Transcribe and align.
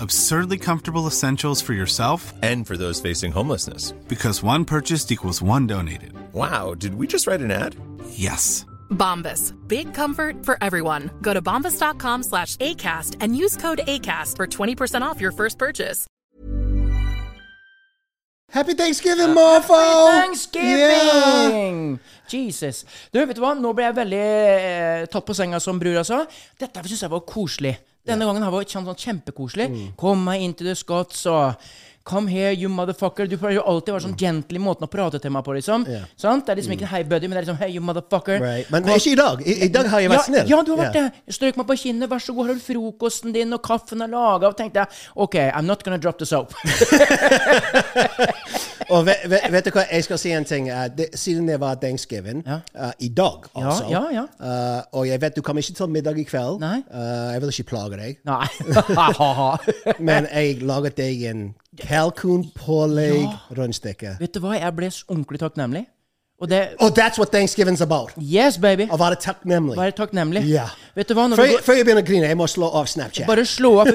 Absurdly 0.00 0.58
comfortable 0.58 1.06
essentials 1.06 1.62
for 1.62 1.72
yourself 1.72 2.32
And 2.42 2.66
for 2.66 2.76
those 2.76 3.00
facing 3.00 3.32
homelessness. 3.32 3.92
because 4.08 4.42
one 4.42 4.64
purchased 4.64 5.10
equals 5.12 5.40
one 5.42 5.66
donated. 5.66 6.12
Wow, 6.32 6.74
did 6.74 6.94
we 6.94 7.06
just 7.06 7.26
write 7.26 7.40
an 7.40 7.50
ad? 7.50 7.76
Yes. 8.10 8.66
Bombas. 8.90 9.52
Big 9.68 9.92
comfort 9.94 10.44
for 10.44 10.56
everyone. 10.60 11.10
Go 11.22 11.32
to 11.34 11.40
bombas.com 11.42 12.22
slash 12.22 12.56
ACAST 12.56 13.16
and 13.20 13.36
use 13.36 13.56
code 13.56 13.80
ACAST 13.86 14.36
for 14.36 14.46
20% 14.46 15.02
off 15.02 15.20
your 15.20 15.32
first 15.32 15.58
purchase. 15.58 16.06
Happy 18.50 18.74
Thanksgiving, 18.74 19.34
mofo! 19.34 20.10
Thanksgiving! 20.12 21.98
Jesus. 22.28 22.84
Du, 23.12 23.18
vet 23.26 23.34
du 23.34 23.40
hva? 23.42 23.54
Nå 23.58 23.72
ble 23.74 23.84
jeg 23.88 23.96
veldig 23.96 24.20
eh, 24.20 25.06
tatt 25.10 25.26
på 25.26 25.34
senga, 25.34 25.58
som 25.60 25.78
brura 25.80 26.04
sa. 26.06 26.20
Dette 26.60 26.84
syns 26.86 27.02
jeg 27.02 27.10
var 27.10 27.24
koselig. 27.26 27.74
Denne 28.04 28.26
gangen 28.28 28.44
var 28.52 28.60
det 28.64 28.70
sånn, 28.74 28.84
sånn 28.84 29.00
kjempekoselig. 29.00 29.68
Kom 29.96 30.24
meg 30.26 30.42
inn 30.44 30.54
til 30.54 30.68
the 30.68 30.74
Scots 30.76 31.24
og 31.30 31.54
Come 32.04 32.28
here, 32.28 32.52
you 32.52 32.68
motherfucker. 32.68 33.24
Du 33.24 33.38
prøver 33.40 33.54
jo 33.56 33.62
alltid 33.64 33.88
å 33.88 33.96
være 33.96 34.04
sånn 34.04 34.16
gently 34.20 34.60
måten 34.60 34.84
å 34.84 34.90
prate 34.92 35.16
til 35.24 35.32
meg 35.32 35.40
på, 35.46 35.54
liksom. 35.56 35.86
Yeah. 35.88 36.04
Sant? 36.20 36.44
Det 36.44 36.52
er 36.52 36.58
liksom 36.60 36.74
ikke 36.76 36.84
en 36.84 36.90
hei 36.90 37.00
buddy, 37.08 37.30
men 37.30 37.38
det 37.38 37.40
er 37.40 37.46
liksom 37.46 37.60
hey, 37.62 37.70
you 37.72 37.80
motherfucker. 37.80 38.42
Right. 38.42 38.68
Men 38.74 38.84
Kom- 38.84 38.98
ikke 38.98 39.14
i 39.14 39.16
dag. 39.16 39.40
I, 39.40 39.54
I 39.64 39.68
dag 39.72 39.88
har 39.88 40.02
jeg 40.04 40.12
vært 40.12 40.20
ja, 40.20 40.26
snill. 40.28 40.50
Ja, 40.52 40.58
du 40.60 40.74
har 40.74 40.82
vært 40.82 40.98
det. 40.98 41.04
Jeg 41.24 41.38
strøk 41.38 41.56
meg 41.62 41.66
på 41.70 41.78
kinnet. 41.80 42.10
Vær 42.12 42.20
så 42.20 42.36
god, 42.36 42.50
har 42.50 42.58
du 42.60 42.64
frokosten 42.66 43.32
din, 43.32 43.56
og 43.56 43.62
kaffen 43.64 44.04
er 44.04 44.12
laga? 44.12 44.50
Og 44.52 44.58
tenkte 44.60 44.84
jeg 44.84 45.00
OK, 45.24 45.38
I'm 45.46 45.64
not 45.64 45.80
gonna 45.86 45.96
drop 45.96 46.20
the 46.20 46.28
soap. 46.28 46.52
Og 48.92 49.06
vet, 49.06 49.24
vet, 49.30 49.44
vet 49.52 49.64
du 49.64 49.70
hva, 49.72 49.84
jeg 49.88 50.04
skal 50.04 50.18
si 50.20 50.32
en 50.36 50.44
ting. 50.44 50.68
Uh, 50.68 50.84
det, 50.92 51.08
siden 51.18 51.48
det 51.48 51.56
var 51.62 51.78
thanksgiving 51.80 52.42
Ja. 52.44 52.60
uh, 52.76 52.92
i 53.00 53.08
dag, 53.08 53.48
altså. 53.56 53.88
ja, 53.90 54.02
ja. 54.12 54.24
uh, 54.40 54.82
og 54.92 55.08
jeg 55.08 55.20
vet 55.22 55.36
du 55.36 55.42
kommer 55.42 55.64
ikke 55.64 55.78
til 55.78 55.88
middag 55.88 56.20
i 56.20 56.26
kveld. 56.28 56.60
Nei. 56.60 56.82
Jeg 56.84 57.40
vil 57.42 57.54
ikke 57.54 57.68
plage 57.72 57.96
deg. 58.00 58.20
Nei. 58.28 58.46
Men 60.08 60.28
jeg 60.30 60.60
laget 60.62 60.98
deg 61.00 61.24
en 61.32 61.46
kalkunpålegg 61.80 63.56
rundstykke. 63.56 64.16
Vet 64.20 64.36
du 64.36 64.40
hva, 64.44 64.54
jeg 64.58 64.76
ble 64.76 64.90
så 64.94 65.06
ordentlig 65.08 65.42
takknemlig. 65.42 65.86
Og 66.42 66.50
det 66.50 66.60
oh, 66.82 66.90
that's 66.90 67.16
what 67.18 67.30
Thanksgiving's 67.30 67.80
about. 67.82 68.10
Yes, 68.18 68.58
baby. 68.58 68.88
Å 68.90 68.98
være 68.98 69.16
takknemlig. 69.22 69.76
Være 69.78 69.94
takknemlig. 69.94 70.42
Ja. 70.50 70.66
Vet 70.98 71.08
du 71.08 71.14
hva, 71.14 71.28
Før 71.30 71.46
går 71.52 71.62
før 71.62 71.78
jeg 71.78 71.86
begynner 71.86 72.02
å 72.02 72.08
grine, 72.08 72.30
jeg 72.32 72.38
må 72.38 72.48
slå 72.50 72.70
av 72.74 72.88
Snapchat. 72.90 73.28
Bare 73.28 73.44
slå 73.46 73.70
av. 73.84 73.92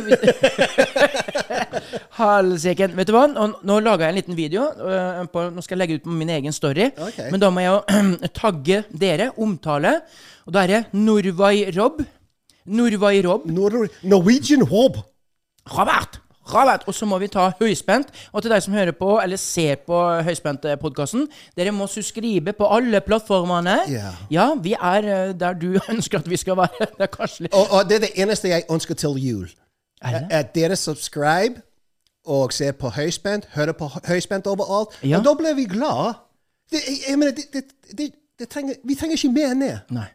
Helsike. 2.19 2.87
Vet 2.95 3.09
du 3.09 3.13
hva, 3.13 3.25
nå, 3.29 3.49
nå 3.67 3.79
laga 3.83 4.07
jeg 4.07 4.15
en 4.15 4.19
liten 4.21 4.39
video. 4.39 4.69
Uh, 4.79 5.25
på, 5.33 5.43
nå 5.51 5.65
skal 5.65 5.75
jeg 5.75 5.81
legge 5.83 5.99
ut 5.99 6.07
på 6.07 6.15
min 6.15 6.31
egen 6.39 6.55
story. 6.55 6.87
Okay. 7.09 7.27
Men 7.33 7.43
da 7.43 7.51
må 7.51 7.65
jeg 7.65 7.75
jo 7.75 8.31
tagge 8.39 8.81
dere, 9.03 9.29
omtale. 9.43 9.97
Og 10.47 10.55
da 10.55 10.63
er 10.63 10.73
det 10.73 10.81
Norway 10.95 11.67
Rob. 11.75 11.99
Norway 12.65 13.19
Rob. 13.27 13.45
Nor 13.51 13.83
Norwegian 14.01 14.63
Hob. 14.71 15.03
Robert! 15.75 16.21
Robert! 16.53 16.83
Og 16.87 16.95
så 16.95 17.05
må 17.05 17.17
vi 17.21 17.27
ta 17.31 17.49
høyspent. 17.59 18.11
Og 18.33 18.43
til 18.43 18.51
deg 18.53 18.63
som 18.65 18.73
hører 18.73 18.95
på, 18.97 19.09
eller 19.23 19.39
ser 19.39 19.79
på 19.87 19.99
Høyspent-podkasten, 20.25 21.27
dere 21.57 21.73
må 21.75 21.87
subscribe 21.87 22.53
på 22.57 22.69
alle 22.75 23.01
plattformene. 23.05 23.77
Ja. 23.91 24.11
ja, 24.31 24.49
vi 24.63 24.73
er 24.73 25.09
øh, 25.29 25.33
der 25.39 25.53
du 25.53 25.79
ønsker 25.93 26.19
at 26.19 26.29
vi 26.29 26.37
skal 26.37 26.57
være. 26.57 26.89
Det 26.97 27.07
er 27.07 27.13
kanskje 27.13 27.47
litt 27.47 27.57
Og, 27.57 27.71
og 27.71 27.89
det 27.89 27.99
er 27.99 28.05
det 28.07 28.13
eneste 28.15 28.51
jeg 28.51 28.67
ønsker 28.69 28.95
til 28.95 29.17
jul. 29.21 29.49
Er 30.01 30.19
det? 30.19 30.27
At 30.31 30.55
dere 30.55 30.75
subscribe 30.75 31.61
og 32.25 32.53
ser 32.53 32.71
på 32.71 32.89
høyspent, 32.89 33.47
hører 33.55 33.71
på 33.71 33.89
høyspent 34.07 34.47
overalt. 34.47 34.95
Ja. 35.03 35.17
Og 35.17 35.25
da 35.25 35.33
blir 35.33 35.55
vi 35.55 35.65
glad. 35.65 36.13
Det, 36.71 36.79
jeg, 36.87 36.97
jeg 37.09 37.19
mener, 37.19 37.31
det, 37.35 37.45
det, 37.53 37.63
det, 37.97 38.11
det 38.39 38.49
trenger, 38.49 38.75
vi 38.83 38.95
trenger 38.95 39.17
ikke 39.17 39.31
mer 39.33 39.53
enn 39.55 39.65
det. 39.65 39.75
Nei. 39.91 40.07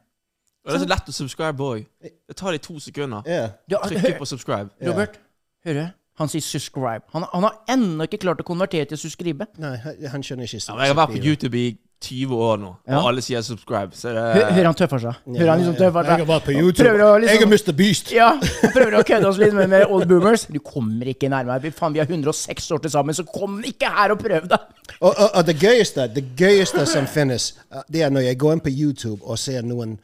Og 0.64 0.72
det 0.72 0.78
er 0.78 0.84
så 0.86 0.88
lett 0.88 1.08
å 1.10 1.12
subscribe 1.12 1.64
òg. 1.64 1.82
Det 2.00 2.36
tar 2.38 2.54
deg 2.56 2.62
to 2.64 2.78
sekunder. 2.80 3.26
Yeah. 3.28 3.50
Trykke 3.68 4.14
på 4.16 4.28
subscribe. 4.28 4.72
Robert, 4.86 5.18
hører 5.66 5.80
du? 5.82 6.03
Han 6.18 6.28
sier 6.28 6.40
'subscribe'. 6.40 7.02
Han, 7.12 7.24
han 7.32 7.42
har 7.42 7.54
ennå 7.68 8.04
ikke 8.06 8.18
klart 8.22 8.40
å 8.40 8.44
konvertere 8.46 8.84
til 8.86 8.96
'subscribe'. 8.98 9.46
Nei, 9.58 9.76
han- 10.08 10.22
skjønner 10.22 10.44
ikke. 10.46 10.62
Ja, 10.68 10.78
jeg 10.84 10.94
har 10.94 11.06
vært 11.06 11.16
på 11.16 11.24
YouTube 11.24 11.54
i 11.58 11.76
20 12.04 12.36
år 12.36 12.58
nå, 12.60 12.76
Ja. 12.86 12.98
og 12.98 13.08
alle 13.08 13.22
sier 13.22 13.40
subscribe. 13.40 13.90
Så 13.96 14.08
det 14.12 14.42
Hø- 14.42 14.52
Hører 14.52 14.64
han 14.64 14.74
tøffer 14.74 14.98
seg? 15.00 15.14
Hører 15.26 15.50
han 15.50 15.58
liksom 15.60 15.74
tøffer 15.76 16.04
seg? 16.04 16.18
Jeg 16.18 16.26
har 16.26 16.40
vært 16.40 16.44
på 16.44 16.52
YouTube. 16.52 16.88
Å 16.88 17.18
liksom- 17.20 17.34
Jeg 17.34 17.42
er 17.42 17.46
Mr. 17.46 17.72
Beast. 17.76 18.12
Ja, 18.12 18.38
prøver 18.74 18.98
å 18.98 19.02
kødde 19.04 19.26
oss 19.26 19.38
litt 19.38 19.54
med, 19.54 19.68
med 19.70 19.86
old 19.88 20.06
boomers. 20.08 20.44
Du 20.46 20.58
kommer 20.60 21.06
ikke 21.06 21.28
nærmere. 21.30 21.62
Vi- 21.62 21.70
Faen, 21.70 21.92
vi 21.94 21.98
har 21.98 22.06
106 22.06 22.70
år 22.70 22.78
til 22.82 22.90
sammen, 22.90 23.14
så 23.14 23.24
kom 23.26 23.62
ikke 23.64 23.88
her 23.90 24.10
og 24.12 24.18
prøv 24.18 24.48
deg! 24.48 24.58
Og, 25.00 25.14
og, 25.18 25.30
og 25.34 25.46
det 25.46 25.56
gøyeste, 25.58 26.14
det 26.14 26.36
gøyeste 26.36 26.86
som 26.86 27.06
finnes, 27.06 27.54
uh, 27.72 27.82
det 27.90 28.02
er 28.02 28.10
når 28.10 28.20
jeg 28.22 28.38
går 28.38 28.52
inn 28.52 28.60
på 28.60 28.70
YouTube 28.70 29.20
og 29.24 29.38
ser 29.38 29.62
noen 29.62 29.98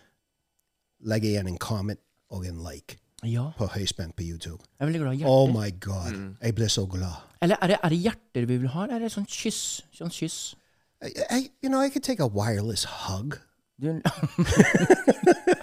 legge 1.07 1.25
igjen 1.29 1.47
en 1.49 1.59
comment 1.59 1.99
og 2.31 2.47
en 2.47 2.59
like 2.65 2.97
Ja, 3.27 3.51
på 3.59 3.67
høyspent 3.67 4.17
på 4.17 4.23
YouTube. 4.25 4.63
jeg 4.79 4.81
er 4.81 4.87
veldig 4.87 5.01
glad 5.01 5.21
i 5.21 5.25
Oh 5.29 5.51
my 5.53 5.69
god. 5.81 6.37
Jeg 6.43 6.55
blir 6.55 6.69
så 6.69 6.87
glad. 6.87 7.21
Eller 7.43 7.57
er 7.61 7.67
det, 7.67 7.77
er 7.83 7.89
det 7.89 7.99
hjerter 7.99 8.47
vi 8.47 8.57
vil 8.57 8.69
ha, 8.69 8.83
eller 8.85 8.97
er 8.97 9.01
det 9.05 9.13
sånn 9.13 9.29
kyss? 9.29 9.83
Sånn 9.93 10.13
kyss? 10.13 10.57
I, 11.05 11.13
I, 11.31 11.51
you 11.63 11.69
know, 11.69 11.81
I 11.81 11.89
could 11.89 12.05
take 12.05 12.21
a 12.21 12.29
wireless 12.29 12.85
hug. 12.85 13.39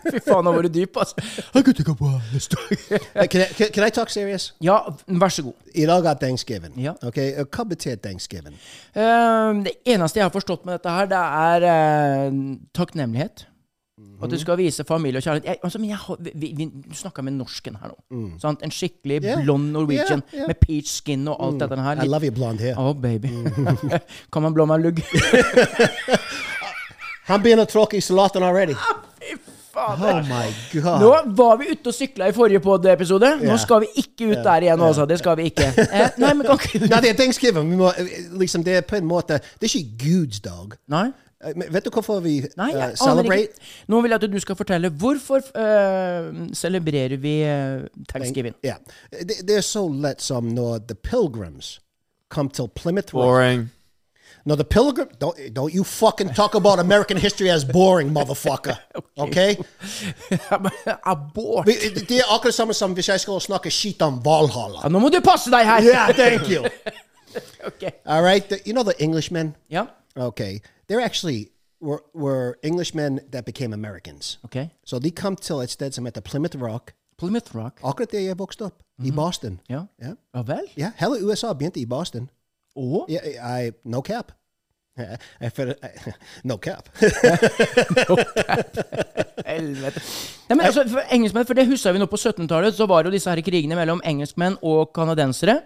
Fy 0.08 0.20
faen, 0.26 0.46
nå 0.46 0.54
var 0.56 0.66
du 0.66 0.70
dyp, 0.74 0.98
altså. 0.98 1.16
I 1.54 1.62
could 1.62 1.78
take 1.78 1.92
a 1.92 1.96
wireless. 2.00 2.50
Uh, 2.50 2.58
can, 3.32 3.42
I, 3.42 3.46
can, 3.54 3.70
can 3.74 3.86
I 3.86 3.92
talk 3.94 4.10
serious? 4.10 4.54
Ja, 4.64 4.80
vær 5.08 5.30
så 5.34 5.44
god. 5.46 5.54
I 5.76 5.86
dag 5.86 6.06
er 6.06 6.14
Thanksgiving. 6.22 6.74
Ja. 6.82 6.94
Okay, 7.06 7.36
uh, 7.38 7.46
hva 7.46 7.64
betyr 7.70 7.96
Thanksgiving? 8.02 8.56
Um, 8.96 9.64
det 9.68 9.78
eneste 9.86 10.20
jeg 10.22 10.26
har 10.26 10.34
forstått 10.34 10.66
med 10.66 10.74
dette 10.80 10.90
her, 10.98 11.06
det 11.14 11.22
er 11.44 11.60
uh, 11.70 12.34
takknemlighet. 12.74 13.46
At 14.22 14.30
du 14.30 14.38
skal 14.38 14.58
vise 14.60 14.84
familie 14.86 15.18
og 15.18 15.24
kjærlighet. 15.26 15.46
Jeg, 15.46 15.58
altså, 15.64 15.80
men 15.82 15.90
jeg, 15.90 15.98
vi, 16.36 16.52
vi, 16.58 16.66
du 16.90 16.94
snakka 16.98 17.22
med 17.26 17.34
norsken 17.34 17.78
her 17.82 17.90
nå. 17.94 17.98
Sant? 18.42 18.62
En 18.66 18.72
skikkelig 18.74 19.18
Yeah. 19.24 19.42
blond 19.44 19.72
Norwegian 19.74 20.22
Yeah, 20.34 20.44
yeah. 20.44 20.48
med 20.48 20.56
peach 20.62 20.92
skin 21.00 21.28
og 21.28 21.38
alt 21.44 21.60
dette 21.64 21.82
her. 21.82 22.04
I 22.04 22.08
love 22.08 22.26
you 22.26 22.32
blonde 22.34 22.62
hair. 22.62 22.76
Å, 22.78 22.94
baby. 22.94 23.30
kan 24.34 24.42
man 24.46 24.54
blå 24.54 24.66
meg 24.70 24.82
lugg? 24.86 25.02
Han 27.28 27.42
begynner 27.44 27.68
å 27.68 27.72
tråkke 27.72 27.98
i 28.00 28.04
salaten 28.04 28.44
already. 28.46 28.76
Fy 29.20 29.36
faen. 29.74 30.02
Oh 30.02 30.22
my 30.30 30.46
god. 30.74 31.02
Nå 31.04 31.10
var 31.38 31.58
vi 31.60 31.68
ute 31.74 31.92
og 31.92 31.96
sykla 31.98 32.30
i 32.32 32.36
forrige 32.36 32.62
pod-episode. 32.64 33.34
Nå 33.44 33.58
skal 33.62 33.84
vi 33.84 33.90
ikke 34.04 34.30
ut 34.32 34.40
der 34.46 34.62
igjen, 34.70 34.82
altså. 34.82 35.06
Det 35.10 35.18
skal 35.22 35.38
vi 35.42 35.50
ikke. 35.52 35.68
Eh, 35.98 36.10
nei, 36.22 36.32
men 36.38 36.46
kan 36.48 36.60
ikke 36.62 36.80
Nei, 36.88 37.00
det 37.04 37.10
er 37.12 37.18
Thanksgiving. 37.20 37.70
Vi 37.74 37.78
må, 37.80 37.90
eh, 37.98 38.06
liksom, 38.40 38.64
det 38.66 38.74
er 38.80 38.84
på 38.88 38.96
en 39.00 39.08
måte 39.10 39.40
Det 39.60 39.68
er 39.68 39.72
ikke 39.80 39.98
Guds 40.06 40.40
dag. 40.46 40.78
Nei? 40.94 41.08
Eh, 41.48 41.74
Vet 41.74 41.86
du 41.86 41.90
hvorfor 41.94 42.20
vi 42.24 42.36
Nei, 42.58 42.70
uh, 42.74 42.80
jeg 42.80 42.98
celebrate? 42.98 43.42
ikke. 43.42 43.72
Nå 43.88 44.02
vil 44.02 44.16
jeg 44.16 44.24
at 44.24 44.32
du 44.34 44.40
skal 44.44 44.60
fortelle 44.60 44.90
hvorfor 44.90 45.42
uh, 45.56 46.30
celebrerer 46.54 47.18
vi 47.24 47.38
uh, 47.48 47.88
thanksgiving. 48.12 48.56
Ja. 48.64 48.76
Det, 49.12 49.42
det 49.48 49.58
er 49.62 49.66
så 49.66 49.88
lett 49.90 50.22
som 50.22 50.52
når 50.54 50.86
The 50.92 50.96
Pilgrims 50.96 51.80
kom 52.30 52.50
til 52.50 52.68
Plymouth 52.76 53.12
Boring. 53.16 53.70
No, 54.48 54.56
the 54.56 54.64
pilgrim. 54.64 55.10
Don't 55.20 55.54
don't 55.54 55.74
you 55.74 55.84
fucking 55.84 56.34
talk 56.34 56.56
about 56.56 56.80
American 56.80 57.18
history 57.18 57.50
as 57.50 57.66
boring, 57.66 58.14
motherfucker. 58.14 58.78
Okay? 59.18 59.58
Abort! 61.06 61.66
Det 61.66 62.12
er 62.12 62.34
akkurat 62.36 62.54
samme 62.54 62.74
som 62.74 62.94
hvis 62.94 63.10
jeg 63.10 63.20
skal 63.20 63.42
snakke 63.42 63.72
skit 63.72 64.02
om 64.02 64.22
Valhalla. 64.26 64.80
Ja, 64.84 64.90
nå 64.90 65.00
må 65.00 65.10
du 65.10 65.20
passe 65.26 65.52
deg 65.52 65.66
her! 65.66 65.82
Yeah, 65.84 66.14
thank 66.16 66.50
you. 66.50 66.64
okay. 67.70 67.92
All 68.06 68.24
right, 68.24 68.48
the, 68.50 68.62
you 68.66 68.74
know 68.74 68.84
the 68.84 68.96
Englishmen. 69.04 69.56
Ja, 69.70 69.86
Okay, 70.18 70.62
they're 70.88 71.02
actually 71.06 71.48
were 71.82 72.02
were 72.14 72.58
Englishmen 72.64 73.20
that 73.32 73.46
became 73.46 73.74
Americans. 73.74 74.40
Okay. 74.46 74.70
So 74.86 75.00
de 75.00 75.12
kom 75.12 75.36
til 75.36 75.56
et 75.62 75.70
sted 75.70 75.92
som 75.92 76.06
heter 76.06 76.22
Plymouth 76.22 76.58
Rock, 76.62 76.94
Plymouth 77.18 77.56
Rock. 77.56 77.80
akkurat 77.84 78.12
der 78.12 78.20
jeg 78.20 78.40
vokste 78.40 78.66
opp, 78.66 78.74
i 79.06 79.12
Boston. 79.12 79.60
Ja. 79.70 79.82
Ja, 80.02 80.14
Ja 80.36 80.42
vel? 80.42 80.66
ja 80.78 80.92
hele 80.98 81.24
USA 81.26 81.54
begynte 81.54 81.80
i 81.80 81.86
Boston. 81.86 82.30
Og? 82.76 83.06
Ja, 83.10 83.20
I, 83.62 83.72
no 83.86 84.02
cap. 84.02 84.32
Jeg 85.42 85.52
føler 85.54 85.74
No 86.50 86.56
cap. 86.58 86.90
no 88.10 88.16
cap. 88.16 88.78
Helvete. 89.46 90.02
Nei, 90.50 90.56
men 90.56 90.66
altså, 90.66 90.88
for 90.90 91.02
engelskmenn, 91.14 91.46
for 91.46 91.54
det 91.54 91.68
husker 91.70 91.94
vi 91.94 92.00
nå 92.02 92.08
på 92.10 92.18
1700-tallet, 92.18 92.74
så 92.74 92.86
var 92.90 93.04
det 93.04 93.12
jo 93.12 93.18
disse 93.18 93.30
her 93.30 93.42
krigene 93.46 93.78
mellom 93.78 94.02
engelskmenn 94.06 94.58
og 94.66 94.90
kanadensere. 94.96 95.60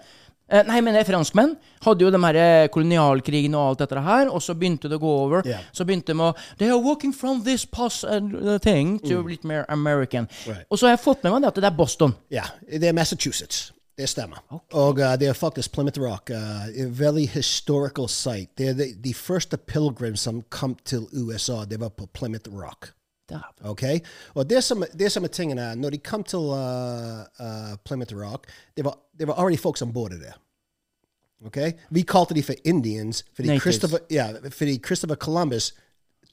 Eh, 0.51 0.65
nei, 0.68 0.81
men 0.83 0.98
franskmenn 1.07 1.53
hadde 1.86 2.03
jo 2.03 2.12
de 2.12 2.19
her 2.25 2.38
eh, 2.39 2.68
kolonialkrigene 2.74 3.56
og 3.56 3.71
alt 3.71 3.83
dette 3.86 4.03
her, 4.03 4.27
og 4.27 4.44
så 4.44 4.56
begynte 4.57 4.92
det 4.92 5.00
å 5.00 5.03
gå 5.03 5.12
over. 5.24 5.45
Yeah. 5.48 5.63
Så 5.71 5.88
begynte 5.88 6.12
de 6.12 6.25
å 6.27 6.33
They 6.59 6.68
are 6.68 6.81
walking 6.81 7.13
from 7.15 7.45
this 7.48 7.63
pass 7.65 8.03
and 8.03 8.36
uh, 8.36 8.57
thing 8.59 8.98
to 9.06 9.21
litt 9.24 9.48
mer 9.48 9.63
American. 9.71 10.27
Right. 10.45 10.68
Og 10.68 10.80
så 10.80 10.89
har 10.89 10.98
jeg 10.98 11.06
fått 11.06 11.24
med 11.24 11.38
meg 11.38 11.45
det 11.45 11.53
at 11.53 11.62
det 11.63 11.69
er 11.71 11.77
Boston. 11.77 12.18
Ja, 12.33 12.50
det 12.68 12.92
er 12.92 12.98
Massachusetts. 12.98 13.69
Det 13.95 14.07
stemmer. 14.09 14.44
Og 14.51 15.00
uh, 15.00 15.13
det 15.19 15.31
er 15.31 15.38
faktisk 15.38 15.71
Plymouth 15.75 16.01
Rock. 16.01 16.33
Uh, 16.36 16.68
en 16.83 16.92
veldig 17.00 17.30
historical 17.31 18.09
site. 18.12 18.51
Det 18.57 18.71
er 18.74 18.80
de, 18.80 18.89
de 19.04 19.15
første 19.15 19.56
pilegrimene 19.56 20.19
som 20.19 20.44
kom 20.51 20.75
til 20.83 21.07
USA, 21.15 21.63
det 21.63 21.80
var 21.80 21.95
på 21.95 22.12
Plymouth 22.12 22.51
Rock. 22.51 22.92
Dæven. 23.31 23.72
Ok? 23.72 23.83
Og 24.33 24.50
det 24.50 24.63
som, 24.63 24.83
det 25.00 25.12
som 25.12 25.24
er 25.24 25.31
tingen 25.33 25.60
er, 25.60 25.75
når 25.75 25.95
de 25.95 25.98
kom 26.04 26.24
til 26.24 26.51
uh, 26.51 27.24
uh, 27.39 27.74
Plymouth 27.86 28.16
Rock, 28.16 28.48
det 28.78 28.86
var, 28.86 28.98
det 29.19 29.28
var 29.28 29.39
already 29.39 29.60
folk 29.60 29.78
som 29.80 29.94
bodde 29.94 30.19
der. 30.19 30.38
Ok? 31.45 31.57
Vi 31.89 32.01
kalte 32.01 32.36
de 32.38 32.44
for 32.44 32.54
Indians, 32.63 33.25
fordi 33.36 33.48
Natives. 33.48 33.63
Christopher, 33.63 34.00
ja, 34.12 34.33
fordi 34.50 34.81
Christopher 34.86 35.16
Columbus 35.16 35.74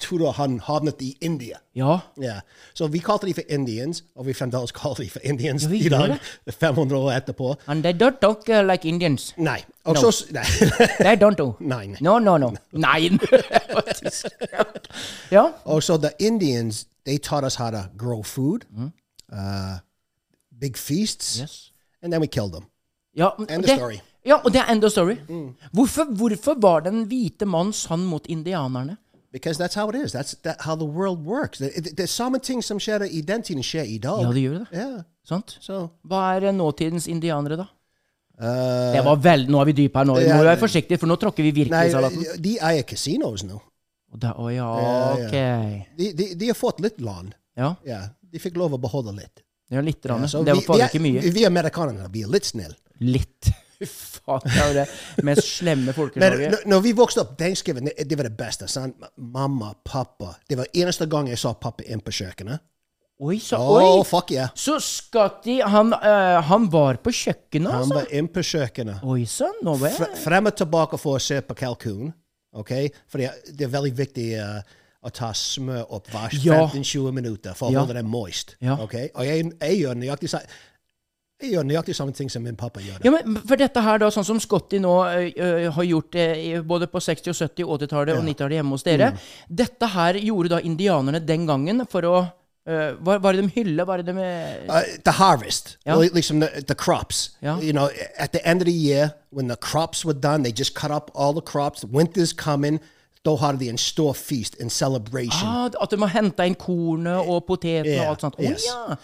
trodde 0.00 0.32
han 0.32 0.60
havnet 0.60 1.02
i 1.02 1.16
India. 1.20 1.56
Ja. 1.74 1.98
Ja, 2.20 2.40
så 2.74 2.86
vi 2.86 2.98
kalte 2.98 3.26
de 3.26 3.34
for 3.34 3.42
Indians, 3.48 4.04
og 4.16 4.26
vi 4.26 4.32
fremdeles 4.32 4.72
kaller 4.72 4.94
de 4.94 5.10
for 5.10 5.20
Indians 5.24 5.64
Ja, 5.64 5.74
i 5.74 5.88
dag, 5.88 6.18
500 6.52 6.96
år 7.00 7.12
etterpå. 7.12 7.54
And 7.66 7.82
they 7.82 7.92
don't 7.92 8.18
talk 8.20 8.48
uh, 8.48 8.62
like 8.72 8.88
Indians. 8.88 9.34
Nei. 9.36 9.64
Og 9.84 9.94
No. 9.94 10.10
så 10.10 10.24
Nei. 10.30 10.42
They 11.06 11.16
don't 11.16 11.34
do. 11.38 11.52
Nei, 11.60 11.86
nei. 11.86 11.96
No, 12.00 12.18
no, 12.18 12.36
no. 12.38 12.50
Nei. 12.72 13.08
ja. 15.30 15.44
Og 15.64 15.82
så 15.82 15.96
the 15.98 16.10
Indians, 16.18 16.86
they 17.04 17.18
taught 17.18 17.44
us 17.44 17.54
how 17.54 17.70
to 17.70 17.82
grow 17.98 18.22
food, 18.22 18.58
uh, 19.32 19.78
big 20.60 20.76
feasts, 20.76 21.38
Yes. 21.40 21.72
and 22.02 22.12
then 22.12 22.20
we 22.20 22.26
killed 22.26 22.52
them. 22.52 22.64
Ja, 23.16 23.28
End 23.48 23.64
of 23.64 23.70
story. 23.76 23.98
Ja, 24.26 24.34
og 24.44 24.52
det 24.52 24.60
er 24.60 24.72
end 24.72 24.84
of 24.84 24.90
story. 24.90 25.14
Hvorfor, 25.72 26.04
hvorfor 26.14 26.54
var 26.60 26.80
den 26.80 27.04
hvite 27.04 27.46
mann 27.46 27.72
sann 27.72 28.04
mot 28.04 28.26
indianerne? 28.26 28.96
Because 29.32 29.58
that's 29.58 29.74
how 29.74 29.88
it 29.90 29.94
is. 29.94 30.12
That's 30.12 30.34
that, 30.42 30.60
how 30.64 30.74
the 30.74 30.86
world 30.86 31.24
works. 31.26 31.58
Det, 31.58 31.72
det, 31.76 31.96
det 31.96 32.06
er 32.06 32.12
samme 32.12 32.38
ting 32.40 32.62
som 32.64 32.78
skjer 32.80 33.04
i 33.04 33.20
den 33.20 33.42
tiden 33.44 33.62
skjer 33.62 33.84
i 33.84 33.98
dag. 34.00 34.22
Ja, 34.24 34.32
det 34.32 34.44
gjør 34.44 34.54
det. 34.62 34.68
Yeah. 34.72 35.02
Sant? 35.28 35.58
So. 35.60 35.80
Hva 36.08 36.22
er 36.38 36.48
eh, 36.48 36.54
nåtidens 36.56 37.08
indianere, 37.12 37.58
da? 37.60 37.66
uh, 38.40 38.94
Det 38.94 39.02
var 39.04 39.20
vel, 39.20 39.44
Nå 39.52 39.60
er 39.60 39.68
vi 39.68 39.74
dype 39.82 40.00
her. 40.00 40.08
Nå 40.08 40.16
Vi 40.22 40.30
må 40.32 40.46
være 40.46 40.60
forsiktige, 40.62 41.00
for 41.02 41.10
nå 41.10 41.18
tråkker 41.20 41.44
vi 41.44 41.52
virkelig 41.60 41.90
i 41.90 41.92
salaten. 41.92 42.24
de 42.48 42.54
eier 42.70 42.88
casinos 42.88 43.44
nå. 43.44 43.60
Å 44.08 44.32
oh, 44.40 44.48
Ja, 44.48 44.70
ok. 45.12 45.36
De, 45.98 46.12
de, 46.16 46.30
de 46.40 46.48
har 46.48 46.56
fått 46.56 46.80
litt 46.80 47.02
land. 47.04 47.36
Ja, 47.58 47.74
Ja, 47.84 48.06
de 48.32 48.40
fikk 48.40 48.56
lov 48.56 48.76
å 48.76 48.80
beholde 48.80 49.12
litt. 49.18 49.44
ja 49.68 49.82
litt. 49.84 50.00
Ja, 50.04 50.16
det 50.16 50.32
vi, 50.32 50.40
var 50.40 50.56
vi, 50.56 50.64
faen 50.64 50.86
ikke 50.86 51.04
mye. 51.04 51.20
er, 51.20 51.32
vi 51.36 51.44
amerikanere, 51.44 52.08
vi 52.12 52.24
er 52.24 52.32
litt 52.32 52.48
snille. 52.48 52.76
Litt. 53.04 53.52
Faen, 53.86 54.40
det 54.42 54.56
er 54.58 54.70
jo 54.72 54.74
det 54.80 55.24
mest 55.28 55.46
slemme 55.46 55.92
folkeslaget. 55.94 56.50
når, 56.50 56.64
når 56.66 56.80
vi 56.82 56.92
vokste 56.98 57.22
opp, 57.22 57.36
Thanksgiving, 57.38 57.86
det, 57.86 58.08
det 58.10 58.16
var 58.18 58.26
det 58.26 58.34
beste. 58.38 58.66
Sant? 58.70 58.96
Mamma, 59.16 59.70
pappa. 59.86 60.32
Det 60.50 60.58
var 60.58 60.66
eneste 60.74 61.06
gang 61.06 61.28
jeg 61.30 61.38
så 61.38 61.52
pappa 61.54 61.86
inn 61.86 62.02
på 62.02 62.10
kjøkkenet. 62.18 62.64
Oi, 63.18 63.38
så 63.42 63.58
oh, 63.58 63.76
Oi! 63.98 64.04
fuck 64.06 64.30
yeah. 64.30 64.50
Så 64.54 64.76
Scotty, 64.82 65.56
han, 65.66 65.90
uh, 65.94 66.38
han 66.46 66.68
var 66.70 67.00
på 67.02 67.10
kjøkkenet, 67.10 67.66
altså? 67.70 67.94
Han 67.94 67.96
var 67.96 68.12
inn 68.14 68.28
på 68.30 68.44
kjøkkenet. 68.46 69.00
Oi 69.02 69.24
sann, 69.26 69.56
nå 69.66 69.74
var 69.80 69.94
Fre- 69.96 70.10
Frem 70.22 70.46
og 70.50 70.54
tilbake 70.60 71.00
for 71.02 71.18
å 71.18 71.22
se 71.22 71.40
på 71.42 71.56
kalkun. 71.58 72.12
Ok? 72.58 72.70
For 73.10 73.18
det, 73.18 73.32
er 73.66 73.72
veldig 73.74 73.90
viktig 73.98 74.28
uh, 74.38 74.60
å 75.02 75.10
ta 75.14 75.32
smør 75.34 75.90
opp 75.98 76.10
hver 76.14 76.34
Ja. 76.46 76.60
15-20 76.70 77.12
minutter 77.18 77.58
for 77.58 77.70
å 77.70 77.74
Ja. 77.74 77.82
holde 77.82 77.98
det 77.98 78.04
moist. 78.06 78.54
Ja. 78.62 78.78
Ok? 78.82 78.94
Og 79.14 79.26
jeg, 79.26 79.50
jeg 79.66 79.80
gjør 79.82 79.98
nøyaktig 79.98 80.30
sa- 80.30 80.44
jeg 81.40 81.52
gjør 81.52 81.62
nøyaktig 81.68 81.94
samme 81.94 82.12
ting 82.12 82.30
som 82.30 82.42
min 82.42 82.56
pappa 82.58 82.80
gjør. 82.82 82.98
Ja, 83.04 83.10
men 83.14 83.36
For 83.46 83.56
dette 83.60 83.82
her, 83.84 83.98
da, 84.02 84.08
sånn 84.10 84.24
som 84.26 84.40
Scotty 84.42 84.80
nå 84.82 84.94
ø, 85.06 85.20
ø, 85.38 85.70
har 85.76 85.84
gjort 85.86 86.10
det 86.16 86.64
både 86.66 86.88
på 86.90 86.98
60-, 86.98 87.28
og 87.30 87.36
70-, 87.38 87.68
80-tallet 87.76 88.16
og 88.18 88.24
90-tallet 88.26 88.58
hjemme 88.58 88.74
hos 88.74 88.82
dere 88.88 89.12
Mm. 89.12 89.22
Dette 89.62 89.86
her 89.94 90.18
gjorde 90.18 90.48
da 90.56 90.58
indianerne 90.66 91.20
den 91.24 91.46
gangen 91.46 91.84
for 91.90 92.02
å 92.10 92.16
ø, 92.68 92.78
hva 93.00 93.18
var 93.22 93.32
det 93.38 93.44
de 93.46 93.52
hylla? 93.54 93.84
Var 93.88 94.02
det 94.02 94.14
de 94.14 94.26
Uh, 94.68 94.82
the 95.04 95.12
harvest, 95.12 95.76
Ja. 95.86 95.94
Liksom 95.96 96.40
the, 96.42 96.48
the 96.66 96.74
crops. 96.74 97.36
Ja. 97.40 97.54
You 97.62 97.72
know, 97.72 97.88
at 98.18 98.32
the 98.32 98.42
end 98.44 98.60
of 98.60 98.66
the 98.66 98.72
year, 98.74 99.12
when 99.30 99.48
the 99.48 99.56
crops 99.56 100.04
were 100.04 100.18
done, 100.18 100.42
they 100.42 100.52
just 100.52 100.74
cut 100.74 100.90
up 100.90 101.10
all 101.14 101.32
the 101.32 101.40
crops. 101.52 101.84
Winter's 101.84 102.34
coming. 102.36 102.80
Da 103.24 103.34
har 103.36 103.52
de 103.52 103.68
en 103.68 103.78
stor 103.78 104.12
feast, 104.14 104.56
en 104.60 104.70
celebration. 104.70 105.48
ah, 105.48 105.70
At 105.82 105.90
de 105.90 105.98
har 106.00 106.08
henta 106.08 106.44
inn 106.46 106.54
kornet 106.54 107.18
og 107.28 107.44
potetene 107.46 107.86
Yeah, 107.94 108.06
og 108.06 108.10
alt 108.16 108.20
sånt? 108.26 108.34
Oh, 108.38 108.44
yes. 108.44 108.64
ja! 108.66 108.96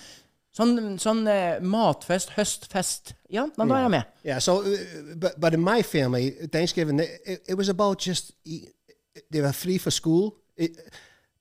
Sånn, 0.55 0.77
sånn 1.03 1.25
uh, 1.27 1.57
matfest, 1.67 2.37
høstfest. 2.37 3.17
Da 3.27 3.65
er 3.65 3.81
jeg 3.83 3.91
med. 3.91 4.11
Yeah. 4.23 4.39
So, 4.43 4.61
uh, 4.63 5.17
but 5.19 5.41
but 5.43 5.57
in 5.57 5.65
my 5.65 5.83
family, 5.83 6.31
Thanksgiving, 6.53 7.01
it, 7.03 7.43
it 7.49 7.59
was 7.59 7.69
about 7.69 7.99
just 7.99 8.33
they 8.45 9.43
were 9.43 9.53
free 9.53 9.79
for 9.79 9.91
school. 9.91 10.37
It, 10.57 10.79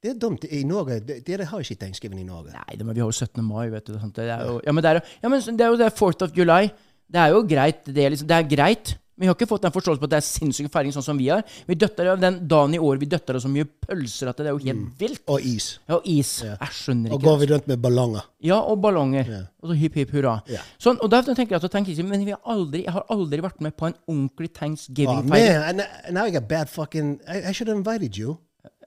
det 0.04 0.15
er 0.15 0.18
dumt 0.19 0.44
i 0.50 0.63
Norge. 0.68 0.98
Dere 1.24 1.45
har 1.48 1.62
ikke 1.63 1.77
Thanksgiving 1.80 2.24
i 2.24 2.25
Norge. 2.27 2.51
Nei, 2.51 2.80
men 2.81 2.92
vi 2.95 3.00
har 3.00 3.07
jo 3.07 3.13
17. 3.24 3.44
mai, 3.45 3.69
vet 3.71 3.88
du. 3.88 3.94
Det 3.95 4.25
er 4.25 4.42
jo, 4.50 4.57
ja, 4.65 4.74
men 4.75 4.83
det 4.83 4.89
er, 4.89 5.00
ja, 5.21 5.30
men 5.31 5.45
det 5.45 5.63
er 5.63 5.71
jo 5.71 5.80
det 5.80 5.94
4th 5.95 6.25
of 6.25 6.33
July. 6.36 6.74
Det 7.07 7.21
er 7.21 7.31
jo 7.31 7.45
greit. 7.48 7.86
Det 7.86 8.04
er, 8.04 8.12
liksom, 8.12 8.27
det 8.27 8.36
er 8.36 8.50
greit. 8.51 8.95
Men 9.13 9.25
vi 9.25 9.27
har 9.30 9.36
ikke 9.38 9.45
fått 9.50 9.62
den 9.62 9.74
forståelsen 9.75 10.01
på 10.01 10.07
at 10.07 10.13
det 10.15 10.18
er 10.18 10.25
sinnssyk 10.25 10.69
feiring 10.74 10.94
sånn 10.95 11.06
som 11.06 11.18
vi 11.21 11.27
har. 11.30 11.44
Vi 11.69 11.75
døtter 11.77 12.07
av 12.15 12.21
den 12.21 12.39
dagen 12.50 12.74
i 12.74 12.80
år 12.81 12.98
vi 12.98 13.06
døtter 13.12 13.38
av 13.38 13.44
så 13.44 13.51
mye 13.51 13.68
pølser 13.86 14.31
at 14.31 14.39
det 14.42 14.48
er 14.50 14.56
jo 14.56 14.62
helt 14.63 14.88
vilt. 15.04 15.21
Og 15.30 15.44
is. 15.45 15.68
Ja, 15.88 16.00
og 16.00 16.07
is. 16.10 16.31
Jeg 16.42 16.69
skjønner 16.80 17.12
ikke. 17.12 17.19
Og 17.19 17.27
går 17.27 17.38
vi 17.44 17.50
rundt 17.51 17.68
med 17.69 17.83
ballonger. 17.83 18.25
Ja, 18.42 18.57
og 18.62 18.80
ballonger. 18.81 19.29
Og 19.62 19.70
så 19.70 19.77
hypp, 19.77 20.00
hypp 20.01 20.15
hurra. 20.17 20.34
Ja. 20.50 20.63
Sånn, 20.82 20.98
og 20.98 21.12
derfor 21.13 21.38
tenker 21.38 21.55
jeg 21.60 21.62
at 21.63 21.75
tenker 21.75 21.93
ikke, 21.93 22.08
Men 22.10 22.25
vi 22.25 22.34
har 22.34 22.41
aldri, 22.55 22.82
jeg 22.88 22.96
har 22.96 23.05
aldri 23.13 23.43
vært 23.46 23.62
med 23.62 23.75
på 23.77 23.91
en 23.91 23.96
ordentlig 24.08 24.50
thanksgiving-feiring. 24.58 25.62
Oh, 25.62 25.70
and 25.70 26.15
now 26.17 26.25
I 26.25 26.32
got 26.34 26.48
bad 26.50 26.70
fucking. 26.70 27.20
I, 27.27 27.50
I 27.50 27.51
should 27.53 27.67
have 27.70 27.77
invited 27.77 28.17
you. 28.17 28.39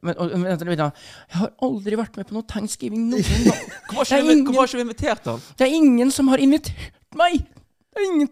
men, 0.02 0.14
og, 0.18 0.30
men, 0.36 0.44
vent 0.50 0.62
litt, 0.68 0.78
jeg 0.82 1.38
har 1.40 1.52
aldri 1.66 1.96
vært 1.98 2.16
med 2.18 2.28
på 2.28 2.34
noe 2.36 2.44
thanksgiving 2.50 3.06
noen 3.12 3.22
gang. 3.46 3.62
Hvorfor 3.92 4.10
har 4.14 4.22
ikke 4.22 4.28
vi- 4.34 4.42
hvorfor 4.44 4.60
har 4.60 4.68
ikke 4.68 4.80
vi 4.80 4.84
invitert 4.88 5.30
han? 5.30 5.40
Det 5.58 5.66
er 5.68 5.74
ingen 5.78 6.10
som 6.14 6.28
har 6.34 6.42
invitert 6.42 7.00
meg! 7.16 7.40
Det 7.94 8.02
er 8.02 8.10
ingen 8.12 8.28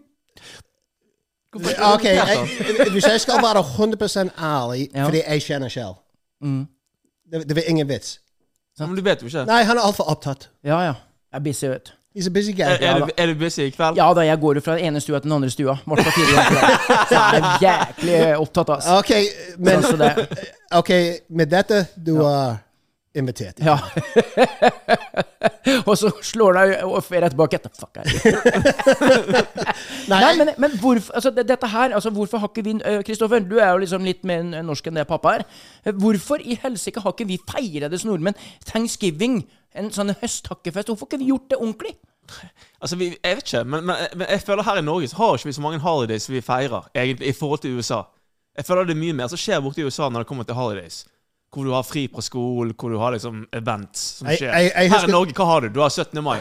Ikke 1.55 1.93
Okay, 1.93 2.15
han? 2.15 2.47
jeg- 2.47 2.91
hvis 2.95 3.07
jeg 3.07 3.21
skal 3.21 3.41
være 3.43 3.59
100 3.59 4.31
ærlig, 4.39 4.89
Ja. 4.95 5.05
fordi 5.05 5.21
jeg 5.27 5.41
kjenner 5.41 5.69
selv 5.69 5.95
det, 7.31 7.47
det 7.49 7.55
var 7.55 7.63
ingen 7.67 7.87
vits. 7.89 8.19
Men 8.79 8.95
du 8.95 9.01
vet 9.01 9.21
jo 9.21 9.27
ikke. 9.27 9.45
Nei, 9.45 9.63
han 9.63 9.77
er 9.77 9.81
altfor 9.81 10.03
opptatt. 10.11 10.49
Ja, 10.63 10.79
ja. 10.81 10.93
Jeg 11.31 11.39
er 11.39 11.43
busy, 11.43 11.65
vet 11.65 11.85
du. 11.87 11.91
He's 12.15 12.27
a 12.27 12.29
busy 12.31 12.51
guy. 12.51 12.61
Er, 12.63 12.77
er, 12.79 12.99
du, 12.99 13.09
er 13.17 13.25
du 13.27 13.33
busy 13.39 13.59
i 13.59 13.69
kveld? 13.69 13.97
Ja 13.97 14.13
da, 14.15 14.21
jeg 14.23 14.39
går 14.39 14.53
jo 14.55 14.61
fra 14.63 14.75
den 14.77 14.85
ene 14.85 15.01
stua 15.03 15.19
til 15.19 15.23
den 15.29 15.31
andre 15.35 15.49
stua. 15.49 15.73
Vart 15.85 15.99
på 16.05 16.11
fire 16.15 16.35
ganger. 16.35 16.77
Så 17.09 17.15
jeg 17.15 17.41
er 17.41 17.57
jæklig 17.65 18.37
opptatt, 18.37 18.69
altså. 18.69 18.89
Ok, 18.99 19.11
men 19.57 19.83
Ok, 20.71 20.89
med 21.29 21.45
dette, 21.51 21.85
du 22.05 22.21
er 22.23 22.55
invitert. 23.15 23.59
ja. 23.63 23.77
Og 25.85 25.95
så 25.97 26.09
slår 26.25 26.53
deg 26.57 26.71
og 26.85 27.03
fer 27.05 27.23
etterpå 27.25 27.45
Get 27.49 27.63
the 27.65 27.71
fuck. 27.73 27.95
Nei, 30.11 30.19
Nei, 30.21 30.31
men, 30.39 30.51
men 30.61 30.75
hvorfor 30.81 31.15
altså, 31.17 31.31
Dette 31.35 31.69
her, 31.71 31.93
altså, 31.97 32.11
hvorfor 32.13 32.41
har 32.41 32.49
ikke 32.51 32.63
vi 32.65 32.73
Kristoffer, 33.05 33.41
du 33.45 33.57
er 33.59 33.71
jo 33.73 33.81
liksom 33.83 34.05
litt 34.05 34.23
mer 34.27 34.43
norsk 34.65 34.89
enn 34.89 34.99
det 34.99 35.07
pappa 35.09 35.35
er. 35.39 35.43
Eh, 35.85 35.93
Hvorfor 35.97 36.41
i 36.41 36.57
helsike 36.61 37.01
har 37.01 37.13
ikke 37.15 37.27
vi 37.29 37.37
feira 37.49 37.89
det 37.91 37.99
som 38.01 38.11
nordmenn? 38.11 38.37
Thanksgiving, 38.69 39.35
en 39.77 39.91
sånn 39.95 40.13
høsttakkefest. 40.21 40.91
Hvorfor 40.91 41.05
har 41.07 41.13
ikke 41.15 41.23
vi 41.23 41.31
gjort 41.31 41.49
det 41.53 41.59
ordentlig? 41.61 41.95
Altså, 42.81 42.95
vi, 43.01 43.11
Jeg 43.23 43.39
vet 43.39 43.45
ikke, 43.47 43.63
men, 43.69 43.85
men, 43.89 44.05
men 44.17 44.25
jeg 44.33 44.43
føler 44.45 44.65
her 44.69 44.81
i 44.81 44.85
Norge 44.85 45.09
så 45.11 45.19
har 45.21 45.37
ikke 45.39 45.49
vi 45.51 45.57
så 45.57 45.65
mange 45.65 45.81
holidays 45.83 46.29
vi 46.29 46.41
feirer, 46.45 46.83
egentlig, 46.95 47.31
i 47.31 47.37
forhold 47.37 47.61
til 47.65 47.77
USA. 47.77 48.03
Jeg 48.57 48.65
føler 48.69 48.87
det 48.87 48.95
er 48.95 49.01
mye 49.01 49.17
mer 49.17 49.29
som 49.33 49.41
skjer 49.41 49.61
borte 49.65 49.81
i 49.83 49.85
USA 49.85 50.07
når 50.09 50.23
det 50.23 50.29
kommer 50.31 50.47
til 50.47 50.57
holidays. 50.57 51.03
Hvor 51.55 51.63
du 51.63 51.71
har 51.71 51.83
fri 51.87 52.07
fra 52.11 52.21
skolen, 52.21 52.73
hvor 52.77 52.91
du 52.91 52.97
har 52.99 53.11
liksom 53.15 53.45
events 53.55 53.99
som 54.19 54.27
skjer. 54.27 54.51
jeg- 54.51 54.71
jeg 54.75 54.89
Her 54.89 54.97
husker- 54.97 55.09
i 55.09 55.11
Norge, 55.11 55.33
hva 55.33 55.45
har 55.45 55.61
du? 55.61 55.69
Du 55.69 55.79
har 55.79 55.89
17. 55.89 56.21
mai. 56.23 56.39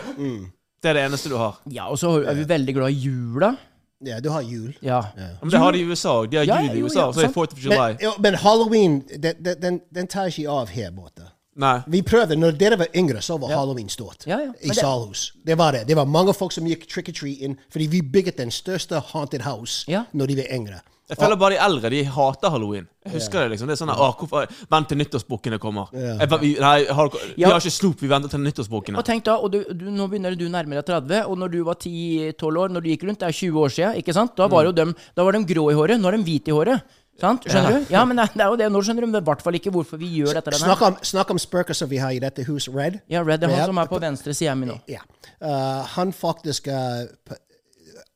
Det 0.83 0.91
er 0.91 0.93
det 0.95 1.05
eneste 1.11 1.29
du 1.31 1.37
har. 1.37 1.59
Ja, 1.71 1.87
og 1.89 1.97
så 1.99 2.27
er 2.27 2.35
vi 2.35 2.45
veldig 2.45 2.75
glad 2.75 2.91
i 2.91 2.99
jula. 3.07 3.57
Ja, 4.05 4.19
du 4.21 4.29
har 4.31 4.43
jul. 4.43 4.75
Ja. 4.83 5.01
Men 5.41 5.51
det 5.51 5.59
har 5.59 5.73
de 5.73 5.79
i 5.79 5.85
USA 5.85 6.09
òg. 6.25 6.31
De 6.31 6.37
har 6.37 6.45
Ja, 6.45 6.61
jul 6.61 6.77
i 6.77 6.83
USA, 6.83 7.07
ja, 7.07 7.13
så 7.13 7.21
er 7.23 7.27
det 7.29 7.35
4th 7.35 7.53
of 7.55 7.59
July. 7.65 7.77
Men, 7.77 7.97
jo, 8.03 8.13
men 8.19 8.35
halloween, 8.35 9.03
den, 9.23 9.35
den, 9.63 9.81
den, 9.95 10.07
tar 10.07 10.27
ikke 10.27 10.49
av 10.51 10.69
her 10.69 10.91
borte. 10.91 11.23
Nei. 11.57 11.81
Vi 11.87 12.03
prøvde, 12.03 12.37
når 12.37 12.59
dere 12.59 12.77
var 12.79 12.87
yngre, 12.95 13.23
så 13.23 13.39
var 13.41 13.49
halloween 13.49 13.89
stort. 13.89 14.27
Ja, 14.27 14.39
ja. 14.41 14.53
I 14.61 14.69
det- 14.69 14.77
Salhus. 14.77 15.33
Det 15.47 15.57
var 15.57 15.71
det. 15.73 15.87
Det 15.87 15.97
var 15.97 16.05
mange 16.05 16.35
folk 16.35 16.53
som 16.53 16.65
gikk 16.67 16.87
trick-or-treating, 16.89 17.57
fordi 17.71 17.87
vi 17.87 18.01
bygget 18.03 18.37
den 18.37 18.51
største 18.51 19.01
haunted 19.01 19.41
house 19.43 19.85
Ja. 19.89 20.03
når 20.13 20.27
de 20.27 20.37
var 20.37 20.45
yngre. 20.53 20.81
Jeg 21.11 21.19
føler 21.21 21.37
bare 21.37 21.53
de 21.53 21.59
eldre 21.61 21.91
de 21.93 21.99
hater 22.09 22.49
halloween. 22.55 22.87
Jeg 23.05 23.13
husker 23.19 23.43
det 23.45 23.51
liksom. 23.53 23.69
Det 23.69 23.75
er 23.75 23.81
sånn 23.83 23.91
Åh, 23.93 24.15
hvorfor, 24.17 24.47
Vent 24.73 24.89
til 24.89 24.97
nyttårsbukkene 25.03 25.59
kommer. 25.61 25.91
Jeg, 25.93 26.29
vi, 26.41 26.55
nei, 26.63 26.87
har, 26.89 27.11
vi 27.13 27.43
Ja. 27.43 27.51
har 27.53 27.61
ikke 27.61 27.75
snop, 27.75 28.01
vi 28.01 28.09
venter 28.09 28.33
til 28.33 28.41
nyttårsbukkene. 28.41 28.97
Og 28.97 29.05
tenk 29.05 29.27
da, 29.29 29.35
og 29.37 29.53
du, 29.53 29.59
du, 29.69 29.91
Nå 29.93 30.07
begynner 30.09 30.33
du 30.41 30.47
nærmere 30.49 30.81
30, 30.83 31.27
og 31.29 31.37
når 31.43 31.53
du 31.53 31.59
var 31.69 31.77
10-12 31.77 32.61
år, 32.65 32.73
når 32.73 32.81
du 32.87 32.89
gikk 32.95 33.05
rundt, 33.05 33.21
det 33.21 33.29
er 33.29 33.37
20 33.37 33.61
år 33.67 33.75
siden, 33.77 33.99
ikke 34.01 34.17
sant? 34.17 34.33
Da 34.41 34.49
var 34.49 34.65
jo 34.65 34.73
dem, 34.73 34.95
da 35.15 35.27
var 35.29 35.37
de 35.37 35.45
grå 35.53 35.67
i 35.71 35.77
håret, 35.77 36.01
nå 36.01 36.09
er 36.09 36.17
de 36.17 36.25
hvite 36.25 36.49
i 36.55 36.57
håret. 36.57 36.97
Sant? 37.21 37.45
Skjønner 37.47 37.77
du? 37.77 37.93
Ja, 37.95 38.01
men 38.09 38.17
det, 38.19 38.25
det 38.35 38.43
er 38.43 38.49
jo 38.51 38.57
det. 38.59 38.67
Nå 38.75 38.81
skjønner 38.83 39.05
de 39.07 39.21
i 39.21 39.27
hvert 39.29 39.43
fall 39.45 39.55
ikke 39.61 39.71
hvorfor 39.77 40.01
vi 40.01 40.09
gjør 40.17 40.35
dette. 40.41 40.57
Snakk 40.59 40.81
om, 40.89 40.97
snakk 41.05 41.29
om 41.31 41.39
spøker 41.39 41.77
som 41.79 41.87
vi 41.93 42.01
har 42.03 42.11
i 42.11 42.19
dette 42.19 42.43
huset. 42.49 42.73
Red. 42.75 42.97
Ja, 43.13 43.21
Red 43.23 43.45
er 43.45 43.53
han 43.53 43.61
Red. 43.61 43.69
som 43.71 43.79
er 43.85 43.93
på 43.93 44.01
venstre 44.03 44.35
side 44.35 44.51
av 44.51 44.59
mi 44.59 44.67
nå. 44.73 44.81
Ja. 44.91 45.05
Uh, 45.39 45.85
han 45.95 46.11
faktisk 46.17 46.67
uh, 46.73 47.05
på- 47.29 47.39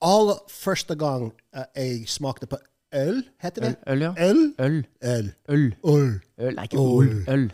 Aller 0.03 0.41
første 0.51 0.95
gang 0.99 1.29
uh, 1.55 1.65
jeg 1.77 2.09
smakte 2.11 2.49
på 2.51 2.59
øl, 2.95 3.25
heter 3.43 3.63
det? 3.63 3.77
Øl, 3.87 4.01
ja. 4.01 4.13
Øl? 4.19 4.55
Øl. 4.59 4.85
Øl. 5.03 5.35
Øl. 5.49 5.75
Øl. 5.85 6.21
Øl. 6.39 6.55
Nei, 6.55 6.65
ikke 6.65 6.79
øl. 6.79 7.25
Øl. 7.29 7.53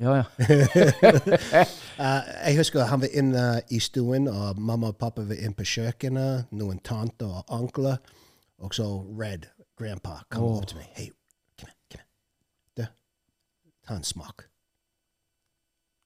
Ja, 0.00 0.14
ja. 0.14 0.24
Uh, 1.98 2.22
jeg 2.46 2.56
husker 2.56 2.84
han 2.84 3.00
var 3.00 3.08
inne 3.12 3.62
i 3.70 3.78
stuen, 3.78 4.28
og 4.28 4.60
mamma 4.60 4.86
og 4.86 4.96
pappa 4.96 5.22
var 5.22 5.34
inne 5.34 5.54
på 5.54 5.64
kjøkkenet. 5.64 6.48
Noen 6.50 6.80
tanter 6.84 7.26
og 7.26 7.44
onkler. 7.48 7.96
Og 8.58 8.74
så 8.74 8.88
Red, 9.20 9.48
grandpa, 9.78 10.22
kom 10.30 10.44
opp 10.56 10.66
til 10.66 10.80
meg. 10.80 10.88
Hei, 10.96 11.10
kom 11.60 11.68
her, 11.68 11.76
kom 11.90 12.00
her. 12.00 12.06
Du, 12.76 12.86
ta 13.88 14.00
en 14.00 14.04
smak. 14.04 14.49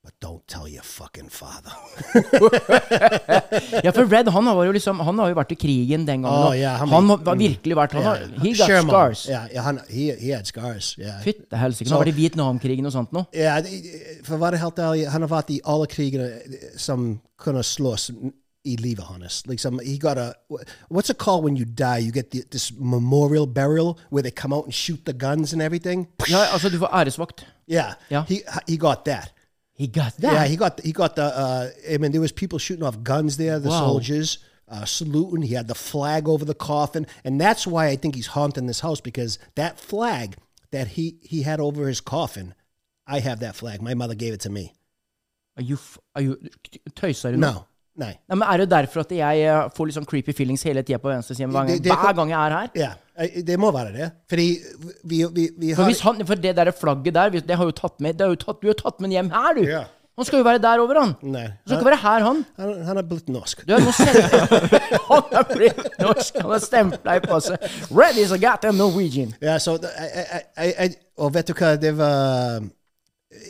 But 0.05 0.13
don't 0.21 0.47
tell 0.47 0.69
your 0.69 0.83
fucking 0.85 1.31
father. 1.31 1.73
ja, 3.85 3.91
for 3.93 4.05
Red 4.05 4.29
han 4.29 4.47
har 4.47 4.65
jo 4.67 4.73
liksom 4.77 5.01
Han 5.01 5.19
har 5.19 5.31
jo 5.33 5.37
vært 5.39 5.55
i 5.55 5.59
krigen 5.59 6.05
den 6.07 6.27
gangen. 6.27 6.47
Oh, 6.51 6.53
yeah, 6.57 6.77
han 6.81 6.89
han, 6.93 7.09
var- 7.09 7.23
har 7.31 7.39
virkelig 7.41 7.77
vært 7.79 7.97
han 7.97 8.05
har, 8.05 8.25
He 8.43 8.53
got 8.53 8.67
Sherman. 8.69 8.91
scars. 8.93 9.25
Yeah, 9.31 9.47
yeah, 9.53 9.65
han, 9.65 9.81
he, 9.89 10.11
he 10.21 10.31
had 10.35 10.47
scars. 10.51 10.95
Yeah. 11.01 11.21
Fytte 11.25 11.57
helsike. 11.57 11.89
Så- 11.89 11.95
Han 11.95 12.01
har 12.03 12.07
vært 12.07 12.15
i 12.15 12.21
Vietnamkrigen 12.21 12.87
og 12.87 12.93
sånt 12.93 13.13
nå. 13.17 13.25
Ja, 13.33 13.61
det- 13.61 14.21
for 14.25 14.37
å 14.37 14.41
være 14.45 14.61
helt 14.61 14.79
ærlig, 14.79 15.09
han 15.11 15.23
har 15.23 15.29
vært 15.33 15.51
i 15.51 15.61
alle 15.65 15.87
krigene 15.87 16.31
som 16.77 17.21
kunne 17.41 17.63
slåss 17.65 18.11
i 18.65 18.77
livet 18.81 19.05
hans. 19.05 19.43
Liksom, 19.47 19.79
he 19.85 19.99
got 19.99 20.17
a, 20.19 20.33
what's 20.91 21.11
it 21.11 21.19
called 21.19 21.45
when 21.45 21.57
you 21.57 21.65
die? 21.67 21.99
You 22.07 22.13
get 22.13 22.31
the, 22.31 22.43
this 22.51 22.73
memorial 22.73 23.47
burial 23.47 23.99
where 24.11 24.23
they 24.23 24.31
come 24.31 24.55
out 24.55 24.65
and 24.65 24.73
shoot 24.75 25.05
the 25.05 25.13
guns 25.13 25.53
and 25.53 25.61
everything? 25.63 26.07
Ja, 26.29 26.45
altså, 26.53 26.69
du 26.71 26.79
får 26.79 26.89
æresvakt. 26.93 27.47
Yeah, 27.69 27.95
Yeah. 28.11 28.25
He, 28.29 28.41
he 28.69 28.77
got 28.77 29.05
that. 29.05 29.33
He 29.75 29.87
got 29.89 30.17
that. 30.19 30.33
Yeah, 30.33 30.45
he 30.47 30.57
got 30.57 30.81
he 30.81 30.93
got 30.93 31.17
the. 31.17 31.25
Uh, 31.25 31.71
I 31.93 31.99
mean, 31.99 32.13
there 32.13 32.21
was 32.21 32.33
people 32.33 32.59
shooting 32.59 32.85
off 32.85 33.03
guns 33.03 33.37
there. 33.37 33.59
The 33.59 33.69
Wow. 33.71 33.81
soldiers 33.81 34.39
uh, 34.69 34.85
saluting. 34.85 35.43
He 35.43 35.55
had 35.55 35.67
the 35.69 35.75
flag 35.75 36.29
over 36.29 36.45
the 36.45 36.55
coffin, 36.55 37.07
and 37.25 37.41
that's 37.41 37.67
why 37.67 37.89
I 37.89 37.97
think 37.97 38.15
he's 38.15 38.29
haunting 38.29 38.67
this 38.67 38.81
house 38.81 39.01
because 39.01 39.39
that 39.57 39.81
flag 39.81 40.37
that 40.71 40.89
he 40.89 41.19
he 41.23 41.43
had 41.43 41.59
over 41.61 41.89
his 41.89 42.01
coffin, 42.01 42.55
I 43.07 43.19
have 43.21 43.41
that 43.41 43.57
flag. 43.57 43.83
My 43.83 43.95
mother 43.95 44.15
gave 44.15 44.33
it 44.33 44.41
to 44.43 44.51
me. 44.51 44.75
Are 45.57 45.63
you, 45.63 45.79
are 46.17 46.23
you, 46.23 46.37
tøyser 46.97 47.31
du 47.33 47.37
nå? 47.37 47.41
No, 47.53 47.67
nei. 48.01 48.13
Nei, 48.29 48.37
men 48.37 48.47
Er 48.49 48.59
det 48.65 48.69
derfor 48.73 49.05
at 49.05 49.11
jeg 49.15 49.43
eh, 49.47 49.69
får 49.77 49.87
litt 49.91 49.97
sånn 49.99 50.09
creepy 50.11 50.33
feelings 50.35 50.63
hele 50.67 50.83
tida 50.83 50.99
på 51.03 51.11
venstresiden 51.13 51.53
hver, 51.55 51.67
Det- 51.71 51.83
det- 51.85 51.93
hver 51.93 52.15
gang 52.19 52.31
jeg 52.35 52.39
er 52.41 52.57
her? 52.59 52.71
Ja, 52.75 52.93
det 53.47 53.59
må 53.61 53.71
være 53.75 53.93
det. 53.95 54.13
Fordi 54.29 54.49
vi, 55.05 55.25
vi, 55.33 55.49
vi 55.59 55.75
For, 55.75 55.83
har 55.85 55.91
hvis 55.93 56.01
han, 56.03 56.25
for 56.27 56.35
det 56.35 56.57
der 56.57 56.73
flagget 56.73 57.15
der, 57.15 57.31
det 57.31 57.57
har 57.57 57.65
jo 57.65 57.71
tatt 57.73 58.01
med, 58.01 58.17
det 58.19 58.27
har 58.27 58.35
jo 58.35 58.41
tatt, 58.43 58.61
du 58.63 58.67
har 58.73 58.75
tatt 58.81 59.01
med 59.01 59.11
hjem 59.15 59.31
her, 59.31 59.55
du! 59.55 59.63
Ja. 59.69 59.85
Han 60.17 60.25
skal 60.29 60.39
jo 60.39 60.45
være 60.47 60.61
der 60.63 60.79
over, 60.79 60.95
han! 61.01 61.13
Nei. 61.27 61.41
Han 61.43 61.67
skal 61.67 61.79
ikke 61.81 61.87
være 61.91 62.03
her, 62.05 62.21
han! 62.23 62.45
Han, 62.57 62.83
han 62.87 62.99
er 63.01 63.03
blitt 63.03 63.29
norsk. 63.35 63.65
Du 63.67 63.73
stempla 63.91 64.61
Han 65.09 65.33
er 65.41 65.49
blitt 65.51 65.81
norsk! 65.99 66.37
Han 66.39 66.53
har 66.53 66.63
stempla 66.63 67.17
i 67.19 67.23
passet. 67.25 67.65
Red 67.91 68.21
is 68.23 68.31
a 68.31 68.39
goddamn 68.39 68.79
Norwegian! 68.79 69.33
Ja, 69.43 69.57
så 69.59 69.75
jeg, 69.83 70.27
jeg, 70.31 70.75
jeg, 70.79 70.95
Og 71.19 71.35
vet 71.35 71.51
du 71.51 71.55
hva, 71.59 71.73
det 71.83 71.91
var 71.99 72.63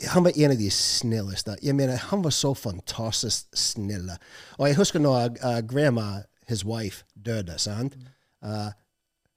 Han 0.08 0.24
var 0.24 0.32
en 0.36 0.50
av 0.50 0.56
de 0.58 0.70
snilleste. 0.70 1.56
Jeg 1.62 1.74
mener, 1.74 1.96
han 1.96 2.24
var 2.24 2.30
så 2.30 2.54
fantastisk 2.54 3.46
snill. 3.54 4.10
Og 4.58 4.68
jeg 4.68 4.76
husker 4.76 4.98
når 4.98 5.36
uh, 5.44 5.60
grandma, 5.68 6.22
his 6.48 6.64
wife, 6.64 7.04
døde, 7.26 7.58
sant? 7.58 7.96
Uh, 8.44 8.72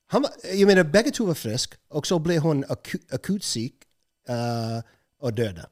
han 0.09 0.23
var, 0.23 0.31
jeg 0.43 0.67
mener, 0.67 0.83
begge 0.83 1.11
to 1.11 1.25
var 1.27 1.33
friske, 1.33 1.77
og 1.89 2.05
så 2.05 2.19
ble 2.19 2.39
hun 2.39 2.63
aku, 2.69 2.97
akutt 3.11 3.43
syk 3.45 3.85
uh, 4.29 4.79
og 5.19 5.37
døde. 5.37 5.67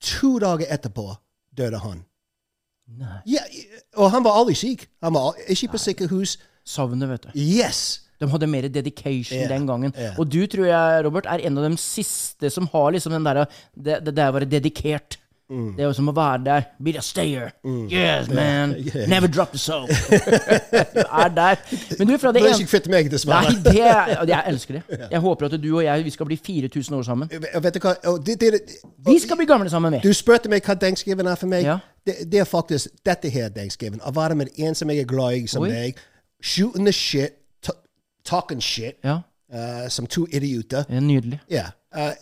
To 0.00 0.38
dager 0.38 0.66
etterpå 0.68 1.14
døde 1.56 1.78
han. 1.78 2.04
Nei. 2.98 3.20
Ja, 3.26 3.40
og 3.96 4.10
han 4.10 4.24
var 4.24 4.38
aldri 4.40 4.54
syk. 4.54 4.88
Han 5.02 5.14
var 5.14 5.36
ikke 5.48 5.68
på 5.68 5.78
sykehus. 5.78 6.38
Sovne, 6.64 7.08
vet 7.08 7.24
du. 7.24 7.28
Yes! 7.38 8.09
De 8.20 8.28
hadde 8.30 8.50
mer 8.50 8.68
dedication 8.68 9.48
den 9.48 9.66
gangen. 9.68 9.94
Og 10.18 10.28
du, 10.28 10.42
tror 10.50 10.68
jeg, 10.68 11.04
Robert, 11.06 11.28
er 11.30 11.46
en 11.48 11.58
av 11.58 11.70
de 11.70 11.80
siste 11.80 12.52
som 12.52 12.68
har 12.72 12.92
liksom 12.94 13.16
den 13.16 13.26
derre 13.26 13.48
Det, 13.74 14.00
det 14.04 14.16
der 14.16 14.30
å 14.30 14.38
være 14.38 14.50
dedikert. 14.50 15.20
Mm. 15.50 15.76
Det 15.76 15.82
er 15.82 15.88
jo 15.88 15.94
som 15.98 16.08
å 16.08 16.12
være 16.14 16.42
der. 16.46 16.66
Be 16.78 16.92
the 16.94 17.02
stayer. 17.02 17.48
Yes, 17.90 18.28
man. 18.30 18.76
Yeah. 18.78 19.08
Never 19.10 19.26
drop 19.26 19.50
the 19.50 19.58
soap. 19.58 19.88
du 20.94 21.00
er 21.02 21.32
der. 21.34 21.56
Men 21.98 22.06
du, 22.06 22.18
fra 22.18 22.30
det 22.30 22.42
Det 22.42 22.42
Du 22.42 22.52
er 22.52 22.60
ikke 22.60 22.70
kvitt 22.70 22.86
meg, 22.92 23.10
dessverre. 23.10 23.50
Nei, 23.50 23.64
det 23.64 24.28
Jeg 24.30 24.42
elsker 24.46 24.78
det. 24.78 25.00
Jeg 25.10 25.20
håper 25.24 25.48
at 25.48 25.56
du 25.62 25.68
og 25.72 25.82
jeg 25.84 26.04
vi 26.06 26.14
skal 26.14 26.30
bli 26.30 26.38
4000 26.46 26.96
år 26.96 27.02
sammen. 27.02 27.32
Vet 27.34 27.74
du 27.74 27.80
hva? 27.82 27.96
Det, 28.26 28.38
det, 28.40 28.60
Vi 29.08 29.18
skal 29.18 29.40
bli 29.40 29.48
gamle 29.50 29.70
sammen, 29.70 29.96
med. 29.98 30.06
Du 30.06 30.14
spurte 30.14 30.52
meg 30.52 30.62
hva 30.62 30.78
Thanksgiving 30.78 31.26
er 31.26 31.40
for 31.40 31.50
meg. 31.50 31.66
Ja. 31.66 31.80
Det, 32.06 32.14
det 32.30 32.44
er 32.44 32.46
faktisk 32.46 33.02
dette 33.06 33.28
her 33.28 33.50
Thanksgiving. 33.50 33.98
Å 34.06 34.14
være 34.14 34.38
med 34.38 34.54
en 34.54 34.78
som 34.78 34.90
jeg 34.90 35.02
er 35.02 35.10
glad 35.10 35.34
i 35.34 35.50
som 35.50 35.66
Oi. 35.66 35.74
deg. 35.74 35.98
Shooting 36.40 36.86
the 36.86 36.94
shit. 36.94 37.39
Ta- 38.24 38.40
Talking 38.40 38.60
shit. 38.62 38.96
Ja, 39.04 39.20
uh, 39.54 39.88
som 39.88 40.06
to 40.06 40.26
idioter. 40.30 40.84
det 40.88 40.96
er 40.96 41.00
nydelig. 41.00 41.40
Yeah. 41.52 41.70
Uh, 41.96 42.12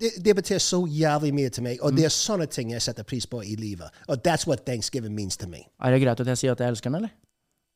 det, 0.00 0.10
det 0.24 0.34
betyr 0.36 0.58
så 0.58 0.86
jævlig 0.90 1.34
mye 1.34 1.48
til 1.48 1.62
meg, 1.62 1.78
og 1.82 1.92
Mm. 1.92 1.96
det 1.96 2.04
er 2.04 2.08
sånne 2.08 2.46
ting 2.50 2.70
jeg 2.72 2.82
setter 2.82 3.02
pris 3.04 3.26
på 3.26 3.40
i 3.42 3.54
livet. 3.54 3.86
Og 4.08 4.18
that's 4.26 4.46
what 4.46 4.64
Thanksgiving 4.66 5.14
means 5.14 5.36
to 5.36 5.46
me. 5.46 5.62
Er 5.84 5.90
det 5.90 6.02
greit 6.02 6.20
at 6.20 6.26
jeg 6.26 6.38
sier 6.38 6.52
at 6.52 6.58
jeg 6.60 6.68
elsker 6.68 6.90
den, 6.90 6.94
eller? 6.96 7.08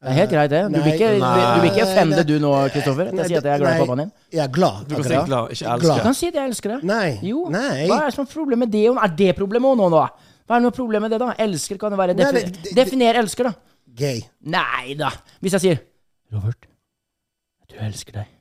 Det 0.03 0.09
er 0.11 0.13
helt 0.13 0.31
greit, 0.31 0.51
det. 0.51 0.63
Du 0.75 0.81
vil 0.83 0.93
ikke, 0.95 1.09
du, 1.15 1.23
du 1.23 1.61
vil 1.61 1.71
ikke 1.71 1.85
nei, 1.85 1.93
offende 1.95 2.25
du 2.25 2.39
nå, 2.39 2.51
Kristoffer? 2.71 3.09
At 3.11 3.15
jeg 3.19 3.27
sier 3.33 3.39
at 3.39 3.45
jeg 3.45 3.55
er 3.55 3.59
glad 3.59 3.75
i 3.75 3.79
pappaen 3.83 3.99
din? 3.99 4.11
Ja, 4.33 4.47
glad. 4.47 4.85
Du 4.89 4.95
kan 4.95 5.05
si 5.05 5.15
glad, 5.27 5.51
ikke 5.51 5.79
Glad. 5.81 5.97
Du 5.99 6.03
kan 6.03 6.15
si 6.15 6.27
at 6.29 6.35
jeg 6.39 6.49
elsker 6.53 6.71
deg. 6.75 6.85
Nei. 6.87 7.19
Jo. 7.27 7.41
Nei. 7.51 7.87
Hva 7.91 7.97
er 8.03 8.05
det 8.07 8.15
som 8.15 8.23
er 8.27 8.31
problemet 8.35 8.59
med 8.69 8.73
det? 8.77 8.85
Er 8.95 9.15
det 9.19 9.31
problemet 9.37 9.77
nå, 9.81 9.89
da? 9.91 10.05
Hva 10.47 10.57
er 10.57 10.61
noe 10.61 10.71
problem 10.71 11.03
med 11.03 11.11
det, 11.11 11.19
da? 11.19 11.33
Elsker 11.39 11.79
kan 11.83 11.91
det 11.91 11.99
være. 11.99 12.15
Nei, 12.15 12.31
det- 12.33 12.63
det- 12.63 12.75
definer 12.79 13.19
elsker, 13.23 13.45
da. 13.51 13.53
Gay. 13.95 14.21
Nei 14.43 14.95
da. 14.95 15.11
Hvis 15.43 15.53
jeg 15.59 15.61
sier 15.61 15.79
Robert, 16.33 16.67
du 17.79 17.87
elsker 17.87 18.19
deg. 18.21 18.35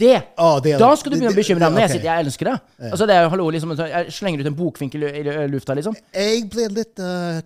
Det! 0.00 0.16
Ah, 0.38 0.60
det 0.62 0.76
Da 0.78 0.90
skal 0.96 1.12
du 1.12 1.16
begynne 1.16 1.32
å 1.32 1.36
bekymre 1.36 1.64
deg 1.64 1.74
når 1.74 1.82
jeg 1.82 1.92
sier 1.96 2.04
jeg 2.06 2.24
elsker 2.26 2.50
deg. 2.52 2.66
Altså, 2.90 3.06
det 3.10 3.16
er 3.16 3.30
hallo, 3.32 3.48
liksom, 3.50 3.72
Jeg 3.78 4.12
slenger 4.14 4.44
ut 4.44 4.50
en 4.50 4.58
bokvinkel 4.58 5.08
i 5.08 5.22
lufta, 5.50 5.74
liksom. 5.78 5.96
Jeg 6.14 6.44
ble 6.52 6.68
litt 6.76 7.02
uh, 7.02 7.40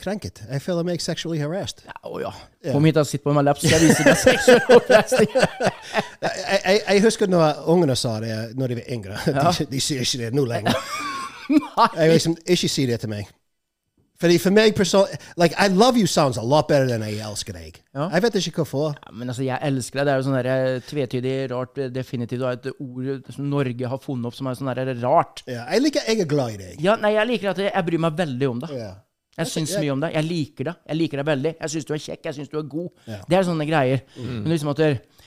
krenket. 0.00 0.40
Jeg 0.48 0.62
føler 0.64 0.86
meg 0.86 1.02
sexually 1.04 1.40
harassed. 1.42 1.84
Ja, 1.88 1.98
å 2.08 2.22
ja. 2.22 2.32
Kom 2.70 2.86
hit 2.88 2.98
og 3.00 3.08
sitt 3.08 3.24
på 3.24 3.34
min 3.36 3.44
lapp, 3.46 3.60
så 3.60 3.68
skal 3.68 3.84
jeg 3.84 3.90
vise 3.90 4.06
deg 4.06 4.20
seksuell 4.22 4.78
opplesning. 4.78 5.28
jeg, 6.24 6.32
jeg, 6.56 6.80
jeg 6.80 7.04
husker 7.04 7.30
når 7.30 7.64
ungene 7.74 7.98
sa 7.98 8.16
det 8.24 8.38
når 8.58 8.72
de 8.72 8.80
var 8.80 8.92
yngre. 8.96 9.20
De, 9.28 9.68
de 9.74 9.82
sier 9.82 10.06
ikke 10.06 10.24
det 10.24 10.32
nå 10.38 10.46
lenger. 10.48 10.78
Jeg 11.96 12.10
liksom, 12.12 12.34
ikke 12.44 12.68
si 12.68 12.82
det 12.84 12.98
til 13.00 13.08
meg. 13.08 13.28
Fordi 14.18 14.38
for 14.42 14.54
meg 14.54 14.74
personlig 14.74 15.14
like, 15.38 15.54
I 15.54 15.68
love 15.70 15.98
you 15.98 16.06
sounds 16.10 16.38
a 16.40 16.42
lot 16.42 16.66
better 16.66 16.88
than 16.90 17.04
I 17.06 17.20
elsker 17.22 17.54
deg. 17.54 17.76
Ja. 17.94 18.08
Jeg 18.16 18.24
vet 18.24 18.38
ikke 18.40 18.64
hvorfor. 18.64 18.96
Ja, 18.96 19.12
men 19.14 19.30
altså, 19.30 19.44
jeg 19.46 19.58
elsker 19.62 20.00
deg. 20.00 20.08
Det 20.08 20.14
er 20.14 20.18
jo 20.18 20.26
sånn 20.26 20.38
der 20.40 20.48
eh, 20.54 20.78
tvetydig, 20.88 21.34
rart, 21.52 21.74
definitivt. 21.78 22.18
definitivt. 22.18 22.42
Og 22.42 22.50
et 22.52 22.66
ord 22.82 23.34
som 23.36 23.50
Norge 23.52 23.92
har 23.92 24.02
funnet 24.02 24.30
opp 24.30 24.38
som 24.38 24.50
er 24.50 24.58
sånn 24.58 24.72
der 24.74 24.90
rart. 25.04 25.44
Ja, 25.46 25.68
jeg 25.74 25.86
liker 25.86 26.08
jeg 26.10 26.24
er 26.24 26.30
glad 26.30 26.56
i 26.56 26.58
deg. 26.64 26.80
Ja, 26.82 26.96
nei, 26.98 27.14
jeg 27.14 27.30
liker 27.30 27.52
at 27.52 27.62
jeg, 27.62 27.70
jeg 27.70 27.88
bryr 27.90 28.02
meg 28.08 28.18
veldig 28.18 28.50
om 28.50 28.64
deg. 28.66 28.74
Ja. 28.78 28.90
Jeg 29.38 29.52
syns 29.52 29.76
mye 29.78 29.94
om 29.94 30.02
deg. 30.02 30.18
Jeg 30.18 30.26
liker 30.26 30.70
deg. 30.72 30.82
Jeg 30.90 30.98
liker 30.98 31.22
deg 31.22 31.30
veldig. 31.30 31.54
Jeg 31.60 31.74
syns 31.76 31.86
du 31.86 31.94
er 31.94 32.02
kjekk. 32.08 32.24
Jeg 32.26 32.38
syns 32.40 32.50
du 32.50 32.58
er 32.58 32.66
god. 32.74 32.90
Ja. 33.06 33.20
Det 33.22 33.38
er 33.38 33.46
sånne 33.46 33.68
greier. 33.68 34.02
Men 34.18 34.50
liksom 34.50 34.72
at 34.74 34.82
du, 34.82 35.18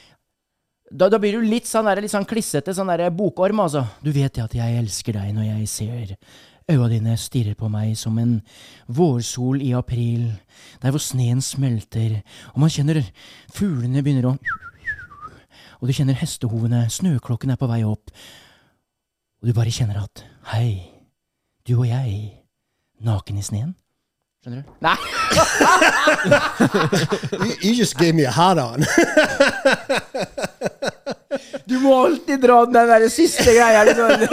da, 0.91 1.07
da 1.07 1.19
blir 1.21 1.37
du 1.39 1.47
litt 1.47 1.69
sånn, 1.69 1.87
der, 1.87 2.01
litt 2.03 2.11
sånn 2.11 2.27
klissete, 2.27 2.75
sånn 2.75 2.91
der 2.91 3.07
bokorm, 3.15 3.63
altså. 3.63 3.85
Du 4.03 4.11
vet 4.11 4.35
ja 4.35 4.49
at 4.49 4.55
jeg 4.57 4.79
elsker 4.81 5.15
deg 5.15 5.31
når 5.37 5.47
jeg 5.47 5.69
ser 5.71 6.15
øya 6.71 6.87
dine 6.91 7.17
stirrer 7.19 7.55
på 7.59 7.69
meg 7.71 7.97
som 7.99 8.17
en 8.21 8.41
vårsol 8.87 9.61
i 9.61 9.71
april, 9.77 10.31
der 10.81 10.93
hvor 10.93 11.03
sneen 11.03 11.41
smelter, 11.43 12.21
og 12.53 12.63
man 12.63 12.71
kjenner 12.71 13.01
fuglene 13.53 14.03
begynner 14.03 14.31
å 14.31 14.37
Og 15.81 15.89
du 15.89 15.93
kjenner 15.97 16.13
hestehovene, 16.13 16.83
snøklokken 16.93 17.49
er 17.49 17.57
på 17.57 17.65
vei 17.65 17.81
opp, 17.81 18.11
og 19.41 19.47
du 19.49 19.53
bare 19.57 19.73
kjenner 19.73 19.97
at 20.03 20.21
hei, 20.51 20.77
du 21.65 21.73
og 21.79 21.87
jeg, 21.89 22.37
naken 23.01 23.37
i 23.41 23.41
sneen. 23.41 23.71
Skjønner 24.41 24.61
du? 24.61 24.69
Nei! 24.85 24.97
You, 27.31 27.55
you 27.61 27.73
just 27.73 27.97
gave 27.97 28.13
me 28.13 28.23
a 28.25 28.31
hard 28.31 28.59
on. 28.59 28.83
Du 31.65 31.77
må 31.81 31.93
alltid 32.05 32.41
dra 32.43 32.61
den 32.65 32.89
der 32.89 33.05
siste 33.11 33.45
greia. 33.55 33.83
Liksom. 33.87 34.25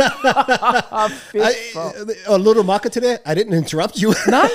Fy 1.32 1.42
faen. 1.74 2.12
a 2.28 2.38
little 2.38 2.64
marker 2.66 2.90
today. 2.90 3.18
I 3.26 3.34
didn't 3.34 3.56
interrupt 3.56 3.98
you. 4.02 4.12
Nei, 4.34 4.46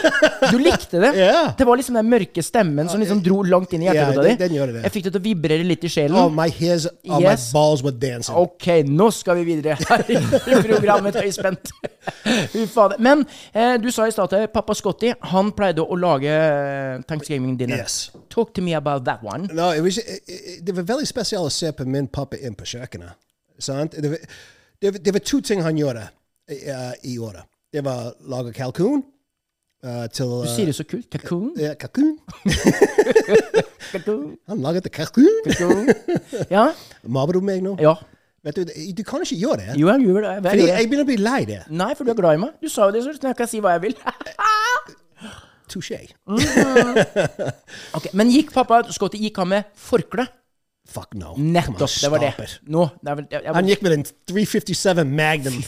du 0.52 0.58
likte 0.62 1.02
det. 1.02 1.14
Yeah. 1.18 1.54
Det 1.58 1.68
var 1.68 1.80
liksom 1.80 1.98
den 2.00 2.10
mørke 2.12 2.44
stemmen 2.46 2.90
som 2.90 3.02
liksom 3.04 3.22
dro 3.26 3.42
langt 3.48 3.74
inn 3.76 3.84
i 3.86 3.90
hjerterota 3.90 4.22
den- 4.24 4.38
di. 4.38 4.44
den 4.44 4.58
gjør 4.58 4.74
det. 4.78 4.84
Jeg 4.88 4.96
fikk 4.98 5.08
det 5.10 5.14
til 5.16 5.22
å 5.22 5.26
vibrere 5.28 5.68
litt 5.68 5.84
i 5.84 5.92
sjelen. 5.92 6.18
oh, 6.20 6.30
my 6.34 6.50
hairs, 6.60 6.88
oh, 7.10 7.20
my 7.20 7.36
balls 7.54 7.84
were 7.86 7.96
dancing. 7.96 8.36
Ok, 8.40 8.70
nå 8.88 9.10
skal 9.14 9.40
vi 9.42 9.48
videre 9.54 9.78
her 9.80 10.06
i 10.10 10.62
programmet 10.64 11.18
Høyspent. 11.20 11.72
Fy 12.52 12.66
fader. 12.68 13.00
Men 13.00 13.24
eh, 13.54 13.76
du 13.82 13.90
sa 13.92 14.08
i 14.08 14.12
stad 14.12 14.34
at 14.36 14.52
pappa 14.54 14.76
Scotty 14.76 15.14
han 15.34 15.52
pleide 15.56 15.84
å 15.84 15.96
lage 16.00 16.32
eh, 16.32 17.00
thanksgiving 17.08 17.56
dinner. 17.60 17.84
Yes. 17.84 18.12
Talk 18.34 18.54
to 18.58 18.62
me 18.66 18.74
about 18.76 19.06
that 19.06 19.24
one. 19.24 19.48
No, 19.54 19.72
it 19.72 19.82
was, 19.86 19.98
it, 19.98 20.24
it, 20.28 20.66
det 20.66 20.76
var 20.76 20.88
veldig 20.96 21.08
spesielt 21.08 21.48
å 21.48 21.52
se 21.54 21.72
på 21.76 21.86
min 21.88 22.08
pappa 22.12 22.40
inn 22.44 22.58
på 22.60 22.68
kjøkkenet. 22.68 23.16
Det, 23.64 24.10
var, 24.10 24.18
det, 24.82 24.98
det 25.06 25.14
var 25.16 25.22
to 25.24 25.40
ting 25.46 25.62
han 25.64 25.78
gjorde 25.78 26.08
uh, 26.52 26.94
i 27.08 27.18
året. 27.22 27.46
Det 27.74 27.82
var 27.86 28.10
å 28.10 28.14
lage 28.30 28.52
kalkun 28.54 29.02
uh, 29.86 30.06
til 30.14 30.30
Du 30.30 30.46
uh, 30.46 30.50
sier 30.52 30.66
det 30.70 30.76
så 30.78 30.86
kult. 30.88 31.08
Kalkun. 31.14 31.54
ja, 31.62 31.74
kalkun. 31.80 32.18
Han 34.50 34.58
laget 34.64 34.90
kalkun. 34.92 35.30
kalkun. 35.46 35.88
Ja. 36.50 36.72
Mobber 37.06 37.34
du 37.38 37.42
meg 37.46 37.64
nå? 37.66 37.78
ja. 37.82 37.96
Vet 38.44 38.58
du, 38.60 38.68
du 38.68 39.04
kan 39.08 39.22
ikke 39.24 39.38
gjøre 39.40 39.58
det. 39.62 39.76
Jo, 39.80 39.88
jeg 39.88 40.04
gjør 40.04 40.26
det. 40.26 40.32
Fordi 40.44 40.64
jeg 40.68 40.88
begynner 40.92 41.06
å 41.06 41.08
bli 41.08 41.16
lei 41.22 41.46
det. 41.48 41.62
Nei, 41.72 41.94
for 41.96 42.04
du 42.04 42.12
er 42.12 42.18
glad 42.18 42.36
i 42.36 42.42
meg. 42.42 42.50
Du 42.60 42.68
sa 42.68 42.90
jo 42.90 42.92
det, 42.92 43.00
så 43.06 43.14
jeg 43.16 43.38
kan 43.40 43.48
si 43.48 43.62
hva 43.64 43.78
jeg 43.78 43.84
vil. 43.86 43.96
Touché. 45.72 46.02
Ok, 47.96 48.06
Men 48.12 48.28
gikk 48.34 48.52
pappa 48.54 48.82
Scotty 48.92 49.18
gikk 49.24 49.40
han 49.40 49.48
med 49.54 49.64
forkle? 49.80 50.28
Fuck 50.90 51.14
no. 51.14 51.34
Nettopp. 51.38 51.90
Det 52.02 52.12
var 52.12 52.18
det. 52.18 52.34
it. 52.44 52.60
Nå, 52.68 52.88
det 53.06 53.16
vel 53.18 53.28
jeg, 53.32 53.42
jeg, 53.44 53.54
Han 53.56 53.68
gikk 53.72 53.84
med 53.86 53.94
en 53.96 54.04
357 54.28 55.04
Magnum 55.08 55.64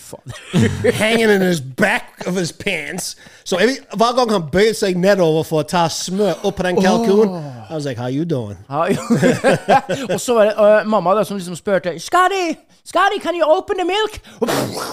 hanging 1.01 1.31
in 1.31 1.41
his 1.41 1.62
back 1.62 2.27
of 2.27 2.36
his 2.36 2.51
pants. 2.51 3.15
Så 3.43 3.55
so, 3.55 3.98
hver 3.98 4.15
gang 4.15 4.31
han 4.31 4.50
bøyde 4.51 4.75
seg 4.75 5.00
nedover 5.00 5.48
for 5.48 5.63
å 5.63 5.67
ta 5.67 5.86
smør 5.88 6.43
opp 6.43 6.60
på 6.60 6.67
den 6.67 6.81
kalkunen, 6.84 7.38
I 7.69 7.74
was 7.74 7.86
like, 7.86 7.98
how 7.98 8.07
you 8.07 8.25
doing? 8.25 8.57
Og 10.13 10.19
så 10.22 10.34
var 10.34 10.50
det 10.50 10.53
uh, 10.57 10.88
mamma 10.88 11.15
da 11.15 11.24
som 11.24 11.38
liksom 11.38 11.55
spurte 11.55 12.00
Scotty, 12.00 12.55
Scotty, 12.86 13.19
can 13.19 13.36
you 13.36 13.45
open 13.57 13.77
the 13.77 13.86
milk? 13.86 14.19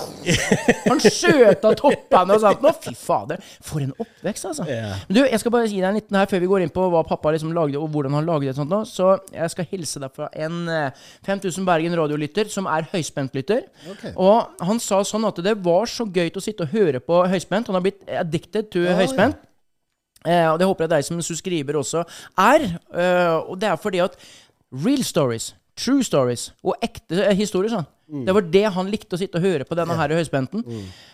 Han 0.89 1.01
skjøt 1.03 1.65
av 1.69 1.75
toppene 1.77 2.39
og 2.39 2.41
sånt. 2.41 2.63
Nå, 2.65 2.73
fy 2.81 2.95
fader. 2.97 3.43
For 3.61 3.85
en 3.85 3.93
oppvekst, 3.93 4.47
altså. 4.49 4.65
Yeah. 4.65 5.03
Men 5.09 5.19
du, 5.19 5.21
jeg 5.27 5.43
skal 5.43 5.53
bare 5.53 5.69
gi 5.69 5.83
deg 5.83 5.89
en 5.91 5.99
liten 5.99 6.17
her 6.17 6.31
før 6.31 6.41
vi 6.41 6.49
går 6.55 6.65
inn 6.65 6.73
på 6.73 6.87
hva 6.95 7.05
pappa 7.05 7.35
liksom 7.35 7.53
lagde, 7.53 7.77
og 7.77 7.93
hvordan 7.93 8.17
han 8.17 8.29
lagde 8.29 8.49
det. 8.49 8.57
sånt 8.57 8.73
nå. 8.73 8.81
Så 8.89 9.11
jeg 9.35 9.53
skal 9.53 9.69
hilse 9.75 10.01
deg 10.01 10.17
fra 10.17 10.31
en 10.33 10.65
uh, 10.73 11.13
5000 11.29 11.69
Bergen 11.69 11.99
radiolytter 12.01 12.49
som 12.55 12.71
er 12.71 12.89
høyspentlytter. 12.95 13.67
Okay. 13.97 14.17
Og 14.17 14.65
han 14.65 14.81
sa 14.81 15.03
sånn 15.05 15.29
at 15.29 15.45
det 15.45 15.59
var 15.61 15.91
så 15.91 16.09
gøy 16.09 16.33
å 16.33 16.45
sitte 16.45 16.65
og 16.65 16.73
høre 16.73 17.05
på 17.05 17.25
høyspent. 17.29 17.69
Han 17.69 17.77
har 17.77 17.85
blitt 17.85 18.07
addicted 18.09 18.73
to 18.73 18.87
oh, 18.87 18.97
høyspent. 19.03 19.37
Eh, 19.37 19.52
og 20.53 20.61
det 20.61 20.69
håper 20.69 20.87
jeg 20.87 20.93
deg 20.95 21.07
som 21.09 21.23
subscriber 21.25 21.81
også 21.81 22.05
er. 22.39 22.69
Eh, 22.95 23.37
og 23.49 23.59
det 23.61 23.71
er 23.71 23.81
fordi 23.81 24.03
at 24.05 24.17
real 24.73 25.05
stories, 25.05 25.53
true 25.77 26.05
stories 26.05 26.51
og 26.63 26.77
ekte 26.85 27.25
eh, 27.27 27.37
historier 27.39 27.73
sånn. 27.73 27.89
Det 28.13 28.35
var 28.37 28.45
det 28.53 28.65
han 28.75 28.91
likte 28.93 29.17
å 29.17 29.21
sitte 29.21 29.41
og 29.41 29.47
høre 29.47 29.65
på 29.65 29.77
denne 29.79 29.97
her 29.97 30.13
høyspenten. 30.13 30.65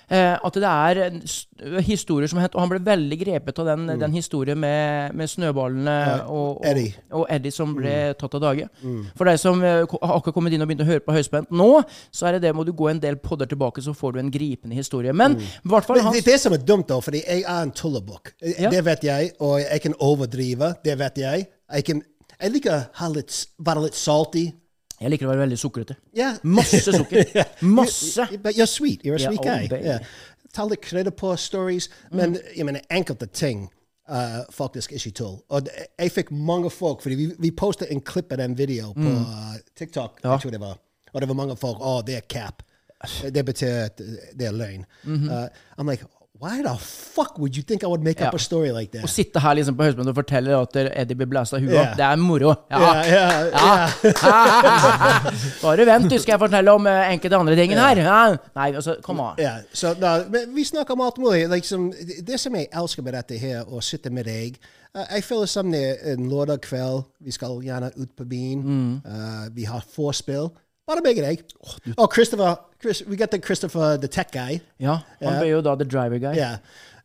Eh, 0.08 0.34
at 0.34 0.56
det 0.56 0.70
er 0.72 1.80
historier 1.84 2.30
som 2.30 2.38
het 2.40 2.54
Og 2.56 2.62
han 2.62 2.70
ble 2.70 2.78
veldig 2.80 3.16
grepet 3.20 3.58
av 3.60 3.66
den, 3.68 3.82
den 4.00 4.14
historien 4.16 4.56
med, 4.56 5.12
med 5.18 5.28
snøballene 5.28 5.96
og, 6.24 6.62
og, 6.62 6.66
Eddie. 6.70 6.94
og 7.12 7.26
Eddie 7.28 7.52
som 7.52 7.74
ble 7.76 7.92
tatt 8.18 8.38
av 8.38 8.44
dage. 8.46 8.68
For 9.18 9.28
deg 9.28 9.40
som 9.42 9.62
eh, 9.62 9.84
har 9.84 10.14
akkurat 10.16 10.36
kommet 10.38 10.56
inn 10.56 10.64
og 10.64 10.70
begynt 10.70 10.84
å 10.86 10.88
høre 10.88 11.04
på 11.04 11.14
høyspent 11.14 11.52
nå, 11.54 11.68
så 12.10 12.28
er 12.28 12.38
det 12.38 12.48
det 12.48 12.54
må 12.56 12.64
du 12.66 12.72
gå 12.76 12.88
en 12.90 13.02
del 13.02 13.18
podder 13.22 13.50
tilbake, 13.50 13.84
så 13.84 13.94
får 13.96 14.16
du 14.16 14.22
en 14.24 14.32
gripende 14.32 14.78
historie. 14.78 15.12
Men 15.12 15.36
i 15.38 15.48
hvert 15.68 15.86
fall 15.86 16.00
hans 16.02 16.18
det, 16.18 16.26
det 16.26 16.38
som 16.40 16.56
er 16.56 16.64
dumt, 16.64 16.88
da, 16.88 17.00
fordi 17.04 17.22
jeg 17.24 17.44
er 17.44 17.66
en 17.66 17.74
tullebukk. 17.74 18.32
Ja. 18.56 18.72
Det 18.72 18.84
vet 18.88 19.04
jeg, 19.06 19.34
og 19.44 19.58
jeg 19.62 19.84
kan 19.84 19.98
overdrive. 20.08 20.72
Det 20.84 20.96
vet 20.98 21.20
jeg. 21.20 21.46
Jeg, 21.68 21.84
kan, 21.84 22.02
jeg 22.40 22.56
liker 22.56 22.88
å 22.88 23.12
være 23.68 23.84
litt 23.86 23.98
salty. 23.98 24.48
Jeg 24.98 25.12
liker 25.12 25.28
å 25.28 25.30
være 25.30 25.44
veldig 25.44 25.58
sukkerete. 25.60 25.96
Yeah. 26.16 26.38
Masse 26.42 26.82
sukker. 26.86 27.30
Masse. 27.78 28.26
But 28.42 28.56
you're 28.58 28.66
sweet. 28.66 29.04
You're 29.06 29.18
a 29.18 29.22
sweet 29.22 29.44
yeah, 29.44 29.66
guy. 29.66 29.80
Yeah. 29.84 30.06
Ta 30.54 30.66
litt 30.66 30.82
krydder 30.82 31.14
på 31.14 31.34
stories. 31.38 31.86
Men 32.10 32.38
jeg 32.56 32.66
mener, 32.66 32.82
enkelte 32.90 33.28
ting 33.30 33.68
uh, 34.10 34.42
faktisk 34.54 34.96
ikke 34.98 35.14
tull. 35.20 35.38
Og 35.54 35.70
jeg 35.70 36.14
fikk 36.14 36.32
mange 36.34 36.70
folk, 36.74 37.02
fordi 37.04 37.18
vi, 37.20 37.28
vi 37.38 37.52
postet 37.54 37.92
en 37.94 38.02
klipp 38.02 38.34
av 38.34 38.42
den 38.42 38.58
videoen 38.58 38.96
på 38.96 39.14
uh, 39.22 39.54
TikTok. 39.78 40.18
Ja. 40.24 40.34
Jeg 40.34 40.46
tror 40.46 40.56
det 40.56 40.62
var. 40.64 40.80
Og 41.12 41.22
det 41.22 41.30
var 41.30 41.38
mange 41.38 41.56
folk 41.56 41.80
Å, 41.80 42.00
det 42.04 42.18
er 42.18 42.26
cap. 42.28 42.64
Det 43.30 43.44
betyr 43.46 43.84
at 43.84 44.00
det 44.34 44.48
er 44.48 44.56
løgn. 44.56 44.82
uh, 45.06 45.46
I'm 45.78 45.86
like, 45.86 46.04
why 46.38 46.62
the 46.62 46.76
fuck 46.78 47.38
would 47.38 47.56
you 47.56 47.62
think 47.62 47.82
I 47.82 47.86
would 47.86 48.02
make 48.02 48.20
up 48.22 48.34
a 48.34 48.38
story 48.38 48.70
like 48.70 48.92
that? 48.92 49.04
Å 49.04 49.10
sitte 49.10 49.40
her 49.42 49.56
liksom 49.58 49.74
på 49.78 49.88
høyskolen 49.88 50.10
og 50.12 50.16
fortelle 50.18 50.54
at 50.54 50.76
Eddie 50.78 51.18
blir 51.18 51.28
blæst 51.30 51.56
av 51.56 51.62
huet, 51.64 51.74
yeah. 51.74 51.96
det 51.98 52.04
er 52.06 52.20
moro. 52.22 52.54
Ja. 52.70 52.78
Ja, 53.08 53.24
ja. 53.50 53.88
Bare 55.62 55.86
vent, 55.88 56.06
du 56.10 56.18
skal 56.18 56.36
jeg 56.36 56.42
fortelle 56.44 56.74
om 56.74 56.86
uh, 56.86 57.10
enkelte 57.10 57.40
andre 57.42 57.56
ting 57.58 57.74
her. 57.74 58.02
Nei, 58.54 58.68
altså, 58.70 58.98
come 59.02 59.32
on. 59.32 59.34
Da, 59.98 60.14
men 60.30 60.54
vi 60.54 60.66
snakker 60.68 60.94
om 60.94 61.02
alt 61.08 61.18
mulig. 61.22 61.48
Liksom, 61.50 61.90
det 62.26 62.38
som 62.40 62.54
jeg 62.58 62.70
elsker 62.70 63.06
med 63.06 63.18
dette 63.18 63.40
her, 63.40 63.66
å 63.66 63.82
sitte 63.84 64.12
med 64.14 64.28
deg 64.28 64.60
uh, 64.94 65.04
Jeg 65.16 65.26
føler 65.26 65.50
som 65.50 65.74
det 65.74 65.82
er 65.88 66.14
en 66.14 66.30
lørdag 66.30 66.62
kveld. 66.68 67.08
Vi 67.24 67.34
skal 67.34 67.58
gjerne 67.66 67.90
ut 67.98 68.14
på 68.14 68.28
byen. 68.28 68.64
Uh, 69.02 69.50
vi 69.56 69.66
har 69.66 69.82
vorspill. 69.96 70.52
Bare 70.88 71.02
meg 71.04 71.18
og 71.20 71.26
deg. 71.28 71.42
Og 71.98 72.08
Christopher, 72.14 72.56
Chris, 72.80 73.02
we 73.06 73.16
got 73.20 73.30
the 73.34 73.40
Christopher, 73.44 73.96
the 74.00 74.08
tech 74.08 74.30
guy. 74.32 74.58
Ja, 74.80 74.98
han 75.20 75.28
yeah. 75.34 75.40
ble 75.42 75.50
jo 75.52 75.60
da 75.66 75.74
the 75.76 75.84
driver 75.88 76.18
guy. 76.22 76.34
Yeah. 76.38 76.58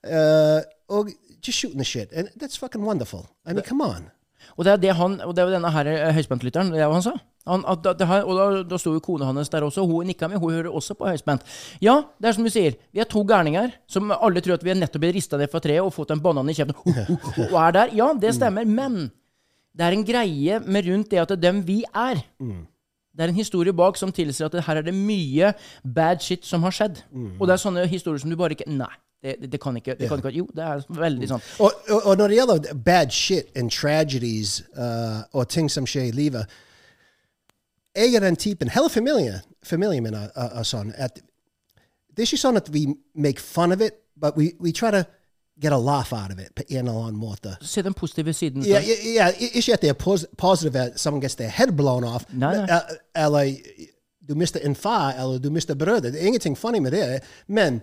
Uh, 0.03 0.61
og 0.89 1.09
just 1.43 1.59
shooting 1.59 1.79
the 1.81 1.85
shit. 1.87 2.09
And 2.15 2.29
that's 2.39 2.57
fucking 2.59 2.83
wonderful. 2.85 3.25
I 3.45 3.53
mean, 3.53 3.63
come 3.67 3.83
on. 3.83 4.09
Og 4.57 4.65
det 4.67 4.73
er 4.73 4.77
det 4.83 4.95
han, 4.99 5.19
og 5.23 5.35
det 5.35 5.41
er 5.43 5.47
jo 5.49 5.53
denne 5.55 5.69
her 5.71 5.87
eh, 5.89 6.09
høyspentlytteren, 6.13 6.71
det 6.73 6.81
er 6.83 6.89
hva 6.91 6.97
han 6.99 7.05
sa. 7.05 7.13
Han, 7.47 7.63
at, 7.67 7.79
det- 7.83 7.93
det 7.99 8.07
her, 8.07 8.23
og 8.27 8.35
da, 8.37 8.45
da 8.67 8.77
sto 8.79 8.91
jo 8.93 8.99
kona 9.03 9.25
hans 9.27 9.49
der 9.51 9.63
også, 9.65 9.85
hun 9.87 10.05
nikka 10.07 10.27
med, 10.31 10.37
hun 10.39 10.51
hører 10.53 10.69
også 10.71 10.95
på 10.99 11.07
høyspent. 11.07 11.43
Ja, 11.83 11.95
det 12.21 12.29
er 12.29 12.35
som 12.37 12.43
du 12.47 12.51
sier, 12.53 12.75
vi 12.93 13.01
er 13.03 13.07
to 13.09 13.23
gærninger 13.27 13.71
som 13.91 14.11
alle 14.15 14.43
tror 14.43 14.55
at 14.59 14.63
vi 14.67 14.71
er 14.71 14.79
nettopp 14.79 15.03
blitt 15.03 15.15
rista 15.17 15.39
ned 15.39 15.51
fra 15.51 15.59
treet 15.63 15.83
og 15.83 15.91
fått 15.95 16.11
en 16.15 16.21
banan 16.23 16.51
i 16.51 16.55
kjeften 16.55 16.75
og 17.49 17.57
er 17.63 17.75
der. 17.79 17.95
Ja, 17.97 18.11
det 18.19 18.35
stemmer, 18.37 18.67
men 18.67 19.09
det 19.73 19.87
er 19.87 19.95
en 19.97 20.05
greie 20.07 20.59
med 20.63 20.87
rundt 20.91 21.09
det 21.11 21.23
at 21.23 21.33
det 21.33 21.39
er 21.39 21.45
dem 21.49 21.63
vi 21.67 21.81
er. 21.89 22.21
Det 23.13 23.23
er 23.23 23.29
en 23.29 23.37
historie 23.37 23.73
bak 23.73 23.97
som 23.97 24.11
tilsier 24.11 24.47
at 24.49 24.55
det 24.55 24.63
her 24.65 24.79
er 24.81 24.85
det 24.87 24.93
mye 24.93 25.53
bad 25.95 26.21
shit 26.21 26.45
som 26.45 26.63
har 26.65 26.73
skjedd. 26.73 27.03
Og 27.39 27.47
det 27.47 27.53
er 27.53 27.61
sånne 27.61 27.87
historier 27.87 28.19
som 28.19 28.29
du 28.29 28.37
bare 28.39 28.57
ikke 28.57 28.65
Nei, 28.69 28.89
det, 29.23 29.35
det, 29.41 29.51
det 29.51 29.59
kan 29.61 29.77
ikke. 29.77 29.95
Det 29.99 30.09
kan 30.09 30.17
ikke 30.17 30.33
jo, 30.37 30.47
det 30.55 30.63
er 30.63 30.81
veldig 30.89 31.29
sånn. 31.29 31.43
Og, 31.59 31.71
og, 31.89 31.99
og 32.05 32.17
når 32.17 32.27
det 32.27 32.39
gjelder 32.39 32.73
bad 32.85 33.11
shit 33.11 33.53
and 33.55 33.71
tragedies 33.71 34.63
uh, 34.77 35.21
og 35.31 35.47
ting 35.47 35.69
som 35.71 35.85
skjer 35.85 36.09
i 36.09 36.11
livet 36.11 36.45
Jeg 37.95 38.15
er 38.15 38.19
den 38.19 38.35
typen 38.35 38.69
Hele 38.73 38.89
familien, 38.89 39.39
familien 39.63 40.03
min 40.03 40.17
er, 40.17 40.31
er, 40.35 40.49
er 40.59 40.65
sånn 40.65 40.91
at 40.97 41.21
Det 42.09 42.25
er 42.25 42.27
ikke 42.27 42.41
sånn 42.41 42.57
at 42.57 42.73
vi 42.73 42.87
make 43.15 43.41
fun 43.41 43.71
of 43.71 43.81
it, 43.81 43.93
but 44.17 44.35
we, 44.37 44.51
we 44.59 44.71
try 44.71 44.91
to 44.91 45.05
get 45.61 45.71
a 45.73 45.77
laugh 45.77 46.11
out 46.13 46.31
of 46.31 46.39
it 46.39 46.55
på 46.55 46.63
en 46.69 46.87
eller 46.87 46.99
annen 47.07 47.19
måte. 47.19 47.55
Se 47.61 47.81
den 47.81 47.93
positive 47.93 48.33
siden. 48.33 48.63
Ja, 48.65 48.79
ja, 48.79 48.95
ja, 49.15 49.27
ikke 49.39 49.73
at 49.73 49.81
det 49.81 49.89
er 49.89 49.93
pos 49.93 50.25
positive 50.37 50.79
at 50.79 50.99
someone 50.99 51.21
gets 51.21 51.35
their 51.35 51.49
head 51.49 51.75
blown 51.77 52.03
off, 52.03 52.25
Nei, 52.33 52.55
nei. 52.57 52.69
eh, 52.69 53.23
eller 53.25 53.55
du 54.27 54.35
mister 54.35 54.59
en 54.63 54.75
far, 54.75 55.13
eller 55.13 55.39
du 55.39 55.49
mister 55.49 55.75
brødre. 55.75 56.11
Det 56.11 56.21
er 56.21 56.27
ingenting 56.27 56.57
funny 56.57 56.79
med 56.79 56.91
det. 56.91 57.21
Men 57.47 57.81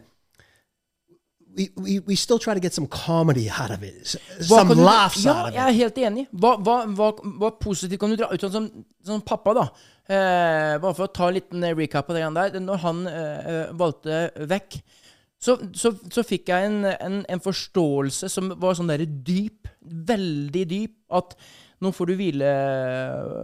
we, 1.57 1.69
we, 1.77 2.01
we 2.07 2.17
still 2.17 2.39
try 2.39 2.55
to 2.55 2.61
get 2.61 2.75
some 2.75 2.87
comedy 2.87 3.49
out 3.61 3.71
of 3.71 3.83
it. 3.83 4.17
Some 4.41 4.75
laughs 4.75 5.25
ja, 5.25 5.35
out 5.35 5.49
of 5.49 5.55
jeg 5.55 5.67
er 5.69 5.77
helt 5.83 5.99
enig. 5.99 6.27
Hva, 6.33 6.57
hva, 6.63 6.77
hva, 6.97 7.11
hva 7.43 7.51
positivt 7.61 8.01
kan 8.01 8.11
du 8.13 8.17
dra 8.21 8.31
ut 8.33 8.41
sånn 8.41 8.55
som, 8.55 8.69
som 9.07 9.21
pappa, 9.27 9.55
da? 9.55 9.67
Eh, 10.11 10.79
bare 10.83 10.95
for 10.97 11.07
å 11.07 11.13
ta 11.15 11.29
en 11.29 11.37
liten 11.37 11.67
recap 11.79 12.09
på 12.09 12.17
det 12.17 12.23
greiene 12.25 12.47
der. 12.49 12.63
Når 12.65 12.83
han 12.85 13.03
eh, 13.11 13.53
eh, 13.53 13.75
valgte 13.79 14.23
vekk, 14.51 14.81
så, 15.41 15.57
så, 15.73 15.95
så 16.13 16.25
fikk 16.27 16.51
jeg 16.53 16.69
en, 16.69 16.85
en, 16.93 17.21
en 17.25 17.43
forståelse 17.43 18.29
som 18.29 18.53
var 18.61 18.77
sånn 18.77 18.91
derre 18.93 19.09
dyp, 19.09 19.71
veldig 19.81 20.65
dyp, 20.69 20.97
at 21.17 21.33
nå 21.81 21.93
får 21.97 22.11
du 22.11 22.19
hvile, 22.19 22.51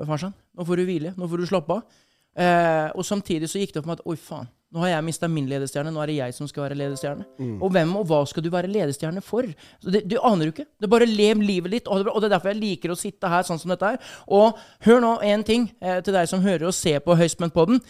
farsan. 0.08 0.34
Nå 0.56 0.66
får 0.68 0.82
du 0.82 0.84
hvile. 0.88 1.14
Nå 1.16 1.28
får 1.30 1.40
du 1.40 1.48
slappe 1.48 1.78
av. 1.78 2.02
Eh, 2.36 2.90
og 2.92 3.06
samtidig 3.08 3.48
så 3.48 3.62
gikk 3.62 3.72
det 3.72 3.80
opp 3.80 3.88
med 3.88 3.96
at 4.00 4.04
oi, 4.12 4.16
faen. 4.20 4.50
Nå 4.74 4.82
har 4.82 4.90
jeg 4.90 5.06
mista 5.06 5.28
min 5.30 5.46
ledestjerne. 5.48 5.92
Nå 5.94 6.02
er 6.02 6.10
det 6.10 6.18
jeg 6.18 6.34
som 6.36 6.48
skal 6.50 6.66
være 6.66 6.76
ledestjerne. 6.76 7.24
Og 7.64 7.70
hvem 7.72 7.94
og 7.96 8.08
hva 8.10 8.20
skal 8.28 8.44
du 8.44 8.50
være 8.52 8.68
ledestjerne 8.68 9.22
for? 9.24 9.46
Så 9.80 9.94
det, 9.94 10.02
du 10.10 10.18
aner 10.20 10.50
jo 10.50 10.52
ikke. 10.52 10.66
Det 10.68 10.88
er 10.88 10.92
bare 10.92 11.08
lev 11.08 11.40
livet 11.40 11.72
ditt. 11.78 11.88
Og 11.88 12.04
det 12.04 12.28
er 12.28 12.34
derfor 12.34 12.52
jeg 12.52 12.60
liker 12.60 12.92
å 12.92 12.98
sitte 12.98 13.30
her 13.30 13.46
sånn 13.46 13.62
som 13.62 13.72
dette 13.72 13.94
her. 13.94 14.10
Og 14.28 14.58
hør 14.84 15.00
nå 15.00 15.14
én 15.24 15.46
ting 15.46 15.70
eh, 15.80 16.02
til 16.04 16.18
deg 16.18 16.28
som 16.28 16.44
hører 16.44 16.68
og 16.68 16.76
ser 16.76 17.00
på 17.06 17.16
Høyspentpodden. 17.16 17.80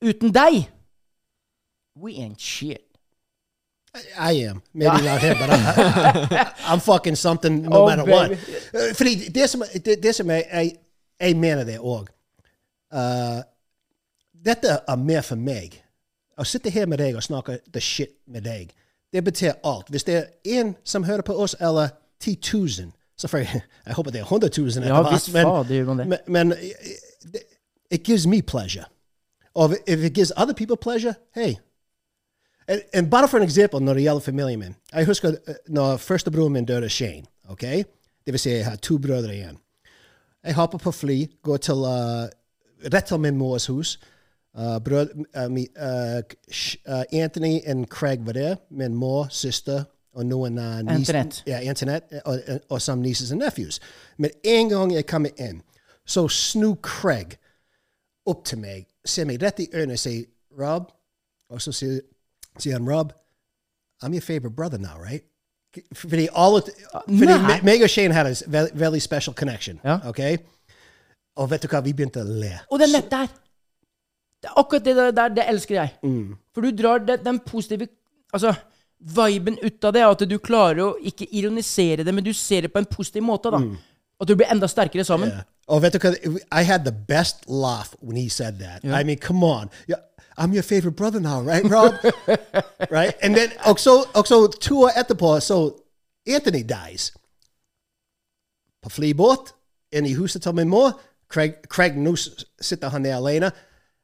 Uten 0.00 0.32
deg 0.32 0.62
We 2.00 2.14
ain't 2.22 2.40
shit. 2.40 2.89
I 4.18 4.32
am. 4.48 4.62
Maybe 4.72 5.02
not 5.02 5.20
him, 5.20 5.36
but 5.38 5.50
I, 5.50 6.52
I'm 6.72 6.80
fucking 6.80 7.16
something 7.16 7.62
no 7.62 7.76
Oh, 7.82 7.86
matter 7.88 8.04
baby. 8.04 8.12
what. 8.12 8.30
Eh, 8.74 8.94
Fordi 8.94 9.28
det 9.28 9.50
som, 9.50 9.62
det, 9.84 10.02
det 10.02 10.14
som 10.14 10.30
jeg, 10.30 10.44
jeg, 10.52 10.72
jeg 11.20 11.36
mener 11.36 11.64
det 11.64 11.78
òg 11.80 12.06
Dette 14.44 14.78
er 14.88 14.96
mer 14.96 15.20
for 15.26 15.36
meg. 15.36 15.74
Å 16.40 16.44
sitte 16.48 16.70
her 16.72 16.86
med 16.88 16.98
deg 17.02 17.16
og 17.18 17.22
snakke 17.26 17.58
the 17.74 17.80
shit 17.80 18.14
med 18.26 18.46
deg, 18.46 18.70
det 19.12 19.24
betyr 19.26 19.52
alt. 19.66 19.90
Hvis 19.92 20.04
det 20.06 20.14
er 20.16 20.24
én 20.60 20.70
som 20.84 21.04
hører 21.04 21.22
på 21.26 21.34
oss, 21.36 21.56
eller 21.60 21.88
10 22.20 22.38
000 22.54 22.92
Selvfølgelig, 23.20 23.62
jeg 23.86 23.94
håper 23.94 24.10
det 24.10 24.20
er 24.20 24.24
100 24.24 24.48
000 24.58 24.68
etter 24.70 24.86
Ja, 24.88 25.00
visst 25.12 25.28
fader 25.30 25.74
gjør 25.74 25.84
man 25.90 25.98
det. 25.98 26.06
men, 26.08 26.18
men 26.26 26.52
it, 26.62 27.36
it 27.90 28.02
gives 28.06 28.26
me 28.26 28.40
pleasure. 28.42 28.84
Or 29.54 29.74
if 29.86 30.00
it 30.00 30.14
gives 30.14 30.32
other 30.36 30.54
people 30.54 30.76
pleasure, 30.76 31.14
hey. 31.34 31.58
And 32.94 33.10
bare 33.10 33.28
for 33.28 33.38
en 33.38 33.44
eksempel 33.44 33.82
når 33.82 33.94
det 33.94 34.02
gjelder 34.02 34.20
familien 34.20 34.58
min. 34.58 34.76
Jeg 34.92 35.06
husker 35.06 35.36
når 35.68 35.96
førstebroren 35.96 36.52
min 36.52 36.64
døde, 36.64 36.88
Shane. 36.88 37.26
ok? 37.48 37.60
Det 38.26 38.32
vil 38.32 38.38
si 38.38 38.50
jeg 38.50 38.64
har 38.64 38.76
to 38.76 38.98
brødre 38.98 39.34
igjen. 39.34 39.58
Jeg 40.44 40.54
hopper 40.54 40.78
på 40.78 40.90
fly, 40.90 41.26
går 41.42 41.56
til 41.56 41.74
uh, 41.84 42.28
rett 42.92 43.04
til 43.04 43.18
min 43.18 43.36
mors 43.36 43.66
hus. 43.66 43.98
Uh, 44.58 44.78
brød, 44.84 45.08
uh, 45.36 45.52
uh, 45.52 46.22
uh, 46.94 47.02
Anthony 47.12 47.60
og 47.66 47.86
Craig 47.90 48.26
var 48.26 48.32
der. 48.32 48.56
Min 48.70 48.94
mor, 48.94 49.26
søster 49.30 49.84
og 50.14 50.26
noen 50.26 50.58
uh, 50.58 50.78
Antoinette. 50.78 51.42
Ja, 51.46 51.58
Antoinette 51.58 52.22
og, 52.24 52.40
og, 52.48 52.60
og 52.68 52.82
some 52.82 53.02
nieces 53.02 53.32
and 53.32 53.40
nephews. 53.40 53.80
Men 54.18 54.30
en 54.44 54.68
gang 54.68 54.94
jeg 54.94 55.06
kommer 55.06 55.30
inn, 55.38 55.62
så 56.06 56.28
snur 56.28 56.74
Craig 56.82 57.36
opp 58.26 58.44
til 58.44 58.58
meg, 58.58 58.86
ser 59.04 59.24
meg 59.24 59.42
rett 59.42 59.60
i 59.60 59.68
øynene 59.74 59.92
og 59.92 59.98
sier, 59.98 60.24
Rob, 60.60 60.90
og 61.50 61.62
så 61.62 61.72
sier, 61.72 62.00
sier 62.58 62.76
and 62.76 62.88
Rob, 62.88 63.12
I'm 64.02 64.12
your 64.12 64.22
favorite 64.22 64.54
brother 64.56 64.78
now, 64.78 64.96
right? 64.98 65.24
Fordi 65.94 66.28
alle, 66.34 66.62
fordi 67.06 67.26
nei. 67.26 67.36
me- 67.38 67.60
meg 67.62 67.82
og 67.82 67.90
Shane 67.90 68.14
hadde 68.14 68.30
en 68.30 68.52
veldig, 68.52 68.80
veldig 68.80 69.02
special 69.02 69.34
connection, 69.34 69.80
Ja. 69.84 69.98
ok? 70.08 70.20
Og 71.36 71.50
vet 71.50 71.62
du 71.62 71.68
hva, 71.68 71.80
vi 71.84 71.92
begynte 71.92 72.20
å 72.20 72.26
le. 72.26 72.58
Og 72.70 72.78
det 72.80 72.88
er 72.88 72.92
nett 73.00 73.10
der. 73.10 73.26
Det 74.42 74.48
er 74.50 74.58
akkurat 74.60 74.84
det 74.84 74.96
der, 75.16 75.28
det 75.28 75.44
elsker 75.48 75.74
jeg. 75.74 75.92
Mm. 76.02 76.36
For 76.54 76.60
du 76.64 76.70
drar 76.82 76.98
det, 76.98 77.24
den 77.24 77.38
positive 77.40 77.88
Altså, 78.32 78.52
viben 79.00 79.56
ut 79.62 79.84
av 79.84 79.92
det, 79.92 80.02
at 80.06 80.20
du 80.30 80.36
klarer 80.38 80.78
å 80.84 80.90
ikke 81.02 81.26
ironisere 81.34 82.04
det, 82.06 82.12
men 82.14 82.22
du 82.24 82.32
ser 82.32 82.60
det 82.62 82.72
på 82.72 82.78
en 82.78 82.86
positiv 82.86 83.22
måte, 83.26 83.50
da. 83.50 83.58
At 84.20 84.28
du 84.28 84.36
blir 84.36 84.46
enda 84.52 84.68
sterkere 84.70 85.02
sammen. 85.04 85.28
Mm. 85.32 85.34
Yeah. 85.34 85.44
Og 85.66 85.82
vet 85.82 85.92
du 85.94 85.98
hva, 85.98 86.12
I 86.52 86.62
had 86.62 86.84
the 86.84 86.92
best 86.92 87.48
laugh 87.48 87.94
when 88.00 88.16
he 88.16 88.28
said 88.28 88.58
that. 88.60 88.84
I 88.84 89.02
mean, 89.02 89.18
come 89.18 89.42
on. 89.42 89.68
Yeah, 89.88 89.98
I'm 90.38 90.52
your 90.54 90.62
favorite 90.62 90.96
brother 90.96 91.20
now, 91.20 91.40
right, 91.42 91.64
Rob? 91.64 91.94
right? 92.90 93.14
And 93.22 93.34
then 93.36 93.50
also, 93.64 94.04
also 94.14 94.46
two 94.48 94.78
år 94.84 94.90
etterpå, 94.96 95.40
så 95.40 95.72
Anthony 96.26 96.62
dies. 96.62 97.12
På 98.82 98.90
flybåt, 98.90 99.54
inn 99.92 100.06
i 100.06 100.14
huset 100.14 100.42
til 100.42 100.54
min 100.54 100.68
mor. 100.68 100.92
Craig, 101.30 101.54
Craig 101.68 101.96
nå 101.98 102.14
sitter 102.60 102.88
han 102.88 103.04
der 103.04 103.16
alene. 103.16 103.50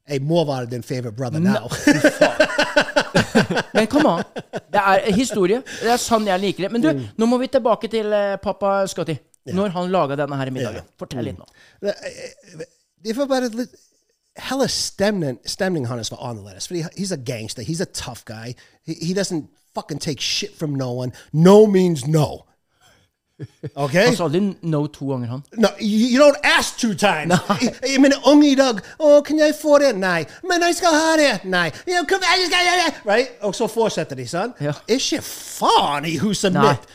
Jeg 0.09 0.23
må 0.23 0.45
være 0.47 0.67
din 0.71 0.83
favorite 0.83 1.17
brother 1.17 1.39
now. 1.41 1.69
Men 3.75 3.87
kom 3.91 4.07
an. 4.07 4.23
Det 4.73 4.81
er 4.83 5.13
historie. 5.17 5.63
Det 5.83 5.91
er 5.91 5.97
sånn 6.01 6.27
jeg 6.29 6.41
liker 6.43 6.67
det. 6.67 6.73
Men 6.73 6.83
du, 6.85 6.91
Mm. 6.93 7.07
nå 7.19 7.27
må 7.27 7.39
vi 7.39 7.49
tilbake 7.49 7.89
til 7.91 8.13
eh, 8.13 8.37
pappa 8.43 8.87
Scotty. 8.87 9.17
Når 9.47 9.69
han 9.77 9.91
laga 9.91 10.17
denne 10.19 10.37
her 10.37 10.51
middagen. 10.51 10.83
Fortell 10.99 11.25
litt 11.25 11.39
nå. 11.39 11.47
Det 13.03 13.13
var 13.17 13.27
bare 13.31 13.49
litt 13.49 13.75
Hella 14.37 14.67
stemning, 14.69 15.39
stemning 15.47 15.87
hans 15.89 16.11
var 16.11 16.19
annerledes. 16.31 16.67
For 16.69 16.75
he's 16.75 17.13
a 17.13 17.17
gangster. 17.17 17.63
He's 17.63 17.81
a 17.81 17.87
tough 17.87 18.25
guy. 18.25 18.55
He, 18.85 18.95
he 18.95 19.15
doesn't 19.15 19.49
fucking 19.75 19.99
take 19.99 20.21
shit 20.21 20.55
from 20.59 20.75
no 20.75 20.93
one. 20.93 21.13
No 21.33 21.67
means 21.67 22.07
no. 22.07 22.45
Okay? 23.77 24.07
Han 24.07 24.17
sa 24.17 24.25
aldri 24.25 24.41
no 24.63 24.87
to 24.87 25.05
ganger, 25.11 25.27
han. 25.29 25.43
No, 25.57 25.69
you, 25.79 26.07
you 26.09 26.19
don't 26.19 26.39
ask 26.45 26.79
two 26.79 26.95
times. 26.95 27.35
Jeg, 27.61 27.75
jeg 27.93 28.01
mener, 28.01 28.17
unge 28.27 28.49
i 28.51 28.55
dag 28.57 28.79
Å, 28.99 29.21
kan 29.27 29.39
jeg 29.39 29.53
få 29.61 29.79
det? 29.83 29.91
Nei. 30.01 30.25
Men 30.49 30.63
jeg 30.65 30.77
skal 30.79 30.95
ha 30.97 31.11
det? 31.21 31.33
Nei. 31.45 31.67
Ja, 31.87 32.01
kom, 32.09 32.25
jeg 32.25 32.47
skal 32.49 32.71
ha 32.71 32.77
det. 32.87 32.95
Right? 33.05 33.35
Og 33.45 33.53
så 33.55 33.69
fortsetter 33.69 34.17
de 34.17 34.25
sånn. 34.31 34.55
Ja. 34.65 34.73
Ikke 34.89 35.21
faen 35.27 36.09
i 36.09 36.15
huset 36.23 36.57
Nei. 36.57 36.65
mitt. 36.71 36.89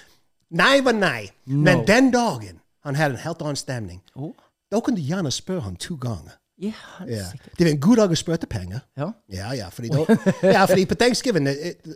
Nei 0.58 0.74
var 0.84 0.98
nei. 0.98 1.30
Men 1.46 1.86
den 1.88 2.10
dagen 2.12 2.58
han 2.84 2.98
hadde 2.98 3.20
en 3.20 3.26
helt 3.28 3.42
annen 3.46 3.56
stemning, 3.62 4.02
Oh. 4.18 4.34
da 4.74 4.80
kunne 4.82 4.98
du 4.98 5.06
gjerne 5.06 5.30
spørre 5.32 5.62
han 5.70 5.76
to 5.78 5.96
ganger. 6.02 6.41
Ja, 6.62 6.74
Ja. 7.08 7.26
Det 7.58 7.66
var 7.66 7.72
en 7.72 7.80
god 7.80 7.96
dag 7.98 8.12
å 8.12 8.16
etter 8.34 8.48
penger. 8.48 8.80
Ja. 8.98 9.12
Ja, 9.34 9.52
ja, 9.54 9.70
fordi, 9.70 9.88
da, 9.90 10.06
ja, 10.56 10.66
fordi 10.66 10.86
på 10.86 10.96
Thanksgiving, 10.96 11.46
the, 11.46 11.70
it- 11.70 11.96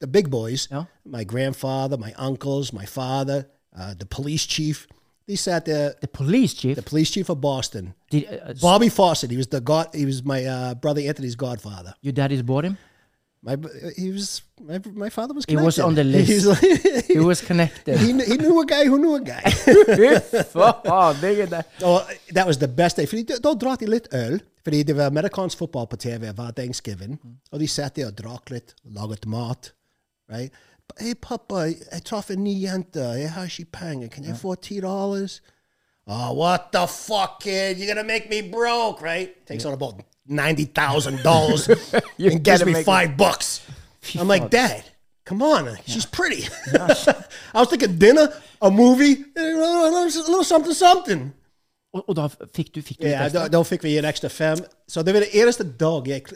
the 0.00 0.06
big 0.06 0.30
boys, 0.30 0.68
Ja. 0.70 0.84
my 1.04 1.24
grandfather, 1.24 1.96
my 1.98 2.12
uncles, 2.18 2.72
my 2.72 2.86
father, 2.86 3.42
uh, 3.78 3.94
the 3.98 4.06
police 4.06 4.46
chief, 4.46 4.86
they 5.26 5.36
sat 5.36 5.64
there, 5.64 5.92
The 6.00 6.06
police 6.06 6.54
chief 6.54 6.76
the 6.76 6.82
police 6.82 7.10
chief 7.10 7.28
of 7.30 7.40
Boston, 7.40 7.94
did, 8.10 8.24
uh, 8.24 8.54
Bobby 8.60 8.88
Fawcett, 8.88 9.30
he 9.30 9.36
was 9.36 9.46
the 9.48 9.60
god, 9.60 9.86
he 9.94 10.04
was 10.06 10.22
my 10.24 10.44
uh, 10.44 10.74
brother 10.74 11.00
Anthony's 11.08 11.34
godfather. 11.36 11.94
Your 12.02 12.12
daddy's 12.14 12.42
bought 12.42 12.64
him? 12.64 12.76
My, 13.46 13.52
uh, 13.54 13.90
he 13.96 14.10
was, 14.10 14.42
my, 14.60 14.80
my 15.04 15.08
father 15.08 15.32
was 15.32 15.46
Connected. 15.46 15.60
He 15.62 15.66
was 15.66 15.78
on 15.78 15.94
the 15.94 16.04
list. 16.14 16.28
He, 16.28 16.34
was 16.34 16.46
like- 16.46 17.06
He 17.16 17.20
was 17.20 17.40
connected. 17.40 17.96
he, 17.98 18.06
he 18.06 18.36
knew 18.36 18.60
a 18.60 18.66
guy 18.66 18.84
who 18.90 18.98
knew 18.98 19.14
a 19.14 19.20
guy. 19.20 19.42
oh, 20.90 21.12
det. 21.20 21.64
Og 21.82 22.00
that 22.34 22.46
was 22.46 22.56
the 22.58 22.68
best 22.68 22.96
day. 22.96 23.06
Fordi 23.06 23.22
da, 23.22 23.34
da 23.44 23.54
drakk 23.54 23.80
de 23.80 23.86
litt 23.86 24.08
øl. 24.12 24.40
Fordi 24.64 24.82
det 24.82 24.96
var 24.96 25.06
amerikansk 25.06 25.58
fotball 25.58 25.86
på 25.86 25.96
TV 25.96 26.32
hver 26.32 26.50
Thanksgiving. 26.56 27.20
Mm. 27.24 27.36
Og 27.52 27.60
de 27.60 27.68
satt 27.68 27.96
der 27.96 28.06
og 28.10 28.18
drakk 28.18 28.50
litt, 28.50 28.74
laget 28.84 29.26
mat. 29.26 29.72
Right? 30.32 30.50
Hei, 31.00 31.14
pappa, 31.14 31.68
jeg 31.70 32.02
traff 32.04 32.30
en 32.30 32.42
ny 32.44 32.56
jente. 32.64 33.00
Jeg 33.00 33.30
har 33.30 33.44
ikke 33.46 33.70
penger. 33.72 34.08
Kan 34.08 34.24
jeg 34.24 34.36
få 34.36 34.54
ti 34.54 34.80
dollars? 34.80 35.40
Oh, 36.06 36.34
what 36.38 36.72
the 36.72 36.86
fuck, 36.86 37.40
kid? 37.40 37.78
You're 37.78 37.94
gonna 37.94 38.06
make 38.06 38.28
me 38.30 38.42
broke, 38.50 39.02
right? 39.02 39.46
Takes 39.46 39.66
out 39.66 39.74
about 39.74 40.02
ninety 40.28 40.64
thousand 40.64 41.22
dollars 41.22 41.68
and 42.18 42.42
gives 42.42 42.64
me 42.64 42.82
five 42.82 43.16
bucks. 43.16 43.66
I'm 44.18 44.28
like, 44.28 44.50
Dad, 44.50 44.84
come 45.24 45.42
on, 45.42 45.76
she's 45.86 46.06
pretty. 46.06 46.48
I 46.74 47.60
was 47.60 47.68
thinking 47.68 47.98
dinner, 47.98 48.32
a 48.62 48.70
movie, 48.70 49.24
a 49.36 49.42
little, 49.42 50.44
something, 50.44 50.74
something. 50.74 51.32
Og, 51.96 52.02
og 52.10 52.16
da 52.18 52.26
fikk 52.28 52.74
du, 52.74 52.82
fikk 52.84 52.98
du 52.98 53.06
litt 53.06 53.14
ekstra? 53.14 53.46
da, 53.46 53.50
da 53.54 53.60
fikk 53.64 53.84
vi 53.86 53.94
en 53.96 54.06
ekstra 54.08 54.28
fem. 54.32 54.60
Så 54.90 55.02
det 55.06 55.14
var 55.16 55.24
det 55.24 55.30
eneste 55.38 55.64
dag 55.80 56.08
jeg 56.10 56.26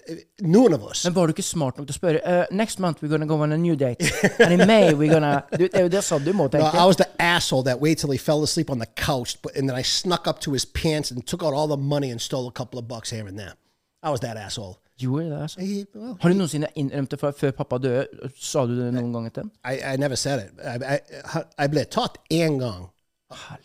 Noen 0.47 0.77
av 0.79 0.87
oss. 0.89 1.03
Men 1.05 1.17
var 1.19 1.29
du 1.29 1.35
ikke 1.35 1.45
smart 1.45 1.77
nok 1.77 1.89
til 1.89 1.97
å 1.97 1.99
spørre 1.99 2.21
uh, 2.25 2.45
Next 2.57 2.81
month 2.81 3.03
we're 3.03 3.13
gonna 3.13 3.29
go 3.29 3.41
on 3.45 3.53
a 3.53 3.59
new 3.61 3.77
date. 3.77 4.09
And 4.41 4.55
in 4.57 4.67
May 4.67 4.95
we're 4.95 5.13
gonna 5.13 5.43
du, 5.53 5.67
Det 5.67 5.77
er 5.77 5.85
jo 5.89 5.93
det 5.93 6.05
sånn 6.07 6.25
du 6.25 6.33
må 6.33 6.49
No. 6.51 6.71
I 6.73 6.87
was 6.89 6.97
the 6.97 7.07
asshole 7.21 7.63
that 7.65 7.81
waited 7.81 8.01
till 8.01 8.11
he 8.11 8.19
fell 8.19 8.43
asleep 8.43 8.71
on 8.71 8.79
the 8.79 8.89
couch, 8.97 9.37
but, 9.43 9.55
and 9.55 9.69
then 9.69 9.77
I 9.77 9.83
snuck 9.83 10.27
up 10.27 10.41
to 10.41 10.53
his 10.53 10.65
pants 10.65 11.11
and 11.11 11.27
took 11.27 11.45
out 11.45 11.55
all 11.55 11.69
the 11.69 11.77
money 11.77 12.11
and 12.11 12.21
stole 12.21 12.49
a 12.49 12.53
couple 12.53 12.79
of 12.79 12.89
bucks 12.89 13.11
here 13.11 13.27
and 13.29 13.39
there. 13.39 13.55
I 14.03 14.11
was 14.11 14.21
that 14.21 14.37
asshole. 14.37 14.79
You 14.99 15.13
were 15.13 15.29
that 15.29 15.43
asshole. 15.43 15.67
He, 15.67 15.87
well, 15.95 16.17
Har 16.21 16.33
du 16.33 16.37
noensinne 16.39 16.69
innrømt 16.81 17.13
det 17.13 17.19
før, 17.21 17.53
pappa 17.57 17.79
døde? 17.79 18.31
Sa 18.37 18.65
du 18.69 18.75
det 18.79 18.91
noen 18.97 19.13
gang 19.13 19.29
til 19.31 19.45
ham? 19.45 19.53
I, 19.65 19.77
I 19.95 19.97
never 20.01 20.17
said 20.17 20.47
it. 20.47 20.53
I, 20.61 20.97
I, 20.97 21.45
I 21.65 21.69
ble 21.73 21.85
tatt 21.85 22.21
én 22.33 22.59
gang. 22.61 22.89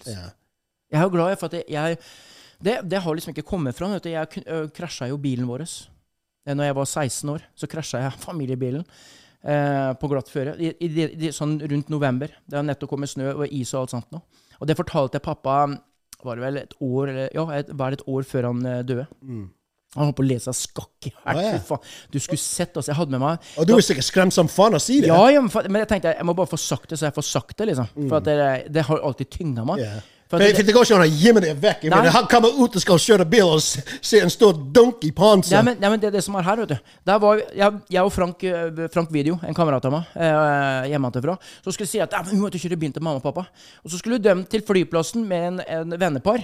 Ja. 0.05 0.29
Jeg 0.91 0.99
er 0.99 1.07
jo 1.07 1.13
glad 1.15 1.35
for 1.39 1.49
at 1.49 1.57
jeg, 1.57 1.65
jeg 1.71 1.97
det, 2.65 2.77
det 2.87 3.01
har 3.03 3.15
liksom 3.15 3.33
ikke 3.33 3.47
kommet 3.47 3.75
fram. 3.77 3.95
Vet 3.95 4.07
du. 4.07 4.11
Jeg 4.13 4.69
krasja 4.75 5.09
jo 5.11 5.19
bilen 5.21 5.47
vår. 5.49 5.65
Eh, 5.65 6.55
Når 6.55 6.69
jeg 6.69 6.77
var 6.77 6.85
16 6.85 7.33
år, 7.35 7.47
så 7.55 7.69
krasja 7.71 8.03
jeg 8.03 8.19
familiebilen 8.21 8.85
eh, 9.43 9.91
på 9.99 10.11
glatt 10.11 10.31
føre. 10.31 10.55
I, 10.59 10.71
i, 10.79 10.91
i, 10.91 11.09
i, 11.27 11.33
sånn 11.35 11.57
rundt 11.63 11.91
november. 11.93 12.31
Det 12.45 12.59
har 12.59 12.65
nettopp 12.67 12.93
kommet 12.95 13.11
snø 13.11 13.31
og 13.33 13.47
is 13.49 13.73
og 13.73 13.85
alt 13.85 13.95
sånt 13.97 14.15
nå. 14.15 14.23
Og 14.59 14.69
det 14.69 14.77
fortalte 14.79 15.19
jeg 15.19 15.25
pappa 15.25 15.59
var 16.25 16.39
det 16.39 16.45
vel 16.45 16.57
et 16.57 16.73
år, 16.81 17.09
eller, 17.11 17.27
ja, 17.35 17.43
et, 17.59 17.67
var 17.77 17.91
det 17.91 17.99
et 17.99 18.09
år 18.09 18.25
før 18.25 18.47
han 18.49 18.63
døde. 18.65 19.05
døde. 19.21 19.43
Han 19.95 20.09
holdt 20.09 20.17
på 20.17 20.25
å 20.25 20.27
le 20.27 20.39
seg 20.43 20.57
skakk 20.57 21.09
i 21.09 21.13
hjel. 21.13 21.37
Å, 21.39 21.43
ja. 21.45 21.77
Du 22.11 22.19
skulle 22.19 22.41
sett 22.41 22.75
oss. 22.77 22.89
Jeg 22.91 22.97
hadde 22.97 23.15
med 23.15 23.23
meg 23.23 23.51
Og 23.59 23.67
du 23.67 23.75
er 23.77 23.85
sikkert 23.85 24.07
skremt 24.09 24.35
som 24.35 24.49
faen 24.51 24.75
å 24.75 24.81
si 24.83 24.99
det. 25.01 25.07
ja, 25.13 25.21
ja, 25.31 25.41
men 25.41 25.79
jeg 25.83 25.87
tenkte 25.93 26.15
jeg 26.15 26.27
må 26.27 26.35
bare 26.37 26.51
få 26.51 26.59
sagt 26.59 26.89
det, 26.91 26.99
så 26.99 27.07
jeg 27.09 27.15
får 27.15 27.29
sagt 27.29 27.57
det, 27.57 27.71
liksom. 27.71 27.87
For 28.09 28.19
at 28.19 28.27
det, 28.27 28.73
det 28.75 28.83
har 28.89 28.99
alltid 29.07 29.31
tynga 29.39 29.65
meg. 29.67 29.79
Yeah. 29.85 30.03
For 30.25 30.41
det, 30.41 30.65
det 30.65 30.73
går 30.73 30.87
ikke 30.87 30.95
an 30.97 31.03
å 31.03 31.17
gjemme 31.21 31.41
det 31.43 31.51
vekk. 31.61 31.83
Mener, 31.85 32.09
Han 32.15 32.25
kommer 32.25 32.55
ut 32.57 32.73
og 32.73 32.81
skal 32.81 32.97
kjøre 32.97 33.27
bil 33.29 33.45
og 33.45 33.61
se 33.61 34.21
en 34.25 34.31
stor 34.33 34.57
dunk 34.57 35.05
i 35.05 35.11
Ja, 35.11 35.15
pansen. 35.19 35.67
men, 35.67 35.77
ja, 35.77 35.91
men 35.93 36.01
det 36.01 36.09
er 36.09 36.15
det 36.17 36.23
som 36.25 36.33
er 36.39 36.47
her, 36.47 36.63
vet 36.63 36.73
du. 36.73 36.91
Der 37.05 37.19
var 37.21 37.43
jeg, 37.43 37.77
jeg 37.93 38.01
og 38.01 38.11
Frank, 38.11 38.41
eh, 38.43 38.87
Frank 38.91 39.13
Video, 39.13 39.37
en 39.45 39.53
kamerat 39.53 39.85
av 39.85 39.93
meg, 39.93 40.09
eh, 40.17 40.89
hjemmefra, 40.89 41.37
så 41.61 41.71
skulle 41.75 41.87
si 41.91 42.01
at 42.01 42.17
hun 42.25 42.33
vi 42.33 42.41
måtte 42.41 42.57
kjøre 42.57 42.79
bil 42.81 42.91
til 42.95 43.05
mamma 43.05 43.21
og 43.21 43.27
pappa. 43.27 43.45
Og 43.85 43.93
så 43.93 44.01
skulle 44.01 44.17
de 44.17 44.33
til 44.49 44.65
flyplassen 44.65 45.27
med 45.29 45.47
en, 45.51 45.61
en 45.61 45.99
vennepar. 46.01 46.41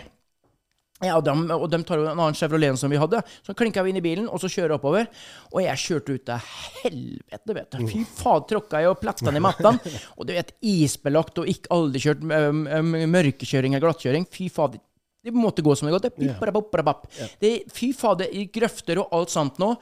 Ja, 1.02 1.16
de, 1.26 1.34
og 1.56 1.64
de 1.72 1.80
tar 1.88 1.98
jo 1.98 2.06
en 2.06 2.14
annen 2.20 2.36
Chevrolet 2.38 2.78
som 2.78 2.92
vi 2.94 3.00
hadde. 3.02 3.22
Så 3.46 3.56
klinka 3.58 3.82
vi 3.84 3.90
inn 3.94 3.98
i 3.98 4.04
bilen, 4.06 4.28
og 4.30 4.38
så 4.44 4.50
kjører 4.52 4.76
jeg 4.76 4.78
oppover. 4.80 5.08
Og 5.52 5.64
jeg 5.64 5.82
kjørte 5.82 6.14
ut 6.20 6.26
til 6.30 6.46
helvete, 6.84 7.56
vet 7.58 7.72
du. 7.74 7.88
Fy 7.90 8.04
faen, 8.20 8.46
tråkka 8.52 8.84
jeg 8.84 8.92
og 8.94 9.00
platta 9.02 9.34
ned 9.34 9.42
mattene. 9.46 9.80
Og 10.22 10.28
du 10.30 10.34
vet, 10.36 10.54
isbelagt 10.62 11.42
og 11.42 11.50
ikke 11.50 11.72
aldri 11.74 12.02
kjørt 12.04 12.22
mørkekjøring 12.26 13.74
eller 13.76 13.88
glattkjøring. 13.88 14.28
Fy 14.32 14.50
faen. 14.54 14.78
det- 15.24 15.34
måtte 15.34 15.62
gå 15.62 15.76
som 15.78 15.88
det 15.88 15.94
gått. 15.94 16.08
Det, 16.10 16.16
Pipparabopparabapp. 16.18 17.06
det 17.40 17.64
Fy 17.74 17.92
fader, 17.94 18.26
i 18.34 18.46
grøfter 18.50 18.98
og 19.04 19.10
alt 19.14 19.30
sånt 19.30 19.60
nå. 19.60 19.76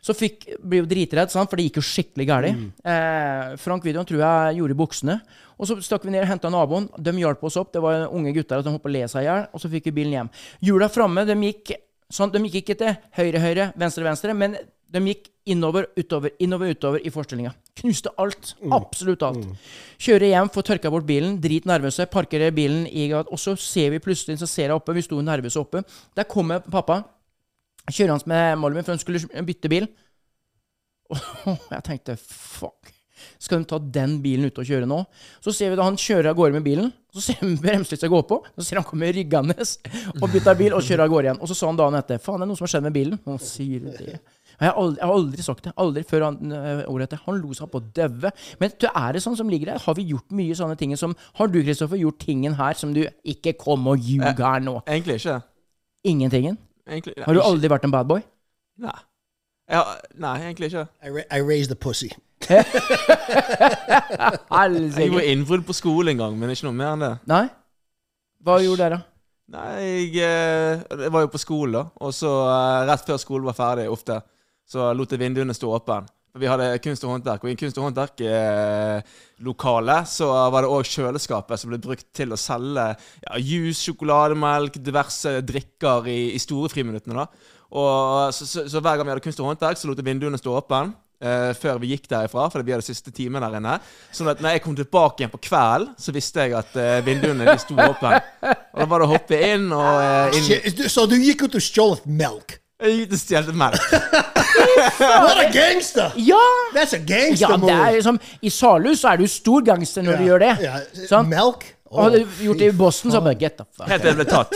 Så 0.00 0.16
fikk, 0.16 0.46
ble 0.64 0.80
jo 0.80 0.88
dritredd, 0.88 1.32
sant? 1.32 1.50
for 1.50 1.60
det 1.60 1.68
gikk 1.68 1.80
jo 1.80 1.84
skikkelig 1.84 2.26
galt. 2.30 2.56
Mm. 2.56 2.70
Eh, 2.92 3.52
Frank 3.60 3.84
Videoen 3.84 4.08
tror 4.08 4.24
jeg 4.24 4.60
gjorde 4.60 4.78
buksene. 4.80 5.20
Og 5.60 5.68
så 5.68 5.76
stakk 5.84 6.06
vi 6.08 6.14
ned 6.14 6.24
og 6.24 6.30
henta 6.30 6.48
naboen. 6.52 6.88
De 6.96 7.12
hjalp 7.20 7.44
oss 7.44 7.58
opp. 7.60 7.72
Det 7.74 7.82
var 7.84 8.08
unge 8.08 8.32
gutter 8.36 8.64
som 8.64 8.72
holdt 8.72 8.86
på 8.86 8.88
å 8.88 8.96
le 8.96 9.04
seg 9.12 9.26
i 9.26 9.28
hjel. 9.28 9.46
Og 9.52 9.60
så 9.60 9.68
fikk 9.72 9.90
vi 9.90 9.96
bilen 10.00 10.16
hjem. 10.16 10.34
Hjula 10.64 10.88
framme, 10.92 11.26
de 11.28 11.36
gikk 11.44 11.74
sånn, 12.10 12.32
de 12.34 12.42
gikk 12.46 12.62
ikke 12.64 12.78
til 12.80 12.96
høyre, 13.18 13.42
høyre, 13.42 13.66
venstre, 13.78 14.06
venstre, 14.06 14.34
men 14.36 14.56
de 14.90 15.02
gikk 15.06 15.28
innover, 15.50 15.86
utover, 15.98 16.32
innover, 16.42 16.72
utover 16.74 17.04
i 17.06 17.12
forstillinga. 17.14 17.52
Knuste 17.80 18.10
alt. 18.20 18.54
Absolutt 18.74 19.22
alt. 19.26 19.46
Kjører 20.02 20.32
hjem, 20.32 20.50
får 20.54 20.66
tørka 20.72 20.90
bort 20.92 21.06
bilen, 21.06 21.38
drit 21.42 21.68
nervøse, 21.70 22.08
parkerer 22.10 22.54
bilen 22.54 22.82
i 22.88 23.06
gat, 23.12 23.30
og 23.30 23.40
så 23.40 23.54
ser 23.60 23.94
vi 23.94 24.02
plutselig, 24.02 24.40
så 24.40 24.48
ser 24.50 24.68
jeg 24.68 24.76
oppe, 24.76 24.96
vi 24.96 25.06
sto 25.06 25.20
nervøse 25.22 25.60
oppe, 25.62 25.84
der 26.18 26.28
kommer 26.30 26.64
pappa 26.66 27.02
kjørende 27.88 28.30
med 28.30 28.60
Malvin, 28.60 28.86
for 28.86 28.94
han 28.94 29.02
skulle 29.02 29.44
bytte 29.46 29.72
bil. 29.72 29.88
Og 31.10 31.20
jeg 31.74 31.86
tenkte 31.86 32.18
fuck. 32.20 32.92
Skal 33.40 33.60
de 33.60 33.68
ta 33.68 33.78
den 33.80 34.18
bilen 34.24 34.48
ut 34.48 34.58
og 34.60 34.66
kjøre 34.68 34.88
nå? 34.88 35.02
Så 35.44 35.52
ser 35.56 35.72
vi 35.72 35.78
da 35.78 35.84
han 35.84 35.98
kjører 36.00 36.30
av 36.30 36.38
gårde 36.38 36.56
med 36.56 36.64
bilen. 36.64 36.90
Så 37.12 37.24
ser 37.24 37.40
vi 37.42 37.56
bremselysset 37.64 38.10
gå 38.12 38.20
på. 38.28 38.40
Så 38.56 38.66
ser 38.66 38.80
han 38.80 38.86
komme 38.88 39.10
ryggende 39.12 39.56
og 39.60 40.26
bytter 40.32 40.58
bil 40.58 40.76
og 40.76 40.84
kjører 40.86 41.06
av 41.06 41.14
gårde 41.14 41.28
igjen. 41.28 41.40
Og 41.40 41.50
så 41.50 41.56
sa 41.58 41.70
han 41.70 41.80
dagen 41.80 41.98
etter 42.00 42.22
faen, 42.22 42.40
det 42.40 42.46
er 42.46 42.52
noe 42.52 42.60
som 42.60 42.68
har 42.68 42.74
skjedd 42.74 42.86
med 42.88 42.96
bilen. 42.96 43.20
Og 43.28 43.42
sier 43.44 43.88
det. 43.88 44.20
Jeg 44.60 44.68
har, 44.68 44.76
aldri, 44.76 45.00
jeg 45.00 45.08
har 45.08 45.14
aldri 45.16 45.44
sagt 45.44 45.66
det. 45.66 45.74
Aldri 45.80 46.02
før 46.08 46.26
han, 46.28 46.54
året 46.84 47.06
etter. 47.08 47.22
Han 47.26 47.38
lo 47.40 47.54
seg 47.56 47.70
på 47.72 47.80
daue. 47.96 48.32
Men 48.60 48.74
du, 48.76 48.88
er 48.90 49.16
det 49.16 49.24
sånn 49.24 49.38
som 49.38 49.52
ligger 49.52 49.72
der? 49.72 49.84
Har 49.86 49.96
vi 49.96 50.08
gjort 50.10 50.36
mye 50.36 50.56
sånne 50.56 50.76
ting 50.80 50.92
som 51.00 51.16
Har 51.40 51.48
du, 51.48 51.62
Kristoffer, 51.64 52.00
gjort 52.00 52.20
tingen 52.20 52.58
her 52.58 52.76
som 52.76 52.92
du 52.96 53.06
Ikke 53.24 53.56
kom 53.56 53.88
og 53.88 54.04
ljug 54.04 54.44
her 54.44 54.60
nå. 54.64 54.80
Egentlig 54.84 55.20
ikke. 55.22 55.40
Ingentingen? 56.10 56.60
Egentlig, 56.90 57.14
Har 57.24 57.32
du 57.32 57.38
ikke- 57.40 57.48
aldri 57.52 57.68
vært 57.70 57.84
en 57.86 57.94
bad 57.94 58.08
boy? 58.10 58.22
Nei. 58.82 58.96
Ja, 59.70 59.84
nei, 60.18 60.32
egentlig 60.42 60.72
ikke. 60.72 60.88
I, 61.06 61.10
ra 61.14 61.22
I 61.30 61.40
raised 61.46 61.70
the 61.70 61.76
pussy. 61.78 62.08
Jeg 62.50 64.38
Helsike. 64.50 65.06
gjorde 65.06 65.26
innbrudd 65.30 65.64
på 65.68 65.76
skolen 65.76 66.14
en 66.14 66.22
gang, 66.24 66.38
men 66.40 66.50
ikke 66.50 66.66
noe 66.68 66.76
mer 66.76 66.94
enn 66.96 67.04
det. 67.04 67.12
Nei? 67.30 67.44
Hva 68.44 68.56
gjorde 68.64 68.82
dere? 68.86 68.98
Nei, 69.50 69.70
jeg, 69.82 70.22
eh, 70.22 70.82
jeg 71.04 71.12
var 71.12 71.24
jo 71.26 71.30
på 71.32 71.40
skolen, 71.42 71.72
da. 71.74 71.82
Og 72.06 72.12
så 72.14 72.30
eh, 72.46 72.86
rett 72.90 73.06
før 73.08 73.18
skolen 73.20 73.48
var 73.50 73.56
ferdig, 73.58 73.88
ofte, 73.90 74.20
så 74.70 74.90
lot 74.96 75.10
jeg 75.14 75.20
vinduene 75.22 75.54
stå 75.56 75.70
åpne. 75.78 76.04
Vi 76.38 76.46
hadde 76.46 76.78
kunst 76.84 77.02
og 77.02 77.10
håndverk, 77.16 77.42
og 77.42 77.50
i 77.50 77.56
kunst- 77.58 77.74
og 77.80 77.88
håndverklokalet 77.88 80.10
så 80.12 80.28
var 80.54 80.60
det 80.62 80.70
òg 80.70 80.86
kjøleskapet 80.86 81.58
som 81.58 81.70
ble 81.72 81.78
brukt 81.82 82.06
til 82.14 82.30
å 82.30 82.38
selge 82.38 82.94
ja, 82.94 83.34
juice, 83.38 83.82
sjokolademelk, 83.82 84.78
diverse 84.78 85.42
drikker 85.42 86.06
i, 86.06 86.30
i 86.36 86.38
store 86.42 86.68
friminuttene. 86.70 87.14
da. 87.18 87.26
Og 87.70 88.34
så, 88.34 88.46
så, 88.46 88.68
så 88.70 88.80
hver 88.82 88.96
gang 88.96 89.06
vi 89.06 89.10
hadde 89.16 89.26
kunst 89.26 89.40
og 89.42 89.46
håndverk, 89.50 89.76
så 89.78 89.86
lot 89.90 89.98
jeg 89.98 90.06
vinduene 90.06 90.38
stå 90.40 90.50
åpne. 90.60 90.92
Uh, 91.20 91.52
før 91.52 91.76
vi 91.82 91.90
gikk 91.90 92.06
derifra, 92.08 92.46
fordi 92.48 92.64
vi 92.64 92.72
hadde 92.72 92.86
siste 92.86 93.10
time 93.12 93.36
der 93.42 93.56
inne. 93.58 93.74
Sånn 94.16 94.30
at 94.32 94.40
når 94.40 94.50
jeg 94.54 94.62
kom 94.64 94.72
tilbake 94.78 95.20
igjen 95.20 95.34
på 95.34 95.44
kvelden, 95.50 95.92
så 96.00 96.08
visste 96.16 96.40
jeg 96.46 96.56
at 96.56 96.72
uh, 96.80 97.04
vinduene 97.04 97.44
de 97.44 97.58
sto 97.60 97.76
åpne. 97.76 98.16
Og 98.72 98.80
da 98.80 98.86
var 98.88 98.98
det 99.02 99.04
å 99.04 99.10
hoppe 99.10 99.36
inn 99.50 99.66
og 99.68 100.00
uh, 100.00 100.32
inn. 100.32 100.80
Så 100.88 101.04
du 101.10 101.20
gikk 101.20 101.44
ut 101.44 101.58
og 101.60 101.66
stjal 101.66 101.92
melk? 102.08 102.56
Jeg 102.80 102.94
gikk 102.96 103.10
ut 103.10 103.12
og 103.16 103.20
stjal 103.20 103.50
melk. 103.60 103.80
What 105.00 105.40
a 105.42 105.48
gangster! 105.52 106.12
Ja! 106.16 106.38
That's 106.74 106.94
a 106.96 106.98
gangster 106.98 107.50
Ja, 107.50 107.56
det 107.60 107.74
er 107.74 107.92
liksom 107.98 108.18
I 108.42 108.50
Salhus 108.52 109.02
så 109.02 109.12
er 109.12 109.20
du 109.20 109.26
stor 109.30 109.62
gangster 109.66 110.04
når 110.06 110.20
du 110.20 110.24
gjør 110.30 110.42
det. 110.44 110.54
Yeah. 110.64 110.80
Sant? 111.10 111.28
Melk? 111.30 111.66
Oh, 111.90 112.04
hadde 112.04 112.20
du 112.22 112.42
gjort 112.46 112.60
det 112.62 112.68
i 112.70 112.74
Boston, 112.78 113.10
så 113.10 113.18
bare 113.24 113.34
get 113.34 113.56
the 113.58 113.64
fuck 113.74 113.88
Helt 113.90 114.04
til 114.04 114.12
jeg 114.12 114.18
ble 114.20 114.26
tatt. 114.30 114.52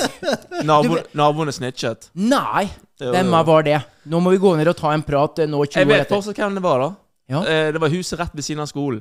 Nabo, 0.68 1.00
naboene 1.18 1.52
snitchet. 1.54 2.08
Nei! 2.14 2.68
Hvem 3.02 3.32
var 3.48 3.64
det? 3.66 3.80
Nå 4.06 4.20
må 4.22 4.30
vi 4.36 4.38
gå 4.38 4.52
ned 4.56 4.70
og 4.70 4.76
ta 4.78 4.92
en 4.94 5.02
prat 5.02 5.40
eh, 5.42 5.48
nå 5.50 5.64
20 5.66 5.80
Jeg 5.80 5.88
vet 5.90 6.04
etter. 6.04 6.14
fortsatt 6.14 6.38
hvem 6.38 6.54
det 6.60 6.62
var, 6.62 6.84
da. 6.84 6.92
Ja. 7.34 7.40
Eh, 7.42 7.72
Det 7.74 7.80
var 7.82 7.90
huset 7.90 8.20
rett 8.20 8.36
ved 8.38 8.46
siden 8.46 8.62
av 8.62 8.70
skolen. 8.70 9.00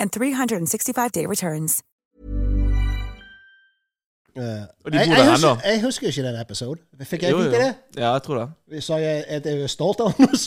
and 0.00 0.10
365-day 0.12 1.26
returns. 1.26 1.82
Og 4.36 4.42
de 4.92 4.98
Jeg, 4.98 5.08
bor 5.08 5.16
jeg, 5.16 5.30
husker, 5.32 5.60
jeg 5.64 5.80
husker 5.82 6.06
ikke 6.10 6.22
den 6.26 6.40
episoden. 6.40 6.82
Fikk 7.08 7.22
jeg 7.24 7.36
vite 7.38 7.52
det? 7.62 7.68
Ja, 7.96 8.10
jeg 8.18 8.22
tror 8.26 8.40
det. 8.42 8.82
Sa 8.84 8.98
jeg 9.00 9.22
at 9.32 9.46
jeg 9.48 9.60
var 9.62 9.70
stolt 9.72 10.02
av 10.04 10.12
noe? 10.20 10.40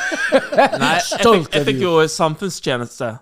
Nei, 0.82 0.96
jeg 0.98 1.22
fikk, 1.22 1.54
jeg 1.54 1.66
fikk 1.68 1.84
jo 1.84 1.92
samfunnstjeneste. 2.10 3.12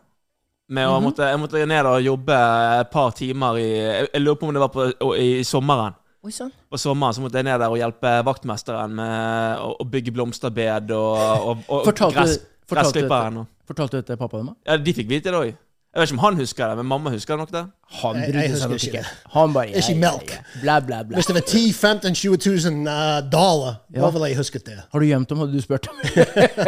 Med 0.73 0.89
å 0.91 0.97
måtte, 1.05 1.29
jeg 1.29 1.39
måtte 1.39 1.61
ned 1.69 1.87
og 1.87 2.01
jobbe 2.03 2.37
et 2.81 2.89
par 2.91 3.13
timer 3.15 3.59
i 3.61 3.67
Jeg, 3.69 4.09
jeg 4.17 4.23
lurer 4.25 4.39
på 4.41 4.49
om 4.49 4.57
det 4.57 4.63
var 4.65 4.73
på, 4.75 4.87
i, 5.15 5.29
i 5.43 5.45
sommeren. 5.47 5.95
Oi 6.27 6.33
sann. 6.35 6.49
På 6.73 6.81
sommeren 6.81 7.15
så 7.15 7.23
måtte 7.23 7.39
jeg 7.39 7.47
ned 7.47 7.61
der 7.63 7.71
og 7.71 7.79
hjelpe 7.79 8.15
vaktmesteren 8.27 8.97
med 8.99 9.61
å, 9.63 9.69
å 9.85 9.87
bygge 9.93 10.17
blomsterbed 10.17 10.91
og, 10.97 11.21
og, 11.53 11.61
og 11.69 11.85
Fortalte, 11.87 12.17
gress, 12.17 12.41
fortalte, 12.65 13.05
gressklipperen. 13.05 13.39
og- 13.45 13.53
fortalte 13.69 14.01
du 14.01 14.01
det 14.01 14.09
til 14.15 14.19
pappa 14.25 14.41
og 14.41 14.49
mamma? 14.49 14.57
Ja, 14.67 14.81
de 14.81 14.97
fikk 14.97 15.13
vite 15.13 15.31
det 15.31 15.39
òg. 15.45 15.53
Jeg 15.97 16.03
vet 16.03 16.11
ikke 16.11 16.19
om 16.19 16.25
han 16.27 16.37
husker 16.37 16.69
det, 16.69 16.77
men 16.77 16.87
mamma 16.91 17.11
husker 17.15 17.39
nok 17.41 17.53
det. 17.55 17.63
Han 18.03 18.17
Jeg- 18.21 18.35
jeg 18.35 18.57
seg 18.61 18.69
nok 18.71 18.83
ikke 18.85 18.99
det. 19.01 19.13
Han 19.33 19.53
bare 19.55 19.71
Ikke 19.81 19.95
melk. 19.97 20.33
Bla, 20.61 20.75
bla, 20.81 20.99
bla. 21.09 21.17
Hvis 21.17 21.27
det 21.31 21.35
var 21.35 21.41
10 21.49 21.73
15 21.73 22.15
20 22.15 22.37
000 22.37 22.85
uh, 22.85 23.21
dollar, 23.33 23.79
Ja. 23.95 24.01
hva 24.03 24.11
ville 24.13 24.29
jeg 24.29 24.37
husket 24.37 24.67
det? 24.67 24.77
Har 24.93 24.99
du 25.01 25.07
gjemt 25.07 25.29
dem, 25.31 25.39
hadde 25.39 25.53
du 25.57 25.61
spurt. 25.65 25.89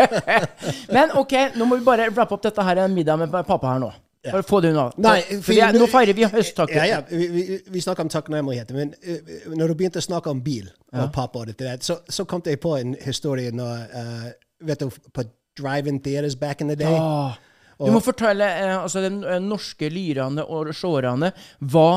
Men 0.96 1.10
ok, 1.14 1.32
nå 1.56 1.64
må 1.68 1.76
vi 1.76 1.84
bare 1.84 2.08
wrappe 2.10 2.38
opp 2.38 2.42
dette 2.48 2.64
her 2.64 2.80
en 2.86 2.94
middag 2.96 3.18
med 3.20 3.30
pappa 3.32 3.74
her 3.74 3.82
nå. 3.84 3.92
Bare 4.28 4.42
få 4.42 4.60
det 4.60 4.72
unna. 4.72 4.88
Nei, 4.96 5.20
For 5.40 5.52
vi 5.52 5.60
er, 5.60 5.76
nå 5.76 5.86
feirer 5.88 6.16
vi 6.16 6.24
høsttaket. 6.28 6.74
Ja, 6.76 6.84
ja, 6.86 7.00
vi, 7.08 7.28
vi, 7.32 7.58
vi 7.68 7.80
snakker 7.84 8.04
om 8.04 8.10
takknemlighet, 8.12 8.72
men 8.76 8.94
uh, 9.04 9.54
når 9.54 9.68
du 9.68 9.74
begynte 9.82 10.00
å 10.00 10.04
snakke 10.08 10.32
om 10.32 10.40
bil 10.44 10.70
og 10.92 11.12
pappa, 11.12 11.44
og 11.44 11.52
dette 11.52 11.76
så, 11.86 12.00
så 12.08 12.24
kom 12.24 12.42
jeg 12.48 12.60
på 12.64 12.74
en 12.80 12.96
historie 13.04 13.52
når 13.52 13.84
uh, 13.92 14.28
Vet 14.66 14.80
du, 14.80 14.88
på 15.14 15.22
drive-in 15.54 16.00
theaters 16.02 16.34
back 16.34 16.60
in 16.60 16.66
the 16.72 16.74
day? 16.74 16.96
Ah, 16.98 17.36
du 17.78 17.92
må 17.94 18.00
fortelle 18.02 18.44
eh, 18.44 18.74
altså 18.74 19.02
den 19.04 19.20
eh, 19.22 19.38
norske 19.42 19.90
lyrene 19.92 20.44
og 20.44 20.72
seerne 20.74 21.30
hva 21.60 21.90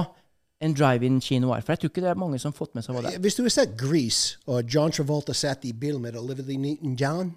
en 0.62 0.76
drive-in-kino 0.78 1.50
er. 1.56 1.64
For 1.66 1.74
jeg 1.74 1.82
tror 1.82 1.92
ikke 1.94 2.04
det 2.04 2.12
er 2.12 2.20
mange 2.22 2.40
som 2.40 2.52
har 2.52 2.58
fått 2.58 2.76
med 2.78 2.86
seg 2.86 2.94
hva 2.94 3.02
det 3.06 3.16
er. 3.16 3.22
Hvis 3.24 3.38
du 3.40 3.42
har 3.46 3.54
sett 3.54 3.74
Grease, 3.80 4.38
og 4.46 4.70
John 4.70 4.94
Travolta 4.94 5.34
satt 5.34 5.66
i 5.66 5.74
bilen 5.74 6.04
med 6.04 6.20
Olivia 6.20 6.58
Newton-John 6.58 7.32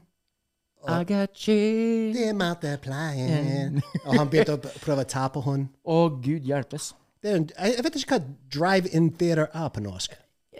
I 0.84 1.04
got 1.08 1.48
you 1.48 2.12
Det 2.12 2.34
there 2.60 2.76
playing. 2.76 3.80
og 4.06 4.18
han 4.18 4.28
begynte 4.28 4.58
å 4.58 4.60
prøve 4.82 5.06
å 5.06 5.08
ta 5.08 5.30
på 5.32 5.40
henne. 5.46 5.70
Å, 5.84 6.10
gud 6.20 6.44
hjelpes. 6.44 6.92
En, 7.24 7.48
jeg, 7.48 7.80
vet 7.86 7.96
ikke 7.96 8.18
hva 8.18 8.34
drive-in 8.52 9.08
theater 9.16 9.48
er 9.48 9.70
på 9.72 9.80
norsk. 9.80 10.18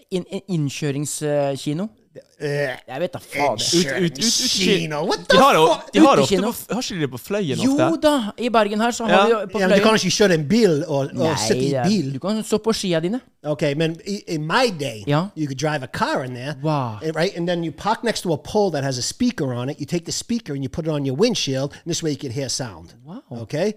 In, 0.08 0.24
in, 0.24 0.40
innkjøringskino? 0.56 1.90
Uh, 2.14 2.46
Jeg 2.46 3.00
vet 3.00 3.12
da 3.12 3.18
faen. 3.18 3.54
Ut, 3.58 3.62
ut, 3.74 4.02
ut, 4.04 4.18
ut, 4.18 4.50
Kino, 4.50 5.00
what 5.06 5.18
the 5.28 5.36
fuck? 5.36 5.88
de 5.94 6.00
har 6.00 6.20
ofte 6.20 6.38
Har 6.74 6.80
ikke 6.82 6.94
de 6.94 7.00
det 7.00 7.10
på 7.10 7.18
Fløyen 7.18 7.58
Jo 7.62 7.96
da, 8.02 8.30
i 8.38 8.48
Bergen 8.54 8.80
her 8.80 8.90
så 8.94 9.04
har 9.08 9.10
Ja. 9.10 9.24
vi 9.40 9.46
på 9.46 9.52
på 9.52 9.58
Ja, 9.60 9.68
men 9.68 9.78
du 9.78 9.82
kan 9.84 9.94
ikke 9.98 10.10
kjøre 10.14 10.34
en 10.34 10.48
bil 10.48 10.84
og, 10.86 11.10
og 11.16 11.38
sitte 11.38 11.64
i 11.64 11.72
bil. 11.88 12.12
du 12.14 12.18
kan 12.22 12.42
stå 12.44 12.58
på 12.58 12.72
skia 12.72 13.00
dine. 13.00 13.20
Ok, 13.44 13.62
men 13.76 13.96
i- 14.06 14.22
in 14.28 14.46
my 14.46 14.70
day, 14.80 15.02
you 15.08 15.46
could 15.46 15.58
drive 15.58 15.82
a 15.82 15.86
car 15.86 16.22
in 16.24 16.34
there, 16.34 16.54
Wow. 16.62 16.98
right? 17.14 17.36
And 17.36 17.48
then 17.48 17.64
you 17.64 17.72
park 17.72 18.04
next 18.04 18.20
to 18.22 18.32
a 18.32 18.36
pole 18.36 18.70
that 18.70 18.84
has 18.84 18.98
a 18.98 19.02
speaker 19.02 19.52
on 19.52 19.68
it. 19.70 19.80
You 19.80 19.86
take 19.86 20.04
the 20.04 20.12
speaker 20.12 20.52
and 20.54 20.62
you 20.62 20.68
put 20.68 20.86
it 20.86 20.90
on 20.92 21.04
your 21.06 21.16
windshield, 21.16 21.72
and 21.72 21.86
this 21.92 22.02
way 22.02 22.10
you 22.10 22.18
can 22.18 22.30
hear 22.32 22.48
sound. 22.48 22.94
Wow. 23.04 23.22
Okay, 23.42 23.74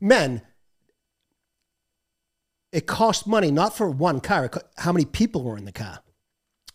men 0.00 0.40
it 2.72 2.86
cost 2.86 3.26
money 3.26 3.50
not 3.50 3.76
for 3.76 3.88
one 3.88 4.20
car, 4.20 4.44
it 4.46 4.52
co- 4.52 4.60
how 4.76 4.92
many 4.92 5.04
people 5.04 5.42
were 5.42 5.56
in 5.58 5.64
the 5.64 5.72
car. 5.72 6.00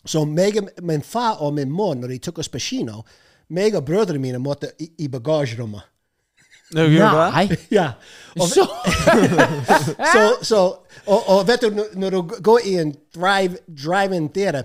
Så 0.05 0.25
meg, 0.25 0.57
min 0.81 1.01
far 1.05 1.41
og 1.45 1.53
min 1.53 1.69
mor, 1.71 1.93
når 1.95 2.07
de 2.15 2.17
tok 2.17 2.39
oss 2.41 2.49
på 2.49 2.59
kino, 2.59 3.03
meg 3.49 3.75
og 3.75 3.85
brødrene 3.85 4.19
mine 4.23 4.39
måtte 4.41 4.71
i, 4.81 4.87
i 5.05 5.07
bagasjerommet. 5.07 5.81
No? 6.73 6.85
Nei. 6.87 7.49
Ja. 7.69 7.91
Og, 8.39 8.47
Så 8.47 8.63
så, 10.13 10.21
så, 10.41 10.59
og, 11.05 11.29
og 11.29 11.47
vet 11.47 11.61
du, 11.61 11.69
når- 11.99 12.09
du 12.15 12.21
går 12.41 12.59
i 12.65 12.75
en 12.79 12.93
drive, 13.15 13.57
drive-in 13.67 14.29
theater, 14.29 14.63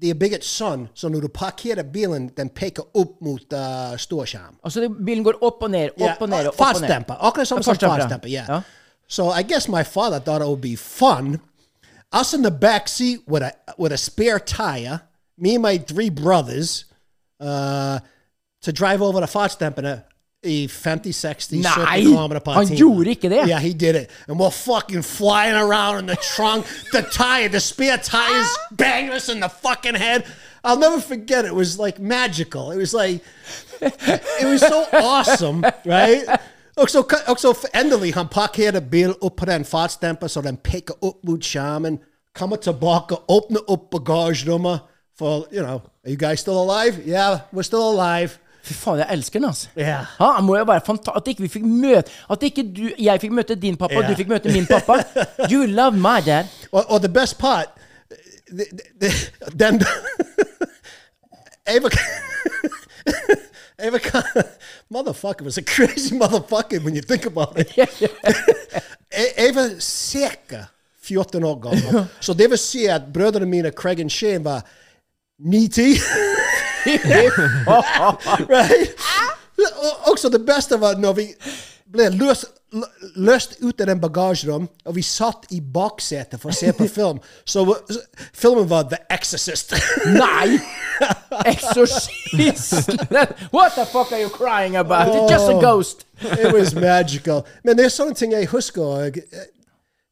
det 0.00 0.10
er 0.10 0.16
bygget 0.16 0.44
sånn, 0.48 0.86
så 0.96 1.10
når 1.12 1.26
du 1.26 1.28
parkerer 1.28 1.84
bilen, 1.84 2.30
den 2.36 2.48
peker 2.56 2.86
opp 2.96 3.18
mot 3.20 3.52
uh, 3.52 3.92
storskjerm. 4.00 4.56
Altså, 4.64 4.86
bilen 4.88 5.22
går 5.26 5.42
opp 5.44 5.60
og 5.66 5.70
ned, 5.74 5.90
opp 6.00 6.22
og 6.24 6.30
ned, 6.32 6.46
og 6.48 6.54
opp 6.54 6.60
og 6.62 6.80
ned. 6.80 6.88
Fartsdemper. 6.88 7.18
Akkurat 7.20 7.48
som 7.50 7.58
Ja, 7.60 7.62
som 7.66 7.74
fartsdemper, 7.74 7.98
fartsdemper, 8.06 8.32
yeah. 8.32 8.48
Ja. 8.48 8.62
So 9.10 9.28
I 9.34 9.42
guess 9.42 9.68
my 9.68 9.82
father 9.84 10.20
thought 10.20 10.40
it 10.40 10.48
would 10.48 10.62
be 10.64 10.72
fun. 10.76 11.36
Us 12.12 12.34
in 12.34 12.42
the 12.42 12.50
back 12.50 12.88
seat 12.88 13.20
with 13.26 13.42
a 13.42 13.52
with 13.78 13.92
a 13.92 13.96
spare 13.98 14.40
tire, 14.40 15.02
me 15.38 15.54
and 15.54 15.62
my 15.62 15.78
three 15.78 16.10
brothers, 16.10 16.86
uh, 17.38 18.00
to 18.62 18.72
drive 18.72 19.00
over 19.00 19.20
the 19.20 19.26
fartsdemperne 19.26 20.04
i 20.42 20.66
50, 20.66 21.12
60, 21.12 21.56
Nei, 21.58 21.68
70 21.68 22.02
kilometer 22.02 22.40
per 22.40 22.52
han 22.52 22.66
time. 22.66 22.76
gjorde 22.78 23.10
ikke 23.10 23.28
det. 23.28 23.46
Yeah, 23.46 23.60
he 23.60 23.74
did 23.74 23.94
it. 23.94 24.10
And 24.26 24.40
we're 24.40 24.50
fucking 24.50 25.02
flying 25.02 25.54
around 25.54 25.98
in 25.98 26.06
the 26.06 26.16
trunk. 26.16 26.64
the 26.92 27.02
tire, 27.02 27.48
the 27.48 27.60
spare 27.60 27.98
tires 27.98 28.48
banging 28.72 29.12
us 29.12 29.28
in 29.28 29.40
the 29.40 29.48
fucking 29.48 29.94
head. 29.96 30.24
I'll 30.64 30.78
never 30.78 31.00
forget. 31.00 31.44
It 31.44 31.54
was 31.54 31.78
like 31.78 31.98
magical. 31.98 32.70
It 32.70 32.78
was 32.78 32.94
like, 32.94 33.22
it 33.82 34.44
was 34.44 34.60
so 34.60 34.86
awesome, 34.92 35.62
right? 35.84 36.24
Også, 36.80 37.02
også 37.28 37.50
endelig 37.74 38.14
han 38.16 38.28
parkerer 38.32 38.80
bil 38.80 39.12
opp 39.20 39.36
på 39.36 39.44
den 39.50 39.64
fartsdemper, 39.68 40.26
så 40.32 40.40
den 40.40 40.56
peker 40.56 40.94
opp 41.04 41.18
mot 41.28 41.44
skjermen, 41.44 41.98
kommer 42.38 42.56
tilbake, 42.56 43.18
åpner 43.28 43.60
opp 43.68 43.90
bagasjerommet 43.92 44.80
for, 45.18 45.46
you 45.52 45.60
know, 45.60 45.82
are 46.04 46.10
you 46.12 46.16
guys 46.16 46.40
still 46.40 46.56
alive? 46.62 47.02
Yeah, 47.06 47.40
we're 47.52 47.62
still 47.66 47.84
alive. 47.90 48.38
Fy 48.64 48.74
faen, 48.76 48.98
jeg 48.98 49.06
elsker 49.10 49.40
den, 49.40 49.48
altså. 49.48 49.68
Ja. 49.76 49.98
Ha, 50.18 50.30
han 50.38 50.44
må 50.44 50.56
jo 50.56 50.64
være 50.68 50.80
fanta- 50.86 51.14
At 51.16 51.28
ikke 51.28 51.42
vi 51.42 51.48
fikk 51.48 51.64
møte 51.64 52.12
At 52.30 52.42
ikke 52.44 52.62
du, 52.76 52.82
jeg 53.00 53.20
fikk 53.20 53.32
møte 53.32 53.54
din 53.56 53.76
pappa, 53.80 53.96
og 54.02 54.08
du 54.08 54.14
fikk 54.18 54.28
møte 54.28 54.52
min 54.52 54.66
pappa. 54.68 54.98
You 55.52 55.64
love 55.66 55.96
my 55.96 56.20
dad. 56.26 56.44
Og, 56.72 56.84
og 56.88 57.00
the 57.00 57.08
best 57.08 57.38
part, 57.38 57.68
Den 59.60 59.80
Ava 61.70 61.88
Ava, 63.82 63.98
Con- 64.10 64.42
motherfucker 64.90 65.44
was 65.44 65.58
a 65.58 65.62
crazy 65.62 66.14
motherfucker 66.22 66.80
when 66.84 66.94
you 66.94 67.02
think 67.02 67.26
about 67.26 67.58
it. 67.58 67.76
Jeg 67.76 67.88
Ava 69.38 69.80
cirka 69.80 70.64
14 71.02 71.44
år 71.44 71.60
gammel. 71.60 72.04
Så 72.20 72.32
det 72.34 72.50
vil 72.50 72.58
si 72.58 72.86
at 72.86 73.02
brødrene 73.14 73.46
mine, 73.46 73.70
Craig 73.70 74.04
og 74.04 74.10
Shane, 74.10 74.44
var 74.44 74.60
90. 75.38 75.98
right? 78.48 78.90
Og- 79.82 80.12
Også 80.12 80.28
det 80.28 80.46
beste 80.46 80.80
var 80.80 80.94
når 80.96 81.12
vi 81.12 81.26
ble 81.90 82.06
løst, 82.14 82.44
lø- 82.72 83.14
løst 83.16 83.56
ut 83.60 83.80
av 83.82 83.86
den 83.90 84.00
bagasjerom, 84.02 84.68
og 84.86 84.94
vi 84.96 85.02
satt 85.02 85.46
i 85.50 85.60
baksetet 85.60 86.40
for 86.40 86.52
å 86.52 86.56
se 86.56 86.72
på 86.76 86.86
film. 86.98 87.18
Så 87.44 87.64
så 87.90 88.00
filmen 88.32 88.68
var 88.70 88.86
The 88.92 89.00
Exorcist. 89.10 89.74
Nei! 90.14 90.58
Exorcist! 91.52 92.90
What 93.56 93.74
the 93.74 93.86
fuck 93.86 94.12
are 94.12 94.20
you 94.20 94.28
crying 94.30 94.76
about? 94.76 95.08
It's 95.08 95.30
just 95.30 95.48
a 95.48 95.60
ghost. 95.60 96.04
It 96.20 96.52
was 96.52 96.74
magical. 96.74 97.46
Men 97.64 97.76
det 97.78 97.86
er 97.88 97.94
sånne 97.94 98.14
ting 98.14 98.32
jeg 98.36 98.48
husker. 98.52 99.10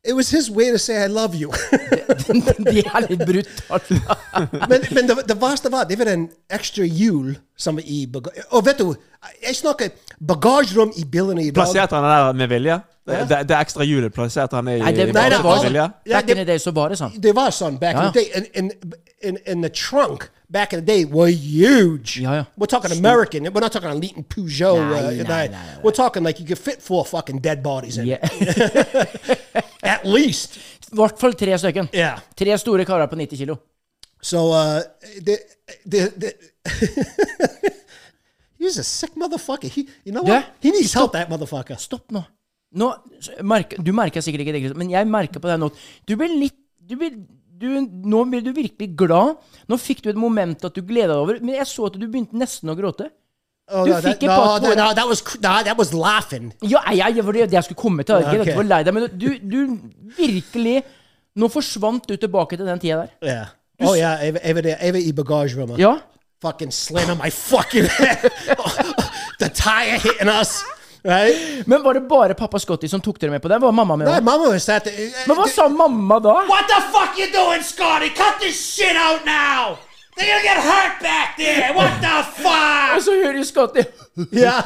It 0.04 0.14
was 0.14 0.30
his 0.30 0.48
way 0.50 0.70
to 0.70 0.78
say 0.78 1.02
I 1.04 1.08
love 1.08 1.34
you. 1.34 1.50
De 2.70 2.82
er 2.86 3.06
litt 3.08 3.24
brutale. 3.26 3.98
men 4.70 4.84
men 4.94 5.08
det, 5.08 5.16
det 5.28 5.36
verste 5.42 5.72
var, 5.72 5.84
det 5.90 5.98
var 5.98 6.06
en 6.12 6.28
ekstra 6.54 6.84
hjul 6.86 7.34
som 7.58 7.76
var 7.80 7.82
i 7.86 8.04
bagasje... 8.06 8.44
Og 8.54 8.62
vet 8.66 8.78
du, 8.78 8.92
jeg 9.42 9.56
snakker 9.58 9.90
bagasjerom 10.22 10.92
i 10.96 11.04
bilene 11.04 11.42
i 11.42 11.50
dag. 11.50 11.58
Plasserte 11.64 11.98
han 11.98 12.06
det 12.06 12.14
der 12.14 12.38
med 12.44 12.48
vilje? 12.54 12.78
Det, 13.08 13.18
det, 13.28 13.40
det 13.50 13.56
ekstra 13.58 13.84
hjulet 13.88 14.14
plasserte 14.14 14.56
han 14.60 14.68
i, 14.70 14.78
Nei, 14.78 14.92
det, 14.94 15.08
i 15.10 15.12
bagasjerommet 15.12 15.62
med 15.64 15.70
vilje? 15.72 15.86
Ja, 16.06 16.14
back 16.20 16.26
det- 16.30 16.36
in 16.38 16.42
the 16.44 16.48
day 16.52 16.58
så 16.62 16.70
var 16.78 16.94
det 16.94 17.00
sånn. 17.02 17.18
Det 17.26 17.34
var 17.34 17.50
sånn 17.58 17.78
back 17.82 17.96
Ja. 17.98 18.06
in 18.06 18.12
the 18.12 18.20
day. 18.20 18.30
And, 18.36 18.46
and, 18.54 18.94
and, 19.24 19.38
and 19.50 19.64
the 19.66 19.70
trunk 19.74 20.28
back 20.48 20.72
in 20.72 20.78
the 20.78 20.86
day 20.86 21.04
were 21.04 21.28
huge. 21.28 22.20
Ja, 22.22 22.36
ja. 22.38 22.44
We're 22.56 22.70
talking 22.70 22.92
American. 22.92 23.44
We're 23.50 23.60
not 23.66 23.72
talking 23.72 23.90
a 23.90 23.94
Leighton 23.98 24.22
Peugeot. 24.24 24.78
Nei, 24.78 25.02
uh, 25.02 25.10
nei, 25.10 25.24
nei, 25.26 25.48
nei. 25.48 25.82
We're 25.82 25.96
talking 25.96 26.22
like 26.22 26.38
you 26.38 26.46
could 26.46 26.58
fit 26.62 26.80
four 26.80 27.04
fucking 27.04 27.40
dead 27.42 27.62
bodies 27.64 27.98
in 27.98 28.06
Yeah. 28.06 28.22
it. 28.22 29.64
At 29.88 30.06
least. 30.08 30.58
I 30.88 30.96
hvert 30.98 31.20
fall 31.20 31.34
tre 31.38 31.56
stykken. 31.60 31.90
Yeah. 31.96 32.22
Tre 32.38 32.56
store 32.60 32.86
karer 32.88 33.10
på 33.10 33.18
90 33.18 33.42
kilo. 33.42 33.58
So, 34.20 34.50
uh, 34.50 34.82
the, 35.22 35.38
the, 35.86 36.08
the 36.18 36.32
he 38.58 38.66
a 38.66 38.82
sick 38.82 39.14
motherfucker. 39.14 39.70
He, 39.70 39.88
you 40.04 40.12
know 40.12 40.22
what? 40.22 40.54
He 40.60 40.70
needs 40.70 40.92
help, 40.94 41.12
that 41.12 41.30
motherfucker. 41.30 41.78
Stopp 41.78 42.10
nå. 42.10 42.24
nå 42.74 42.90
merke, 43.46 43.78
du 43.80 43.92
merker 43.96 44.24
sikkert 44.24 44.44
ikke 44.44 44.58
det, 44.58 44.76
men 44.76 44.90
jeg 44.92 45.08
merker 45.08 45.40
på 45.40 45.48
deg 45.48 45.56
nå 45.62 45.70
Du 46.04 46.18
blir 46.20 46.34
litt 46.34 46.58
du 46.88 46.96
blir, 47.00 47.14
du, 47.60 47.68
Nå 48.08 48.24
blir 48.30 48.42
du 48.44 48.52
virkelig 48.56 48.90
glad. 48.96 49.38
Nå 49.68 49.78
fikk 49.80 50.02
du 50.04 50.10
et 50.12 50.20
moment 50.20 50.64
at 50.64 50.76
du 50.76 50.82
gleda 50.82 51.12
deg 51.14 51.22
over, 51.22 51.40
men 51.44 51.58
jeg 51.58 51.68
så 51.68 51.88
at 51.88 51.98
du 52.00 52.06
begynte 52.06 52.38
nesten 52.38 52.72
å 52.72 52.76
gråte. 52.78 53.10
Oh, 53.70 53.84
Du 53.84 53.92
no, 53.92 53.98
fikk 54.00 54.22
et 54.24 54.30
par 54.32 54.60
that, 54.60 54.76
no, 54.76 54.94
that 54.96 55.06
was 55.08 55.20
no, 55.42 55.50
that 55.62 55.76
was 55.76 55.92
laughing. 55.92 56.52
Ja, 56.62 56.80
jeg, 56.88 57.16
jeg, 57.16 57.24
var 57.26 57.36
det 57.36 57.52
jeg 57.52 57.64
skulle 57.64 57.80
komme 57.82 58.02
til. 58.02 58.22
Ja, 58.24 58.54
var 58.56 58.64
lei 58.64 58.78
deg, 58.86 58.94
men 58.96 59.08
du, 59.12 59.28
du 59.44 59.58
virkelig 60.16 60.82
Nå 61.38 61.46
forsvant 61.52 62.08
du 62.08 62.16
tilbake 62.18 62.56
til 62.58 62.66
den 62.66 62.80
tida 62.82 63.04
der. 63.04 63.10
Yeah. 63.22 63.50
Oh 63.78 63.94
yeah, 63.94 64.18
Ava, 64.26 64.40
Ava, 64.42 64.62
there, 64.64 64.78
Ava 64.82 64.98
i 64.98 65.12
bagasjerommet. 65.14 65.78
Ja. 65.78 65.92
Fucking 66.42 66.72
slamming 66.74 67.18
my 67.20 67.30
fucking 67.30 67.86
head. 67.86 68.24
the 69.38 69.48
tire 69.54 69.98
hitting 70.02 70.28
us. 70.28 70.64
Right? 71.04 71.66
Men 71.66 71.82
var 71.82 71.94
det 71.94 72.08
bare 72.08 72.34
pappa 72.34 72.58
Scotty 72.58 72.88
som 72.88 73.00
tok 73.00 73.20
dere 73.20 73.30
med 73.30 73.42
på 73.42 73.48
det? 73.48 73.60
Var 73.62 73.72
mamma 73.72 73.96
med 73.96 74.08
Nei, 74.08 74.20
mamma 74.20 74.50
was 74.50 74.68
at. 74.68 74.88
Men 75.28 75.38
hva 75.38 75.46
sa 75.46 75.68
mamma 75.68 76.18
da? 76.18 76.40
What 76.48 76.66
the 76.66 76.80
fuck 76.90 77.18
you 77.20 77.30
doing, 77.30 77.62
Scotty? 77.62 78.10
Cut 78.10 78.40
this 78.40 78.58
shit 78.58 78.96
out 78.96 79.24
now! 79.26 79.78
They're 80.18 80.30
gonna 80.32 80.42
get 80.50 80.58
hurt 80.70 80.94
back 81.02 81.28
there. 81.38 81.74
What 81.78 81.92
the 82.02 82.18
Og 82.96 83.02
så 83.02 83.10
hører 83.24 83.42
Scotty 83.44 83.82
Ja. 84.44 84.60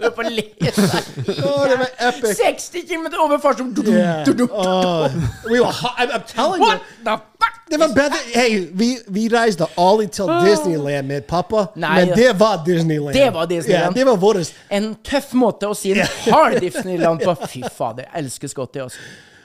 Hør 0.00 0.10
på. 0.16 0.22
Oh, 0.22 1.64
they 1.66 1.76
were 1.76 1.90
epic. 2.08 2.36
60 2.36 2.78
km 2.88 3.06
over 3.20 3.38
fartsrom. 3.38 3.74
Yeah. 3.86 4.24
Oh, 4.50 5.08
we 5.50 5.60
were. 5.60 5.72
I'm, 5.98 6.10
I'm 6.10 6.22
telling 6.26 6.60
What 6.62 6.78
you. 6.78 7.04
the 7.04 7.16
fuck? 7.40 7.54
Det 7.70 7.80
var 7.80 7.88
bedre 7.88 8.16
Hey, 8.34 8.68
vi, 8.72 8.96
vi 9.08 9.28
reiste 9.28 9.66
aldri 9.78 10.06
til 10.06 10.24
Disneyland 10.46 11.06
med 11.06 11.20
pappa, 11.22 11.66
Nei, 11.76 12.04
men 12.04 12.16
det 12.18 12.40
var 12.40 12.62
Disneyland. 12.66 13.14
Det 13.14 13.34
var 13.34 13.44
Disneyland. 13.46 13.84
Yeah, 13.84 13.94
det 13.94 14.06
var 14.06 14.16
vårt. 14.16 14.52
En 14.70 14.96
tøff 15.04 15.32
måte 15.32 15.68
å 15.68 15.74
si 15.74 15.92
en 15.92 16.06
hard 16.32 16.60
Disneyland 16.60 17.20
på. 17.24 17.34
Fy 17.48 17.62
fader, 17.76 18.04
jeg 18.12 18.24
elsker 18.24 18.48
Scotty, 18.48 18.78
altså. 18.78 18.98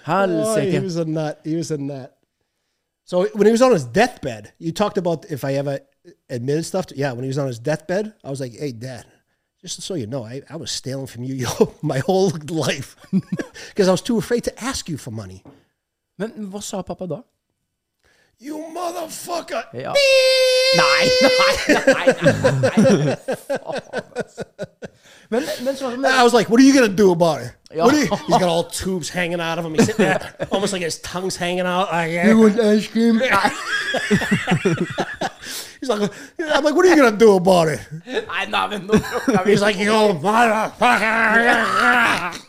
Oh, 0.07 0.13
he 0.13 0.21
Helsike. 0.71 0.83
was 0.83 0.95
a 0.95 1.03
nut. 1.03 1.35
He 1.45 1.55
was 1.57 1.71
a 1.71 1.77
nut. 1.77 2.16
So 3.07 3.25
when 3.27 3.47
he 3.47 3.53
was 3.53 3.61
on 3.61 3.71
his 3.71 3.85
deathbed, 3.85 4.51
you 4.59 4.73
talked 4.73 4.97
about 4.97 5.31
if 5.31 5.45
I 5.45 5.53
ever 5.53 5.79
admitted 6.29 6.65
stuff. 6.65 6.87
To, 6.87 6.97
yeah, 6.97 7.13
when 7.13 7.23
he 7.23 7.29
was 7.29 7.37
on 7.37 7.47
his 7.47 7.57
deathbed, 7.57 8.13
I 8.21 8.29
was 8.29 8.41
like, 8.41 8.51
"Hey, 8.51 8.73
Dad, 8.73 9.05
just 9.61 9.81
so 9.81 9.95
you 9.95 10.07
know, 10.07 10.25
I, 10.25 10.41
I 10.49 10.57
was 10.57 10.71
stealing 10.71 11.07
from 11.07 11.23
you 11.23 11.33
yo, 11.47 11.73
my 11.81 11.99
whole 11.99 12.31
life 12.49 12.97
because 13.69 13.87
I 13.87 13.91
was 13.91 14.01
too 14.01 14.17
afraid 14.17 14.43
to 14.43 14.63
ask 14.63 14.89
you 14.89 14.97
for 14.97 15.11
money." 15.11 15.41
Men 16.19 16.51
sa 16.59 16.83
pappa 16.83 17.07
da? 17.07 17.21
You 18.39 18.65
motherfucker! 18.73 19.63
Ja. 19.73 19.93
Nei, 20.75 21.09
nei, 21.21 21.75
nei. 21.85 22.13
Men, 25.29 25.43
men 25.63 25.75
sånn 25.75 26.05
I 26.05 26.23
was 26.23 26.33
like, 26.33 26.47
"What 26.47 26.61
are 26.61 26.63
you 26.63 26.73
gonna 26.73 26.87
do 26.87 27.11
about 27.11 27.41
it?" 27.41 27.51
Yeah. 27.73 27.83
What 27.83 27.95
are 27.95 27.97
you, 27.97 28.05
he's 28.05 28.37
got 28.37 28.43
all 28.43 28.63
tubes 28.79 29.09
hanging 29.09 29.41
out 29.41 29.57
of 29.57 29.65
him. 29.65 29.73
He's 29.73 29.87
sitting 29.87 30.05
there, 30.05 30.35
almost 30.51 30.71
like 30.71 30.83
his 30.83 30.99
tongue's 30.99 31.35
hanging 31.35 31.65
out. 31.65 31.91
Like, 31.91 32.11
ice 32.13 32.87
cream? 32.87 33.19
he's 35.79 35.89
like, 35.89 36.11
"I'm 36.39 36.63
like, 36.63 36.75
what 36.75 36.85
are 36.85 36.89
you 36.89 36.95
gonna 36.95 37.17
do 37.17 37.35
about 37.35 37.67
it?" 37.69 37.79
Nei, 38.05 38.45
nei, 38.45 38.67
men 38.67 38.87
nå 38.87 38.93
He's 39.45 39.61
like, 39.61 39.77
"You 39.77 39.91
motherfucker!" 40.21 42.43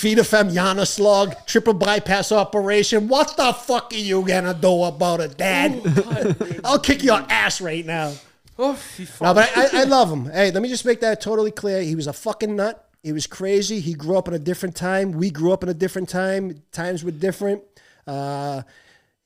Fem 0.00 0.48
hjerneslag, 0.48 1.34
triple 1.46 1.74
bypass 1.74 2.32
operation. 2.32 3.06
What 3.06 3.36
the 3.36 3.52
fuck 3.52 3.92
are 3.92 3.96
you 3.96 4.26
gonna 4.26 4.54
do 4.54 4.84
about 4.84 5.20
it, 5.20 5.36
Dad? 5.36 5.82
I'll 6.64 6.78
kick 6.78 7.02
your 7.02 7.20
ass 7.28 7.60
right 7.60 7.84
now. 7.84 8.14
Oh. 8.58 8.78
No, 9.20 9.34
but 9.34 9.50
I, 9.54 9.62
I, 9.62 9.80
I 9.80 9.84
love 9.84 10.10
him. 10.10 10.24
Hey, 10.26 10.50
let 10.52 10.62
me 10.62 10.70
just 10.70 10.86
make 10.86 11.00
that 11.00 11.20
totally 11.20 11.50
clear. 11.50 11.82
He 11.82 11.94
was 11.94 12.06
a 12.06 12.14
fucking 12.14 12.56
nut. 12.56 12.88
He 13.02 13.12
was 13.12 13.26
crazy. 13.26 13.80
He 13.80 13.92
grew 13.92 14.16
up 14.16 14.26
in 14.26 14.34
a 14.34 14.38
different 14.38 14.74
time. 14.74 15.12
We 15.12 15.30
grew 15.30 15.52
up 15.52 15.62
in 15.62 15.68
a 15.68 15.74
different 15.74 16.08
time. 16.08 16.62
Times 16.72 17.04
were 17.04 17.10
different. 17.10 17.62
Uh, 18.06 18.62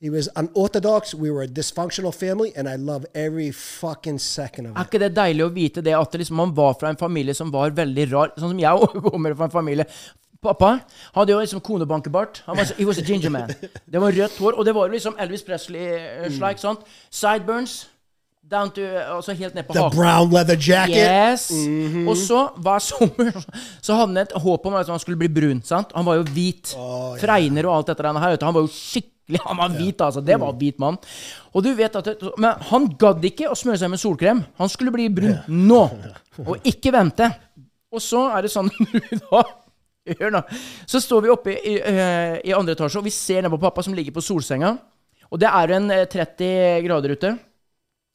he 0.00 0.10
was 0.10 0.28
unorthodox. 0.36 1.14
We 1.14 1.30
were 1.30 1.42
a 1.42 1.48
dysfunctional 1.48 2.14
family, 2.14 2.52
and 2.54 2.68
I 2.68 2.76
love 2.76 3.06
every 3.14 3.50
fucking 3.52 4.18
second 4.18 4.66
of 4.66 4.76
Er 4.76 4.84
ikke 4.84 5.00
det 5.00 5.14
deilig 5.16 5.46
å 5.46 5.52
vite 5.54 5.82
det 5.82 5.94
at 5.96 6.18
liksom, 6.18 6.36
man 6.36 6.52
var 6.54 6.74
fra 6.80 6.90
en 6.90 6.98
familie 7.00 7.34
som 7.34 7.50
var 7.54 7.70
veldig 7.74 8.04
rar? 8.12 8.34
Sånn 8.36 8.52
som 8.52 8.60
jeg 8.60 8.90
kommer 9.06 9.38
fra 9.38 9.48
en 9.48 9.54
familie. 9.54 9.88
Pappa 10.44 10.74
hadde 11.16 11.32
jo 11.34 11.40
liksom 11.40 11.62
konebankebart. 11.64 12.42
Han 12.46 12.58
var, 12.60 12.68
he 12.78 12.84
was 12.86 12.98
a 13.00 13.06
ginger 13.06 13.32
man. 13.34 13.48
Det 13.88 14.00
var 14.02 14.12
rødt 14.12 14.36
hår, 14.38 14.58
og 14.60 14.64
det 14.68 14.74
var 14.76 14.92
liksom 14.92 15.16
Elvis 15.24 15.42
Presley-slag. 15.46 16.58
sant? 16.62 16.80
Sideburns. 17.10 17.86
Down 18.44 18.68
to, 18.76 18.82
altså 18.84 19.32
helt 19.32 19.54
ned 19.56 19.64
på 19.64 19.72
The 19.72 19.80
haken. 19.80 19.96
brown 19.96 20.30
leather 20.34 20.56
jacket. 20.60 20.98
Yes. 21.00 21.46
Mhm. 21.50 22.02
Og 22.12 22.16
så 22.20 22.42
hver 22.60 22.82
sommer 22.84 23.30
så 23.80 23.94
hadde 23.96 24.10
han 24.12 24.20
et 24.20 24.34
håp 24.36 24.66
om 24.68 24.74
at 24.76 24.86
han 24.92 25.00
skulle 25.00 25.16
bli 25.16 25.30
brun. 25.32 25.62
sant? 25.64 25.94
Han 25.96 26.04
var 26.04 26.18
jo 26.20 26.26
hvit. 26.28 26.74
Fregner 27.22 27.64
og 27.70 27.78
alt 27.78 27.86
dette 27.94 28.04
der 28.04 28.18
her. 28.20 28.36
Han 28.44 28.54
var 28.54 28.66
jo 28.66 28.68
skikkelig 28.68 29.40
Han 29.46 29.56
var 29.56 29.72
hvit, 29.72 29.96
altså. 30.04 30.20
Det 30.20 30.36
var 30.40 30.52
hvit 30.60 30.78
mann. 30.78 30.98
Og 31.54 31.64
du 31.64 31.70
vet 31.74 31.96
at 31.96 32.04
det, 32.04 32.18
Men 32.36 32.60
han 32.68 32.90
gadd 33.00 33.24
ikke 33.24 33.48
å 33.48 33.56
smøre 33.56 33.80
seg 33.80 33.88
med 33.94 33.98
solkrem. 34.02 34.44
Han 34.60 34.68
skulle 34.68 34.92
bli 34.92 35.08
brun 35.08 35.38
nå. 35.48 35.80
Og 36.44 36.58
ikke 36.68 36.92
vente. 36.92 37.30
Og 37.94 38.02
så 38.04 38.26
er 38.36 38.42
det 38.44 38.50
sånn 38.52 38.68
da 39.30 39.40
Hør 40.20 40.34
nå. 40.34 40.42
Så 40.86 41.00
står 41.02 41.24
vi 41.24 41.32
oppe 41.32 41.56
i, 41.56 41.76
i, 41.80 41.96
i 42.50 42.54
andre 42.56 42.76
etasje, 42.76 43.00
og 43.00 43.06
vi 43.06 43.14
ser 43.14 43.44
ned 43.44 43.52
på 43.54 43.62
pappa 43.62 43.84
som 43.84 43.96
ligger 43.96 44.14
på 44.14 44.24
solsenga. 44.24 44.74
Og 45.32 45.40
det 45.40 45.50
er 45.50 45.70
jo 45.70 45.76
en 45.80 45.92
eh, 45.94 46.06
30 46.10 46.86
grader 46.86 47.14
ute. 47.16 47.34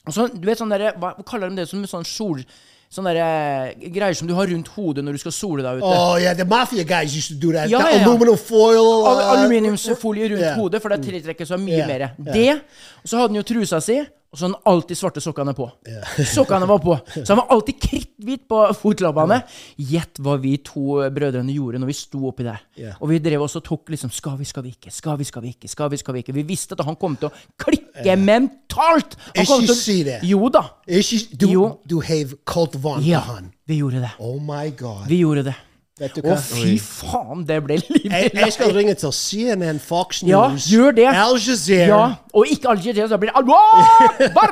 Og 0.07 0.15
så, 0.15 0.27
du 0.31 0.45
vet 0.47 0.57
sånn 0.57 0.71
derre 0.71 0.93
Hva 0.97 1.11
kaller 1.27 1.51
de 1.51 1.63
det 1.63 1.69
som 1.71 1.85
sånn 1.89 2.07
sol... 2.07 2.43
Sånn 2.89 3.05
derre 3.05 3.75
greier 3.93 4.15
som 4.17 4.25
du 4.25 4.31
har 4.33 4.47
rundt 4.49 4.71
hodet 4.73 5.03
når 5.05 5.13
du 5.13 5.21
skal 5.21 5.33
sole 5.35 5.61
deg 5.61 5.77
ute. 5.77 5.89
Oh 5.93 6.15
yeah, 6.17 6.33
the 6.33 6.41
mafia 6.49 6.81
guys 6.81 7.13
used 7.13 7.29
to 7.29 7.37
do 7.37 7.51
that. 7.53 7.69
Ja, 7.69 7.83
ja, 7.85 7.99
ja. 7.99 8.07
aluminum 8.07 8.39
foil. 8.41 9.05
Uh, 9.05 9.19
aluminiumsfolie 9.35 10.31
rundt 10.31 10.41
yeah. 10.41 10.55
hodet, 10.57 10.81
for 10.81 10.95
det 10.95 11.03
tiltrekker 11.05 11.45
seg 11.45 11.61
mye 11.61 11.83
yeah. 11.83 11.85
mer. 11.85 12.07
Det, 12.17 12.47
og 13.03 13.11
så 13.11 13.19
hadde 13.19 13.29
han 13.29 13.37
jo 13.37 13.45
trusa 13.45 13.77
si, 13.85 13.99
og 14.29 14.37
så 14.37 14.45
hadde 14.45 14.57
han 14.59 14.67
alltid 14.69 14.97
svarte 14.99 15.21
sokkene 15.25 15.53
på. 15.57 15.65
Sokkene 16.35 16.67
var 16.69 16.77
på. 16.83 16.93
Så 17.15 17.31
han 17.33 17.39
var 17.39 17.47
alltid 17.55 17.79
kritthvit 17.81 18.43
på 18.51 18.59
fotlabbene. 18.77 19.39
Gjett 19.89 20.19
hva 20.21 20.35
vi 20.37 20.51
to 20.61 20.99
brødrene 21.15 21.55
gjorde 21.55 21.81
når 21.81 21.89
vi 21.89 21.95
sto 21.97 22.21
oppi 22.29 22.45
der. 22.45 22.59
Yeah. 22.77 22.99
Og 23.01 23.09
vi 23.09 23.17
drev 23.25 23.41
også 23.47 23.57
og 23.63 23.65
tok 23.71 23.89
liksom 23.89 24.11
Skal 24.13 24.37
vi, 24.37 24.45
skal 24.45 24.63
vi 24.67 24.75
ikke? 24.75 24.93
Skal 24.93 25.17
vi, 25.17 25.25
skal 25.25 25.41
vi 25.47 25.53
ikke? 25.55 25.71
Skal 25.73 25.89
vi, 25.89 25.97
skal 25.97 26.13
vi 26.13 26.21
ikke? 26.21 26.35
Vi 26.37 26.43
visste 26.51 26.77
at 26.77 26.85
han 26.85 26.97
kom 27.01 27.17
til 27.17 27.31
å 27.31 27.33
klikke 27.65 28.15
mentalt! 28.21 29.17
Han 29.35 29.49
kom 29.49 29.65
til 29.65 29.73
å- 29.73 29.79
si 29.79 29.97
det. 30.05 30.19
Jo 30.29 30.49
da. 30.53 30.61
Ikke, 30.85 31.19
du, 31.33 31.47
Jo. 31.49 31.65
du 31.89 31.97
hev 32.05 32.37
Vaughn 32.77 33.01
Ja, 33.03 33.21
på 33.25 33.33
han. 33.33 33.51
vi 33.65 33.79
gjorde 33.81 34.01
det. 34.05 34.11
Oh 34.19 34.37
my 34.39 34.69
god. 34.77 35.07
Vi 35.09 35.23
gjorde 35.23 35.43
det. 35.49 35.55
Å, 35.99 36.35
fy 36.39 36.77
faen, 36.79 37.41
det 37.47 37.57
ble 37.65 37.75
livlig. 37.81 38.07
Jeg, 38.07 38.31
jeg 38.37 38.53
skal 38.55 38.71
ringe 38.75 38.93
til 38.99 39.11
CNN, 39.15 39.81
Fox 39.83 40.21
Ja, 40.23 40.45
News, 40.53 40.67
gjør 40.71 40.95
det. 40.95 41.07
Al 41.11 41.35
Jazeera. 41.35 41.87
Ja, 41.89 42.03
og 42.39 42.53
ikke 42.53 42.69
Al 42.71 42.79
Jazeera, 42.83 43.09
da 43.11 43.19
blir 43.19 43.33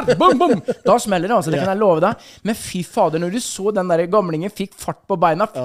det 0.07 0.17
bum! 0.19 0.57
Da 0.83 0.97
smeller 0.99 1.29
det, 1.31 1.37
altså. 1.37 1.53
Det 1.53 1.61
kan 1.61 1.71
jeg 1.71 1.79
love 1.79 2.03
deg. 2.03 2.25
Men 2.47 2.57
fy 2.59 2.81
fader, 2.83 3.23
når 3.23 3.37
du 3.37 3.39
så 3.43 3.71
den 3.75 3.93
der 3.93 4.03
gamlingen 4.11 4.51
fikk 4.51 4.75
fart 4.79 4.99
på 5.07 5.15
beina 5.19 5.47
Fy 5.53 5.63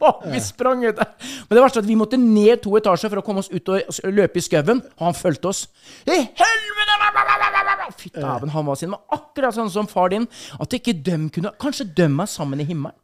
faen, 0.00 0.26
vi 0.34 0.42
sprang 0.42 0.82
ut. 0.88 0.98
Men 0.98 1.54
det 1.58 1.62
verste 1.62 1.80
er 1.80 1.86
at 1.86 1.90
vi 1.90 1.98
måtte 2.00 2.18
ned 2.20 2.64
to 2.64 2.74
etasjer 2.80 3.12
for 3.12 3.22
å 3.22 3.26
komme 3.26 3.44
oss 3.44 3.52
ut 3.52 3.70
og 3.74 4.10
løpe 4.10 4.42
i 4.42 4.44
skauen, 4.44 4.82
og 4.98 5.06
han 5.10 5.18
fulgte 5.18 5.52
oss. 5.52 5.66
I 6.10 6.18
helvete! 6.26 6.80
Fy 8.00 8.10
dæven, 8.14 8.50
han 8.54 8.66
var 8.66 8.78
sin. 8.78 8.90
Men 8.92 9.02
akkurat 9.12 9.54
sånn 9.56 9.70
som 9.72 9.88
far 9.90 10.12
din, 10.12 10.26
at 10.60 10.74
ikke 10.76 10.94
dem 11.06 11.28
kunne 11.32 11.52
Kanskje 11.60 11.88
dem 11.96 12.14
meg 12.16 12.30
sammen 12.30 12.62
i 12.62 12.66
himmelen? 12.68 12.96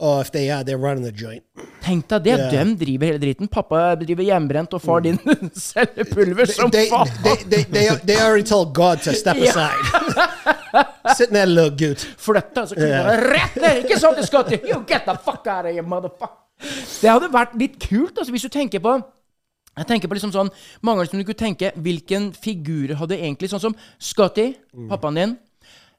Oh, 0.00 0.18
if 0.20 0.30
they 0.32 0.48
are, 0.50 0.64
they're 0.64 0.78
running 0.80 1.04
the 1.04 1.12
joint. 1.12 1.42
Tenk 1.84 2.06
deg 2.08 2.22
det. 2.24 2.32
Yeah. 2.38 2.50
Dem 2.54 2.70
driver 2.80 3.06
hele 3.10 3.18
driten. 3.20 3.48
Pappa 3.52 3.82
driver 4.00 4.24
hjemmebrent, 4.24 4.72
og 4.72 4.80
far 4.80 5.02
din 5.04 5.18
selger 5.60 6.08
pulver 6.08 6.48
som 6.48 6.70
They, 6.72 6.86
faen. 6.88 7.10
they, 7.22 7.36
they, 7.52 7.64
they, 7.74 7.88
they 8.08 8.16
already 8.16 8.46
told 8.48 8.72
God 8.74 9.02
to 9.04 9.12
step 9.12 9.36
aside. 9.36 9.76
Sitting 11.16 11.34
there, 11.34 11.46
little 11.46 11.70
gutt. 11.70 12.06
Flytt 12.16 12.54
deg, 12.56 12.68
så 12.70 12.74
kunne 12.78 12.88
Ja. 12.88 13.02
du 13.16 13.28
rett 13.34 13.56
ned! 13.60 13.84
Ikke 13.84 13.98
sånn 14.00 14.16
du 14.16 14.24
skal 14.24 14.44
til! 14.48 14.60
You 14.68 14.80
get 14.88 15.04
the 15.04 15.16
fuck 15.20 15.44
out 15.46 15.66
of 15.68 15.72
here, 15.74 15.84
motherfucker! 15.84 16.36
Det 17.00 17.08
hadde 17.08 17.30
vært 17.32 17.54
litt 17.60 17.76
kult, 17.80 18.16
altså, 18.20 18.32
hvis 18.34 18.44
du 18.48 18.52
tenker 18.52 18.82
på 18.84 18.98
jeg 19.78 19.86
tenker 19.86 20.10
på 20.10 20.16
liksom 20.18 20.32
sånn 20.34 20.48
Mange 20.84 20.98
ganger 20.98 21.10
som 21.12 21.20
du 21.20 21.24
kunne 21.28 21.38
tenke 21.40 21.68
hvilken 21.78 22.24
figurer 22.36 22.98
hadde 22.98 23.16
egentlig 23.16 23.48
Sånn 23.52 23.62
som 23.62 23.76
Scotty, 24.02 24.48
pappaen 24.90 25.16
din, 25.16 25.36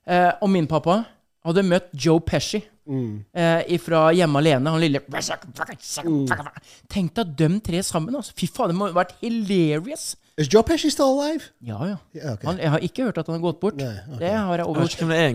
eh, 0.06 0.28
og 0.43 0.52
min 0.54 0.68
pappa 0.70 0.99
hadde 1.47 1.64
møtt 1.66 1.88
Joe 1.95 2.20
Pesci 2.22 2.60
eh, 2.92 3.78
fra 3.82 4.08
Hjemme 4.16 4.42
alene. 4.42 4.74
Han 4.74 4.82
lille 4.82 5.02
Tenk 6.92 7.14
deg 7.20 7.36
dem 7.39 7.60
tre 7.64 7.84
sammen. 7.86 8.16
altså 8.16 8.36
Fy 8.38 8.50
faen, 8.52 8.74
det 8.74 8.78
må 8.80 8.89
ha 8.89 8.98
vært 9.02 9.16
hilarious. 9.22 10.16
Is 10.39 10.50
Joe 10.52 10.64
Pesci 10.64 10.89
still 10.89 11.20
alive? 11.20 11.52
Ja, 11.62 11.78
ja. 11.86 11.98
Yeah, 12.16 12.34
okay. 12.34 12.48
han, 12.48 12.62
jeg 12.64 12.74
har 12.74 12.86
ikke 12.88 13.08
hørt 13.10 13.18
at 13.22 13.28
han 13.28 13.38
har 13.38 13.44
gått 13.44 13.60
bort. 13.62 13.78
Nei, 13.78 13.94
okay. 14.08 14.22
Det 14.24 14.32
har 14.38 14.62
jeg 14.64 14.68
overhørt. 14.68 15.02
er 15.12 15.28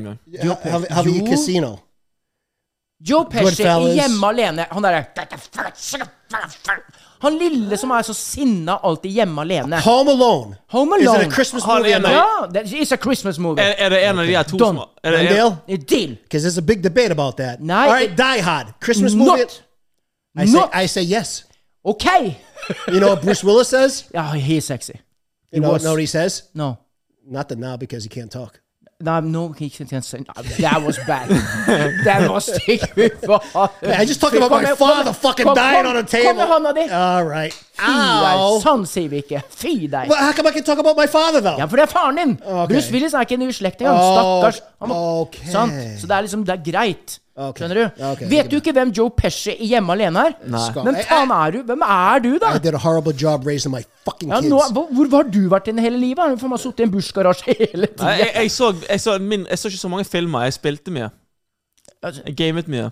Har, 0.64 0.86
har 0.90 1.06
vi 1.06 1.18
i 1.20 1.26
Casino? 1.26 1.76
Joe 3.00 3.26
Pesci 3.30 3.62
i 3.62 3.94
hjemme 3.98 4.26
alene. 4.26 4.66
Han 4.70 4.82
derre 4.82 5.04
Han 7.20 7.36
lille 7.38 7.76
som 7.76 7.90
er 7.90 8.02
så 8.06 8.14
sinna 8.16 8.78
alltid 8.84 9.10
hjemme 9.18 9.40
alene. 9.40 9.80
Home 9.84 10.10
Alone. 10.10 10.56
Home 10.72 10.96
Alone. 10.96 11.20
Is 11.20 11.26
it 11.26 11.32
a 11.32 11.34
Christmas 11.34 11.66
movie? 11.66 11.92
en-? 11.92 12.02
Ja, 12.02 12.48
yeah, 12.54 12.80
it's 12.80 12.92
a 12.92 12.96
Christmas 12.96 13.38
movie. 13.38 13.62
Er, 13.64 13.74
er 13.78 13.88
det 13.88 14.02
en 14.04 14.18
av 14.18 14.26
de 14.26 14.36
her 14.36 14.42
to 14.42 14.58
som 14.58 14.78
er 14.78 15.10
det, 15.10 15.38
er, 15.38 15.76
deal. 15.76 16.16
Because 16.22 16.44
there's 16.44 16.58
a 16.58 16.66
big 16.66 16.82
debate 16.82 17.10
about 17.10 17.36
that. 17.36 17.60
Nei, 17.60 17.74
All 17.86 17.92
right, 17.92 18.16
Die 18.16 18.40
Hard. 18.42 18.66
Christmas 18.80 19.14
Not. 19.14 19.26
movie? 19.26 19.44
I 20.38 20.46
say, 20.46 20.58
Not. 20.60 20.70
I 20.74 20.86
say 20.86 21.02
yes. 21.02 21.44
Okay. 21.84 22.36
You 22.88 22.98
know 23.00 23.08
what 23.10 23.22
Bruce 23.22 23.44
Willis 23.44 23.68
says? 23.68 24.04
Ja, 24.14 24.32
he's 24.32 24.64
sexy. 24.64 25.00
You 25.52 25.60
know, 25.60 25.72
was- 25.72 25.82
know 25.84 25.92
what 25.92 26.00
he 26.00 26.06
says? 26.06 26.42
No. 26.54 26.78
Not 27.28 27.48
that 27.48 27.58
now 27.58 27.76
because 27.76 28.04
he 28.04 28.08
can't 28.08 28.30
talk. 28.30 28.60
No, 28.98 29.20
no, 29.20 29.52
he 29.52 29.68
can't 29.68 30.02
say 30.02 30.24
That 30.58 30.82
was 30.82 30.98
bad. 31.06 31.28
That 32.04 32.30
was 32.30 32.48
stygg. 32.48 32.80
Fy 32.94 33.10
faen. 33.10 33.70
Hey, 33.82 33.92
I 33.92 34.06
just 34.06 34.22
talked 34.22 34.34
about 34.34 34.50
my 34.50 34.74
father 34.74 35.12
fucking 35.12 35.52
dying 35.52 35.84
on 35.84 35.98
a 35.98 36.02
Kom 36.02 36.36
med 36.36 36.48
hånda 36.48 36.72
di. 36.72 36.88
All 36.90 37.26
right. 37.26 37.52
Fy 37.76 37.92
deg. 37.92 38.40
Sånn 38.64 38.86
sier 38.88 39.10
vi 39.12 39.20
ikke. 39.20 39.42
Fy 39.52 39.74
deg. 39.84 40.08
Well, 40.08 40.16
how 40.16 40.32
come 40.32 40.48
I 40.48 40.52
can 40.56 40.64
talk 40.64 40.80
about 40.80 40.96
my 40.96 41.06
father 41.06 41.42
though? 41.44 41.58
Ja, 41.60 41.66
for 41.68 41.76
det 41.76 41.90
er 41.90 41.92
faren 41.92 42.16
din! 42.16 42.34
Okay. 42.40 42.72
Bruce 42.72 42.88
Willis 42.94 43.12
er 43.12 43.28
ikke 43.28 43.36
en 43.36 43.44
uslekt 43.50 43.84
Oh, 43.84 44.00
stakkars. 44.00 44.62
Han 44.80 44.88
må, 44.88 45.00
sant? 45.52 45.76
Så 46.00 46.08
det 46.08 46.16
er 46.16 46.24
liksom, 46.30 46.48
det 46.48 46.56
er 46.56 46.64
greit. 46.72 47.18
Ok. 47.36 47.58
Skjønner 47.60 47.76
du? 47.76 48.00
Ja, 48.00 48.10
okay. 48.14 48.28
Vet 48.30 48.48
du 48.48 48.56
ikke 48.56 48.72
hvem 48.72 48.90
Joe 48.96 49.10
Pesci 49.12 49.52
i 49.60 49.66
Hjemme 49.68 49.92
alene 49.92 50.22
er? 50.30 50.36
Hvem 50.72 50.96
faen 51.04 51.32
er 51.36 51.52
du? 51.52 51.58
Hvem 51.68 51.82
er 51.84 52.22
du, 52.24 52.30
da? 52.40 52.54
I 52.56 52.62
did 52.64 52.78
a 52.78 52.80
horrible 52.80 53.12
job 53.12 53.44
raising 53.44 53.74
my 53.74 53.82
fucking 54.08 54.32
Ja, 54.32 54.40
nå, 54.40 54.60
hvor, 54.72 54.88
hvor 54.88 55.10
har 55.18 55.28
du 55.28 55.42
vært 55.52 55.68
inne 55.68 55.84
hele 55.84 56.00
livet? 56.00 56.22
Har 56.24 56.32
du 56.32 56.40
faen 56.40 56.54
meg 56.54 56.62
sittet 56.64 56.80
i 56.80 56.88
en 56.88 56.94
bussgarasje 56.94 57.56
hele 57.60 57.90
tida. 57.92 58.14
jeg, 58.22 58.30
jeg, 58.40 58.54
så, 58.54 58.70
jeg, 58.88 59.02
jeg 59.50 59.58
så 59.60 59.68
ikke 59.72 59.82
så 59.84 59.92
mange 59.92 60.08
filmer. 60.08 60.48
Jeg 60.48 60.56
spilte 60.56 60.94
mye. 60.96 61.10
Altså, 62.00 62.24
Jeg 62.24 62.38
gamet 62.40 62.72
mye. 62.72 62.88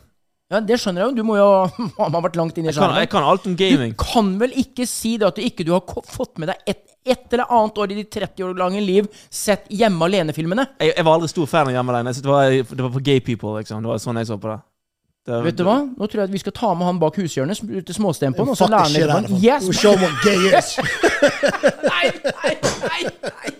Ja, 0.54 0.62
det 0.62 0.78
skjønner 0.80 1.02
jeg 1.02 1.10
jo. 1.10 1.16
Du 1.18 1.26
må 1.26 1.38
jo 1.38 1.48
ha 1.98 2.08
vært 2.14 2.38
langt 2.38 2.58
inn 2.58 2.68
i 2.68 2.70
Jeg 2.70 2.78
kan, 2.78 2.96
jeg 3.00 3.10
kan 3.12 3.26
alt 3.26 3.46
om 3.50 3.56
gaming. 3.58 3.94
Du 3.94 4.04
kan 4.04 4.34
vel 4.40 4.54
ikke 4.64 4.86
si 4.88 5.16
det 5.20 5.30
at 5.30 5.38
du 5.38 5.44
ikke 5.44 5.66
du 5.66 5.72
har 5.74 5.82
fått 6.10 6.38
med 6.42 6.52
deg 6.52 6.74
et, 6.74 6.84
et 7.04 7.34
eller 7.34 7.50
annet 7.52 7.80
år 7.82 7.94
i 7.94 7.98
ditt 8.02 8.12
30 8.14 8.46
år 8.46 8.54
lange 8.60 8.82
liv 8.84 9.08
sett 9.28 9.66
Hjemme 9.74 10.06
alene-filmene? 10.06 10.68
Jeg, 10.78 10.94
jeg 10.94 11.06
var 11.06 11.18
aldri 11.18 11.32
stor 11.32 11.50
fan 11.50 11.72
av 11.72 11.76
Hjemme 11.76 11.96
alene. 11.96 12.14
Det 12.14 12.30
var, 12.30 12.54
det 12.54 12.86
var 12.86 12.94
for 12.94 13.04
gay 13.04 13.24
people, 13.24 13.56
liksom. 13.58 13.82
Det 13.84 13.92
var 13.92 14.00
sånn 14.02 14.22
jeg 14.22 14.30
så 14.30 14.38
på 14.40 14.52
det. 14.52 14.60
Det 15.26 15.38
Vet 15.44 15.56
du 15.56 15.62
hva? 15.64 15.78
Nå 15.88 16.06
tror 16.06 16.20
jeg 16.20 16.28
at 16.28 16.32
vi 16.34 16.38
skal 16.42 16.52
ta 16.52 16.74
med 16.76 16.84
han 16.86 16.98
bak 17.00 17.16
hushjørnet, 17.16 17.56
til 17.86 17.94
småstempoen, 17.96 18.50
og 18.52 18.56
så 18.60 18.66
lærer 18.68 18.84
han 18.84 18.92
litt 18.92 19.04
om 19.08 19.24
han. 19.24 19.40
Yes! 19.40 19.64
We'll 19.64 19.78
show 19.78 19.94
what 19.96 20.12
gay 20.20 20.52
is. 20.52 20.74
Nei, 21.88 22.10
nei, 22.28 22.52
nei, 22.84 23.00
nei. 23.24 23.54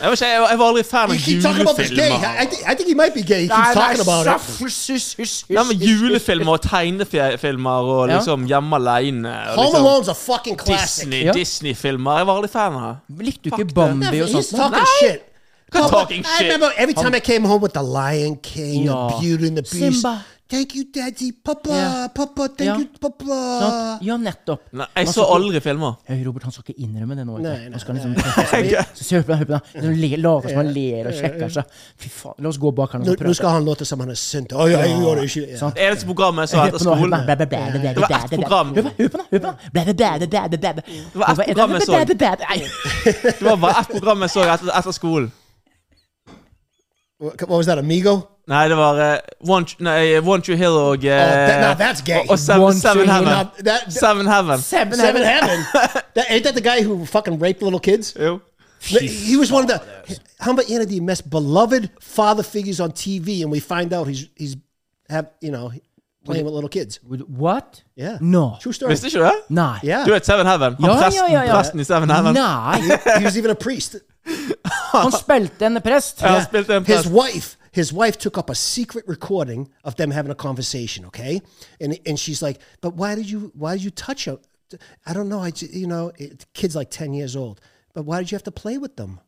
Jeg, 0.00 0.12
ikke, 0.12 0.26
jeg, 0.26 0.40
var- 0.58 0.66
aldri 0.70 0.82
fan 0.86 1.10
av 1.12 1.16
keep 1.20 1.42
talking 1.42 1.60
about 1.66 1.76
this 1.76 1.90
gay. 1.90 2.08
julefilmer. 2.08 2.40
I, 2.40 2.46
think, 2.46 2.62
I 2.70 2.74
think 2.78 2.88
he 2.88 2.94
might 2.94 3.12
be 3.14 3.22
gay. 3.22 3.42
He 3.44 3.48
keeps 3.48 3.58
Nei, 3.58 3.74
nei, 3.74 3.82
talking 3.82 4.04
about 4.06 4.26
it. 4.32 4.48
hysj, 4.62 4.80
hysj, 4.94 5.08
hysj, 5.20 5.34
men 5.50 5.64
hysj, 5.66 5.80
hysj. 5.82 5.88
Julefilmer 6.04 6.52
og 6.56 6.62
tegnefilmer 6.64 7.90
og 7.94 8.02
liksom 8.14 8.46
Hjemme 8.48 8.76
aleine. 8.80 9.34
Home 9.56 9.66
Liksom, 9.66 9.84
Alone's 9.84 10.10
a 10.12 10.16
fucking 10.16 10.56
classic. 10.62 11.04
Disney, 11.04 11.24
Ja. 11.26 11.32
Disney-filmer. 11.36 12.16
Jeg 12.22 12.26
var 12.30 12.40
aldri 12.40 12.52
fan 12.52 12.78
av 12.80 12.94
det. 13.10 13.26
Likte 13.28 13.50
du 13.50 13.56
ikke 13.58 13.74
Bambi 13.74 14.22
og 14.24 14.28
He's 14.28 14.32
sånt? 14.48 14.56
talking 14.56 14.88
shit. 15.00 15.26
Hva 15.70 15.88
talking 15.90 16.20
I 16.20 16.28
shit? 16.38 16.46
remember 16.52 16.70
every 16.76 16.94
time 16.94 17.14
I 17.16 17.20
came 17.20 17.44
home 17.48 17.62
with 17.62 17.72
the 17.74 17.82
Lion 17.82 18.36
King, 18.42 18.84
Ja. 18.84 19.08
the 19.08 19.20
Beauty 19.20 19.46
and 19.46 19.56
the 19.56 19.62
Beast. 19.62 20.00
Simba. 20.02 20.18
Thank 20.50 20.74
you, 20.74 20.82
Daddy. 20.94 21.30
Papa, 21.44 21.70
Ja. 21.70 22.08
Papa, 22.14 22.48
thank 22.58 22.60
Ja. 22.66 22.74
you, 22.78 22.86
Papa. 23.00 23.34
Sant? 23.60 24.02
Ja, 24.02 24.16
nettopp. 24.16 24.60
Nei, 24.72 24.86
jeg 24.96 25.08
så 25.08 25.22
aldri 25.34 25.60
filmer. 25.60 25.92
Hei, 26.08 26.24
Robert, 26.26 26.42
han 26.42 26.50
skal 26.52 26.64
ikke 26.66 26.80
innrømme 26.82 27.14
det 27.16 27.26
nå. 27.26 27.36
vet 27.36 27.44
du. 27.44 27.48
Nei, 27.48 27.58
nei, 27.58 27.70
han 27.76 27.80
skal 27.80 27.94
liksom 27.96 28.14
Så 28.94 29.04
ser 29.04 29.16
du 29.18 29.22
på 29.22 29.32
den, 29.32 29.38
hør 29.38 29.44
på 29.44 29.52
den. 29.52 29.84
Han 29.84 29.94
le- 29.94 30.16
Later 30.16 30.48
som 30.48 30.56
han 30.56 30.72
ler 30.74 31.06
og 31.06 31.14
sjekker 31.14 31.48
seg. 31.54 31.64
Fy 32.02 32.08
faen, 32.10 32.34
la 32.42 32.48
oss 32.48 32.58
gå 32.58 32.72
bak 32.74 32.90
her 32.92 32.98
og 32.98 33.06
Nå, 33.06 33.14
prate. 33.14 33.28
nå 33.30 33.34
skal 33.38 33.48
han 33.50 33.64
låte 33.64 33.86
som 33.86 34.00
han 34.02 34.10
er 34.10 34.14
sint. 34.18 34.50
Å, 34.52 34.66
ja, 34.72 34.80
jeg 34.82 34.98
gjør 34.98 35.14
det 35.20 35.24
ikke. 35.30 35.44
Ja. 35.52 35.56
Sant? 35.62 35.74
Det 35.78 35.86
eneste 35.86 36.06
programmet 36.10 36.42
jeg 36.42 36.48
så 36.50 36.56
Hør 36.56 36.66
etter 36.66 36.78
på 36.78 36.84
nå, 36.84 36.90
hør 36.90 36.96
på 36.96 36.98
skolen 36.98 37.14
den. 37.14 37.26
Bæ, 37.30 37.34
bæ, 37.38 37.46
bæ, 37.46 37.46
bæ, 37.46 37.70
bæ, 37.70 37.94
Det 37.94 38.00
var 38.00 38.08
bæ, 38.10 38.18
ett 38.18 38.30
bæ, 38.30 38.36
bæ. 38.36 38.42
program. 38.42 38.66
Hør 38.74 38.82
på- 38.82 38.94
Hør 38.98 39.08
på 39.08 39.18
den, 39.22 39.26
hør 39.30 39.38
på 39.38 39.46
den. 39.46 39.56
Bæ, 39.70 39.80
bæ, 39.86 39.92
bæ, 39.92 40.18
bæ, 40.18 40.46
bæ, 40.50 40.56
bæ, 40.58 40.72
bæ. 40.74 40.82
Det 40.90 41.14
var 41.14 41.30
ett 41.30 41.46
program 41.46 41.70
jeg 41.70 41.82
så. 41.86 41.92
bæ, 41.94 42.04
bæ, 42.10 42.14
bæ, 42.18 42.26
bæ. 42.26 42.44
Nei. 42.50 42.58
Det 43.38 43.46
var 43.46 43.56
bare 43.56 43.80
ett 43.80 43.88
program 43.94 44.20
jeg 44.26 44.30
så 44.30 44.40
etter, 44.54 44.78
etter 44.78 44.90
skolen. 44.90 45.32
What 47.20 47.48
was 47.48 47.66
that, 47.66 47.78
Amigo? 47.78 48.20
Nei, 48.48 48.68
det 48.68 48.76
var 48.76 48.94
uh, 49.12 49.18
Want, 49.48 49.76
nei, 49.80 50.18
Want 50.20 50.46
You 50.48 50.56
Hill 50.56 50.72
og 50.72 50.96
uh, 50.98 51.02
that- 51.04 51.60
now 51.60 51.74
that's 51.86 52.00
gay. 52.02 52.18
Og, 52.20 52.30
og 52.30 52.38
Seven, 52.38 52.62
Want 52.62 52.76
Seven 52.76 52.96
You 52.96 53.12
Hill. 53.12 53.24
Heaven. 53.26 53.32
Now, 53.32 53.62
that, 53.64 53.92
Seven 53.92 54.26
Heaven. 54.26 54.58
Seven 54.58 54.94
Seven 54.94 55.22
Heaven. 55.22 55.48
Heaven. 55.48 56.02
that, 56.14 56.24
ain't 56.30 56.44
that 56.44 56.54
the 56.54 56.60
guy 56.70 56.82
who 56.82 57.04
fucking 57.06 57.38
raped 57.38 57.62
little 57.62 57.78
kids? 57.80 58.12
Jo. 58.14 58.40
He 58.80 59.36
was 59.36 59.52
one 59.52 59.62
of 59.64 59.68
the. 59.68 59.78
How 60.40 60.52
about 60.52 60.70
one 60.70 60.80
of 60.80 60.88
the 60.88 61.00
most 61.00 61.28
beloved 61.30 61.90
father 62.00 62.42
figures 62.42 62.80
on 62.80 62.92
TV, 62.92 63.42
and 63.42 63.50
we 63.52 63.60
find 63.60 63.92
out 63.92 64.08
he's 64.08 64.26
he's 64.36 64.56
have 65.10 65.26
you 65.42 65.50
know 65.52 65.70
playing 66.24 66.44
with 66.46 66.54
little 66.54 66.68
kids. 66.70 66.98
What? 67.04 67.82
Yeah. 67.94 68.16
No. 68.20 68.56
True 68.60 68.72
story. 68.72 68.92
Visste 68.92 69.06
ikke 69.06 69.18
du 69.18 69.24
det? 69.24 69.32
Nei. 69.48 69.78
Yeah. 69.84 70.04
Du 70.06 70.12
vet 70.12 70.26
Seven 70.26 70.46
Heaven? 70.46 70.74
Han 70.80 70.90
Ja, 70.90 70.96
presten, 71.02 71.24
ja, 71.32 71.40
ja, 71.40 71.44
ja. 71.46 71.52
presten 71.54 71.80
i 71.80 71.84
Seven 71.84 72.10
Heaven? 72.10 72.34
Nei. 72.34 72.80
he 73.18 73.24
was 73.24 73.36
even 73.36 73.50
a 73.50 73.54
priest. 73.54 73.96
Han 74.92 75.12
spilte 75.12 75.66
en 75.66 75.80
prest. 75.82 76.20
Ja, 76.20 76.28
han 76.28 76.44
spilte 76.44 76.74
en 76.76 76.84
his 76.84 77.02
prest. 77.02 77.10
wife 77.14 77.56
his 77.72 77.92
wife 77.92 78.18
took 78.18 78.36
up 78.36 78.50
a 78.50 78.54
secret 78.54 79.04
recording 79.08 79.68
of 79.84 79.94
them 79.94 80.10
having 80.10 80.30
a 80.32 80.34
conversation 80.34 81.04
okay? 81.06 81.40
And 81.80 81.98
and 82.06 82.18
she's 82.18 82.42
like 82.42 82.60
but 82.80 82.94
why 82.94 83.14
did 83.14 83.30
you 83.30 83.52
why 83.54 83.72
did 83.76 83.84
you 83.84 83.90
touch 83.90 84.24
her? 84.24 84.38
I 85.06 85.12
don't 85.12 85.28
know 85.28 85.40
i 85.46 85.50
ju- 85.50 85.68
you 85.72 85.86
know 85.86 86.10
it, 86.18 86.46
kid's 86.54 86.74
like 86.76 86.90
10 86.90 87.14
years 87.14 87.36
old. 87.36 87.60
But 87.94 88.04
why 88.04 88.18
did 88.18 88.30
you 88.30 88.36
have 88.36 88.44
to 88.44 88.52
play 88.62 88.78
with 88.78 88.96
them? 88.96 89.20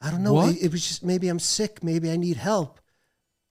I 0.00 0.10
don't 0.10 0.22
know 0.22 0.48
it, 0.48 0.56
it 0.62 0.72
was 0.72 0.86
just 0.88 1.02
maybe 1.04 1.28
i'm 1.28 1.38
sick 1.40 1.82
maybe 1.82 2.10
i 2.10 2.16
need 2.16 2.36
help. 2.36 2.80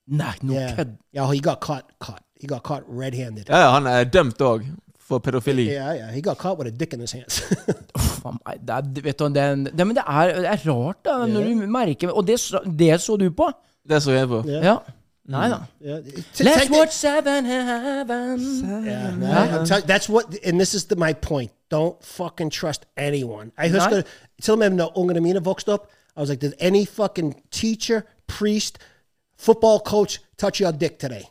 Nei, 0.06 0.34
no 0.42 0.54
yeah. 0.54 0.74
kødd. 0.76 0.96
yeah 1.12 1.32
he 1.32 1.40
got 1.40 1.60
caught 1.60 1.84
caught 2.00 2.22
he 2.40 2.46
got 2.46 2.62
caught 2.62 2.82
red-handed. 2.88 3.48
Ja, 3.48 3.56
ja, 3.60 3.70
han 3.70 3.86
er 3.86 4.04
dømt 4.04 4.40
òg 4.40 4.64
for 5.08 5.18
pedofili. 5.18 5.66
yeah 5.66 5.94
yeah 5.94 6.10
he 6.14 6.22
got 6.22 6.38
caught 6.38 6.58
with 6.58 6.68
a 6.68 6.70
dick 6.70 6.92
in 6.94 7.00
his 7.00 7.12
hands 7.12 7.42
oh 7.98 8.34
my, 8.46 8.54
det 8.68 9.04
vet 9.04 9.18
du, 9.18 9.28
det, 9.28 9.72
det, 9.78 9.86
men 9.86 9.96
det 9.96 10.04
er, 10.06 10.26
det 10.26 10.46
er 10.46 10.70
rart, 10.70 11.04
da, 11.04 11.26
når 11.26 11.42
du 11.48 11.66
merker 11.66 12.10
Og 12.10 12.26
det, 12.26 12.40
det 12.78 13.00
så 13.00 13.16
du 13.16 13.30
på? 13.30 13.50
Det 13.88 14.02
så 14.02 14.12
jeg 14.12 14.28
på. 14.28 14.42
Ja. 14.46 14.76
Nei 15.24 15.48
da. 15.48 15.58
yeah 15.80 15.98
Let's 16.40 16.70
watch 16.70 16.92
Seven 16.92 17.44
heaven. 17.44 18.40
Yeah, 18.84 19.10
no, 19.14 19.64
you, 19.64 19.80
that's 19.86 20.08
what, 20.08 20.24
and 20.44 20.58
this 20.60 20.74
is 20.74 20.84
the, 20.84 20.96
my 20.96 21.12
point. 21.12 21.50
Don't 21.70 22.02
fucking 22.04 22.50
trust 22.50 22.86
anyone. 22.96 23.52
I 23.58 23.68
husker, 23.68 24.02
Til 24.42 24.52
og 24.52 24.58
med 24.58 24.70
når 24.70 24.98
ungene 24.98 25.20
mine 25.20 25.44
vokste 25.44 25.72
opp, 25.72 25.86
I 26.16 26.20
was 26.20 26.28
like, 26.28 26.40
did 26.40 26.54
any 26.60 26.86
fucking 26.86 27.34
teacher, 27.50 28.02
priest, 28.26 28.78
football 29.38 29.78
coach 29.78 30.18
touch 30.38 30.60
your 30.60 30.72
dick 30.72 30.98
today? 30.98 31.22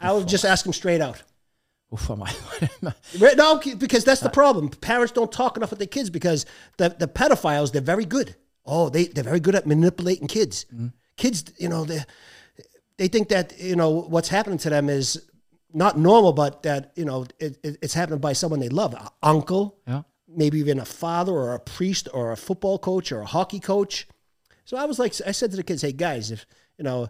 I 0.00 0.12
would 0.12 0.28
just 0.28 0.44
ask 0.44 0.64
them 0.64 0.72
straight 0.72 1.00
out. 1.00 1.24
Uff 1.92 2.10
a 2.10 2.16
meg. 2.16 2.34
Right? 3.18 3.36
No, 3.36 3.60
because 3.78 4.04
that's 4.04 4.20
the 4.20 4.30
problem. 4.30 4.68
Parents 4.68 5.12
don't 5.12 5.30
talk 5.30 5.56
enough 5.56 5.70
with 5.70 5.78
their 5.78 5.86
kids 5.86 6.10
because 6.10 6.44
the, 6.78 6.88
the 6.98 7.06
pedophiles, 7.06 7.72
they're 7.72 7.80
very 7.80 8.04
good. 8.04 8.34
Oh, 8.64 8.88
they, 8.88 9.04
they're 9.04 9.24
very 9.24 9.40
good 9.40 9.54
at 9.54 9.66
manipulating 9.66 10.26
kids. 10.26 10.66
Kids, 11.16 11.44
you 11.58 11.68
know, 11.68 11.84
they, 11.84 12.00
they 12.96 13.08
think 13.08 13.28
that, 13.28 13.58
you 13.60 13.76
know, 13.76 13.90
what's 13.90 14.28
happening 14.28 14.58
to 14.58 14.70
them 14.70 14.88
is 14.88 15.22
not 15.72 15.96
normal, 15.98 16.32
but 16.32 16.62
that, 16.64 16.92
you 16.96 17.04
know, 17.04 17.26
it, 17.38 17.58
it, 17.62 17.78
it's 17.80 17.94
happening 17.94 18.18
by 18.18 18.32
someone 18.32 18.58
they 18.60 18.68
love. 18.68 18.94
an 18.94 19.06
uncle, 19.22 19.78
Ja. 19.86 20.02
maybe 20.26 20.58
even 20.58 20.80
a 20.80 20.84
father 20.84 21.32
or 21.32 21.54
a 21.54 21.60
priest 21.60 22.08
or 22.12 22.32
a 22.32 22.36
football 22.36 22.78
coach 22.78 23.12
or 23.12 23.20
a 23.20 23.26
hockey 23.26 23.60
coach. 23.60 24.08
So 24.64 24.76
I 24.76 24.86
was 24.86 24.98
like, 24.98 25.14
I 25.24 25.30
said 25.30 25.52
to 25.52 25.56
the 25.56 25.62
kids, 25.62 25.82
hey, 25.82 25.92
guys, 25.92 26.32
if, 26.32 26.44
you 26.78 26.84
know, 26.84 27.08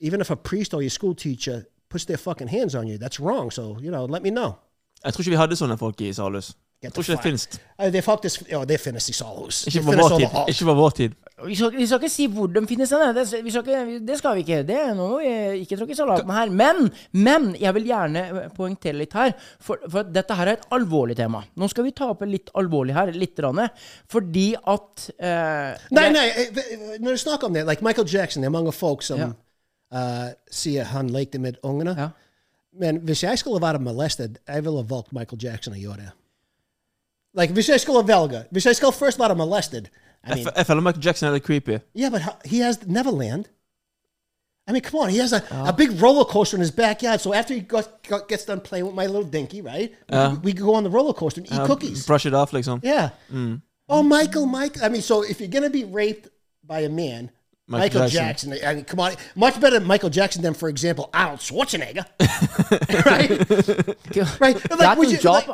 even 0.00 0.20
if 0.20 0.30
a 0.30 0.36
priest 0.36 0.72
or 0.72 0.80
your 0.80 0.90
school 0.90 1.14
teacher 1.14 1.66
puts 1.94 2.10
their 2.10 2.20
fucking 2.20 2.50
hands 2.50 2.74
on 2.74 2.90
you, 2.90 2.98
that's 2.98 3.22
wrong. 3.22 3.50
So, 3.54 3.76
you 3.80 3.94
know, 3.94 4.04
let 4.06 4.22
me 4.26 4.34
know. 4.34 4.58
Jeg 5.04 5.12
tror 5.12 5.22
ikke 5.22 5.34
vi 5.36 5.42
hadde 5.42 5.56
sånne 5.60 5.78
folk 5.78 6.00
i 6.00 6.12
Salhus. 6.16 6.54
Jeg 6.84 6.92
tror 6.92 7.04
ikke 7.04 7.16
det 7.16 7.24
finnes. 7.24 7.44
Uh, 7.80 7.86
er 7.88 8.04
faktisk 8.04 8.48
ja, 8.50 8.60
det 8.68 8.80
finnes 8.80 9.06
i 9.08 9.14
Salhus. 9.16 9.62
Ikke 9.68 9.82
på 9.86 9.94
vår 10.00 10.16
tid. 10.18 10.40
Ikke 10.52 10.66
på 10.68 10.74
vår 10.80 10.96
tid. 10.98 11.14
Vi 11.44 11.56
skal, 11.58 11.72
vi 11.74 11.86
skal 11.88 11.98
ikke 12.00 12.12
si 12.12 12.26
hvor 12.30 12.50
de 12.52 12.62
finnes 12.68 12.92
hen. 12.94 13.04
Det, 13.16 13.24
vi 13.44 13.52
skal 13.52 13.64
ikke, 13.64 13.98
det 14.06 14.18
skal 14.20 14.36
vi 14.36 14.44
ikke. 14.44 14.60
Det 14.68 14.76
er 14.80 14.92
noe 14.96 15.20
vi 15.20 15.62
ikke 15.64 15.78
tråkke 15.80 15.96
salaten 15.98 16.32
her. 16.34 16.52
Men, 16.62 16.90
men 17.26 17.48
jeg 17.60 17.74
vil 17.78 17.88
gjerne 17.88 18.24
poengtere 18.56 19.00
litt 19.00 19.16
her, 19.18 19.34
for, 19.64 19.82
for 19.90 20.12
dette 20.14 20.38
her 20.38 20.52
er 20.52 20.60
et 20.60 20.68
alvorlig 20.76 21.16
tema. 21.18 21.42
Nå 21.60 21.68
skal 21.72 21.88
vi 21.88 21.94
ta 21.96 22.10
opp 22.12 22.22
litt 22.28 22.52
alvorlig 22.60 22.96
her, 22.96 23.12
litt, 23.16 23.40
rande, 23.44 23.66
fordi 24.12 24.50
at 24.56 25.08
eh, 25.18 25.88
Nei, 25.96 26.06
nei, 26.14 26.26
eh, 26.30 26.60
når 27.02 27.16
du 27.16 27.24
snakker 27.24 27.50
om 27.50 27.56
det, 27.56 27.64
like 27.68 27.84
Michael 27.84 28.08
Jackson, 28.08 28.44
det 28.44 28.52
er 28.52 28.58
mange 28.60 28.76
folk 28.76 29.02
som 29.04 29.24
Ja. 29.24 29.32
Uh, 29.94 30.28
sier 30.50 30.84
han 30.90 31.08
lekte 31.10 31.38
med 31.38 31.56
ungene. 31.62 31.94
Ja. 31.98 32.08
Men 32.80 32.96
hvis 33.06 33.22
jeg 33.22 33.38
skulle 33.38 33.62
være 33.62 33.78
molested, 33.78 34.36
jeg 34.48 34.64
ville 34.64 34.84
valgt 34.90 35.12
Michael 35.12 35.42
Jackson 35.42 35.72
å 35.76 35.78
gjøre 35.78 35.96
det. 35.96 36.10
Like, 37.38 37.52
hvis 37.54 37.68
jeg 37.68 37.80
skulle 37.80 38.06
velge, 38.08 38.44
hvis 38.50 38.66
jeg 38.66 38.76
skulle 38.76 38.92
først 38.92 39.18
være 39.18 39.34
molested, 39.34 39.86
I 40.26 40.34
mean, 40.34 40.46
jeg 40.56 40.66
føler 40.66 40.80
Michael 40.80 41.04
Jackson 41.04 41.28
er 41.28 41.32
litt 41.34 41.44
creepy. 41.44 41.78
yeah, 41.94 42.10
but 42.10 42.22
he 42.44 42.60
has 42.60 42.78
Neverland. 42.86 43.44
I 44.66 44.72
mean, 44.72 44.80
come 44.82 45.00
on, 45.02 45.10
he 45.10 45.18
has 45.18 45.32
a, 45.34 45.42
a 45.50 45.72
big 45.72 45.90
roller 46.02 46.24
coaster 46.24 46.56
in 46.56 46.60
his 46.62 46.70
backyard. 46.70 47.20
So 47.20 47.34
after 47.34 47.52
he 47.52 47.60
got, 47.60 48.02
got, 48.08 48.28
gets 48.28 48.46
done 48.46 48.60
playing 48.60 48.86
with 48.86 48.94
my 48.94 49.04
little 49.06 49.28
dinky, 49.30 49.60
right? 49.60 49.94
We, 50.08 50.38
we 50.42 50.52
go 50.54 50.74
on 50.74 50.84
the 50.84 50.90
roller 50.90 51.12
coaster 51.12 51.42
and 51.42 51.52
eat 51.52 51.58
Uh, 51.58 51.66
cookies. 51.66 52.06
Brush 52.06 52.24
it 52.24 52.32
off, 52.32 52.52
liksom. 52.52 52.80
Yeah. 52.82 53.10
Oh, 53.88 54.02
Michael, 54.02 54.46
Michael. 54.46 54.82
I 54.82 54.88
mean, 54.88 55.02
so 55.02 55.22
if 55.22 55.38
you're 55.40 55.50
gonna 55.50 55.68
be 55.68 55.84
raped 55.84 56.28
by 56.66 56.80
a 56.80 56.88
man, 56.88 57.30
Michael 57.66 58.00
Michael, 58.00 58.08
Jackson. 58.10 58.50
Jackson. 58.50 58.68
I 58.68 58.74
mean, 58.74 58.84
come 58.84 59.00
on, 59.00 59.14
much 59.36 59.58
better 59.58 59.78
than 59.78 59.88
Michael 59.88 60.10
Jackson 60.10 60.42
than, 60.42 60.52
for 60.52 60.68
example, 60.68 61.08
Arnold 61.14 61.40
Schwarzenegger. 61.40 62.04
right? 63.06 63.30
Right? 64.40 64.56
That 64.62 64.78
Like, 64.78 64.98
would 64.98 65.10
you- 65.10 65.18
job. 65.18 65.44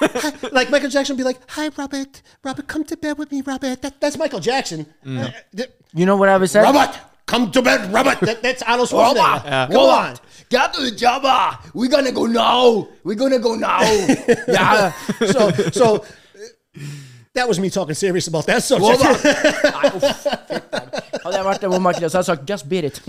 like, 0.00 0.52
like 0.52 0.70
Michael 0.70 0.88
Jackson 0.88 1.14
would 1.16 1.18
be 1.20 1.24
like, 1.24 1.38
"Hi, 1.50 1.68
Robert. 1.76 2.22
Robert, 2.44 2.66
come 2.68 2.84
to 2.84 2.96
bed 2.96 3.18
with 3.18 3.30
me, 3.32 3.42
Robert." 3.42 3.82
That, 3.82 4.00
that's 4.00 4.16
Michael 4.16 4.40
Jackson. 4.40 4.86
Uh, 5.04 5.30
th- 5.54 5.70
You 5.94 6.06
know 6.06 6.16
what 6.16 6.28
I 6.28 6.36
was 6.36 6.52
saying, 6.52 6.64
Robert, 6.64 6.96
come 7.26 7.50
to 7.50 7.60
bed, 7.60 7.92
Robert. 7.92 8.20
That, 8.20 8.40
that's 8.42 8.62
Arnold 8.62 8.88
Schwarzenegger. 8.90 9.44
Robert, 9.44 9.72
Come 9.72 9.90
on. 9.90 10.16
Get 10.50 10.72
to 10.74 10.82
the 10.82 10.92
job. 10.92 11.22
ah. 11.24 11.60
We're 11.74 11.90
gonna 11.90 12.12
go 12.12 12.26
now. 12.26 12.86
We're 13.04 13.16
gonna 13.16 13.38
go 13.40 13.56
now. 13.56 13.82
yeah. 14.46 14.92
So, 15.26 15.50
so 15.72 15.96
uh, 15.96 16.80
that 17.34 17.46
was 17.48 17.58
me 17.60 17.68
talking 17.68 17.94
serious 17.94 18.28
about 18.28 18.46
that 18.46 18.62
subject. 18.62 19.02
Nei, 19.02 19.10
uff, 19.10 20.22
fy 20.22 20.36
faen. 20.48 21.04
Hadde 21.28 21.38
jeg 21.42 21.46
vært 21.46 21.60
der 21.66 21.80
Michael 21.84 22.08
så 22.10 22.18
hadde 22.18 22.30
jeg 22.30 22.38
sagt 22.38 22.48
'just 22.48 22.68
beat 22.68 22.84
it'. 22.88 23.00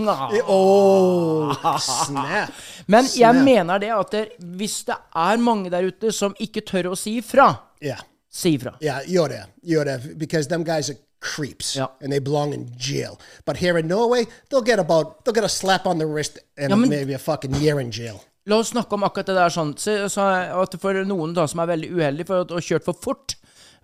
Oh, 0.48 1.52
snap. 1.80 2.50
Men 2.86 3.04
jeg 3.04 3.34
Snap. 3.34 3.44
mener 3.44 3.78
det 3.82 3.90
at 3.94 4.10
det, 4.14 4.24
hvis 4.58 4.84
det 4.88 4.96
er 5.16 5.36
mange 5.40 5.70
der 5.72 5.86
ute 5.88 6.12
som 6.12 6.34
ikke 6.40 6.62
tør 6.66 6.90
å 6.92 6.96
si 6.98 7.18
ifra, 7.20 7.54
Yeah. 7.82 8.00
si 8.30 8.54
ifra. 8.58 8.74
Yeah, 8.82 9.00
gjør 9.08 9.28
det. 9.28 9.42
Gjør 9.66 9.84
det. 9.84 10.18
because 10.18 10.48
them 10.48 10.64
guys 10.64 10.90
are 10.90 10.96
creeps 11.20 11.76
Yeah. 11.76 11.88
and 12.02 12.12
they 12.12 12.18
belong 12.20 12.52
in 12.54 12.68
jail. 12.78 13.18
But 13.46 13.56
here 13.56 13.78
in 13.78 13.88
Norway, 13.88 14.26
they'll 14.50 14.64
get 14.64 14.78
about 14.78 15.24
they'll 15.24 15.34
get 15.34 15.44
a 15.44 15.48
slap 15.48 15.86
on 15.86 15.98
the 15.98 16.06
wrist 16.06 16.38
and 16.58 16.70
Ja, 16.70 16.76
men- 16.76 16.88
maybe 16.90 17.14
a 17.14 17.18
fucking 17.18 17.54
year 17.54 17.80
in 17.80 17.90
jail. 17.90 18.20
La 18.46 18.56
oss 18.58 18.70
snakke 18.70 18.92
om 18.94 19.02
akkurat 19.04 19.26
det 19.26 19.34
der 19.36 19.48
sånn. 19.50 19.74
Så, 19.76 20.08
så 20.08 20.20
at 20.62 20.80
for 20.80 20.92
noen 21.04 21.34
da 21.34 21.46
som 21.46 21.60
er 21.60 21.66
veldig 21.76 21.90
uheldige 21.92 22.26
for 22.26 22.44
å 22.44 22.50
ha 22.54 22.60
kjørt 22.60 22.84
for 22.84 22.94
fort 22.94 23.34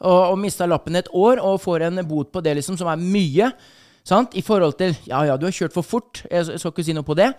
og, 0.00 0.32
og 0.32 0.38
mista 0.38 0.66
lappen 0.66 0.96
et 0.96 1.08
år 1.14 1.38
og 1.42 1.60
får 1.60 1.82
en 1.86 2.06
bot 2.08 2.32
på 2.32 2.42
det, 2.42 2.56
liksom, 2.56 2.76
som 2.78 2.88
er 2.88 2.96
mye 2.96 3.52
sant? 4.06 4.36
I 4.38 4.42
forhold 4.46 4.76
til 4.80 4.94
Ja, 5.08 5.24
ja, 5.26 5.36
du 5.36 5.46
har 5.48 5.54
kjørt 5.54 5.74
for 5.74 5.86
fort, 5.86 6.22
jeg, 6.30 6.46
jeg 6.52 6.62
skal 6.62 6.72
ikke 6.74 6.86
si 6.86 6.94
noe 6.96 7.06
på 7.06 7.16
det. 7.18 7.32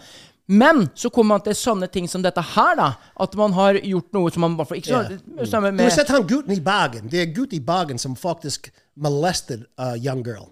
Men 0.48 0.86
så 0.96 1.10
kommer 1.12 1.36
man 1.36 1.44
til 1.44 1.56
sånne 1.60 1.90
ting 1.92 2.06
som 2.08 2.24
dette 2.24 2.42
her, 2.54 2.76
da. 2.80 2.92
At 3.20 3.34
man 3.36 3.56
har 3.58 3.80
gjort 3.84 4.14
noe 4.16 4.32
som 4.32 4.46
man 4.46 4.54
i 4.56 4.60
hvert 4.60 4.70
fall 4.70 4.80
ikke 4.80 4.94
så, 4.94 5.02
Du 5.04 5.60
med 5.66 5.82
har 5.84 5.92
sett 5.92 6.14
han 6.14 6.28
gutten 6.28 6.56
i 6.56 6.62
Bergen. 6.64 7.10
Det 7.12 7.20
er 7.20 7.34
gutt 7.36 7.54
i 7.54 7.60
Bergen 7.60 8.00
som 8.00 8.16
faktisk 8.16 8.72
molested 8.96 9.66
a 9.78 9.96
young 9.98 10.24
girl. 10.24 10.48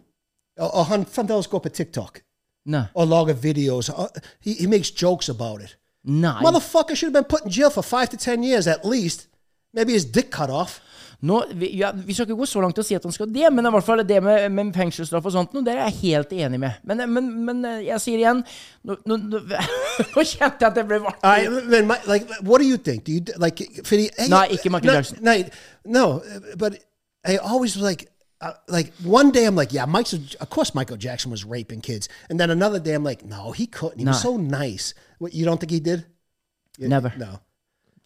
Og, 0.60 0.68
og 0.68 0.86
han 0.92 1.06
fremdeles 1.08 1.48
går 1.48 1.64
på 1.64 1.70
TikTok 1.70 2.22
Nei. 2.66 2.86
og 2.94 3.08
lager 3.08 3.40
videoer. 3.40 3.88
Uh, 3.96 4.08
he, 4.44 4.56
he 4.60 4.68
makes 4.68 4.92
jokes 4.92 5.30
about 5.30 5.62
it. 5.64 5.78
Nei. 6.04 6.42
Motherfucker 6.44 6.96
should 6.96 7.16
have 7.16 7.24
been 7.24 7.30
put 7.30 7.46
in 7.46 7.52
jail 7.52 7.70
for 7.70 7.82
five 7.82 8.10
to 8.10 8.18
ten 8.18 8.44
years 8.44 8.68
at 8.68 8.86
least. 8.86 9.28
Maybe 9.74 9.94
his 9.94 10.06
dick 10.06 10.30
cut 10.32 10.50
off. 10.50 10.82
Nå, 11.26 11.40
vi, 11.58 11.70
ja, 11.80 11.90
vi 11.96 12.14
skal 12.14 12.28
ikke 12.28 12.38
gå 12.42 12.48
så 12.50 12.62
langt 12.62 12.76
til 12.78 12.84
å 12.84 12.88
si 12.88 12.96
at 12.98 13.06
han 13.08 13.14
skal 13.16 13.30
det, 13.34 13.48
men 13.56 13.66
i 13.66 13.72
hvert 13.74 13.86
fall 13.88 14.04
det 14.06 14.18
med, 14.24 14.46
med 14.54 14.72
fengselsstraff 14.76 15.26
og 15.30 15.34
sånt, 15.34 15.54
nå, 15.56 15.64
det 15.66 15.74
er 15.74 15.86
jeg 15.88 15.98
helt 16.02 16.34
enig 16.38 16.60
med. 16.62 16.82
Men, 16.86 17.02
men, 17.14 17.30
men 17.48 17.64
jeg 17.86 17.98
sier 18.04 18.22
igjen 18.22 18.44
Nå, 18.86 18.98
nå, 19.10 19.18
nå, 19.32 19.40
kjente 20.32 20.44
jeg 20.44 20.68
at 20.70 20.76
det 20.78 20.84
ble 20.90 21.00
varmt. 21.06 21.24
I, 21.26 21.48
my, 21.82 21.98
like, 22.06 22.28
what 22.46 22.62
do 22.62 22.68
you 22.68 22.78
think? 22.78 23.06
Do 23.08 23.16
you 23.16 23.24
like 23.42 23.64
for 23.84 23.96
the? 23.98 24.12
Nei, 24.30 24.44
ikke 24.60 24.70
Michael 24.74 25.00
Jackson. 25.00 25.24
Nei, 25.26 25.38
no, 25.86 26.22
but 26.58 26.78
I 27.26 27.38
always 27.38 27.76
was 27.76 27.84
like, 27.84 28.06
uh, 28.42 28.54
like 28.68 28.94
one 29.04 29.32
day 29.32 29.46
I'm 29.46 29.56
like, 29.56 29.74
yeah, 29.74 29.86
Mike's 29.86 30.14
Of 30.14 30.50
course, 30.50 30.76
Michael 30.76 30.98
Jackson 30.98 31.32
was 31.32 31.44
raping 31.44 31.82
kids, 31.82 32.10
and 32.30 32.40
then 32.40 32.52
another 32.52 32.80
day 32.80 32.94
I'm 32.94 33.04
like, 33.04 33.26
no, 33.26 33.52
he 33.52 33.66
couldn't. 33.66 33.98
He 34.00 34.06
was 34.06 34.22
so 34.22 34.38
nice. 34.38 34.94
What 35.18 35.34
you 35.34 35.46
don't 35.46 35.60
think 35.60 35.72
he 35.72 35.80
did? 35.80 36.06
You- 36.78 36.90
Never. 36.90 37.14
No, 37.18 37.40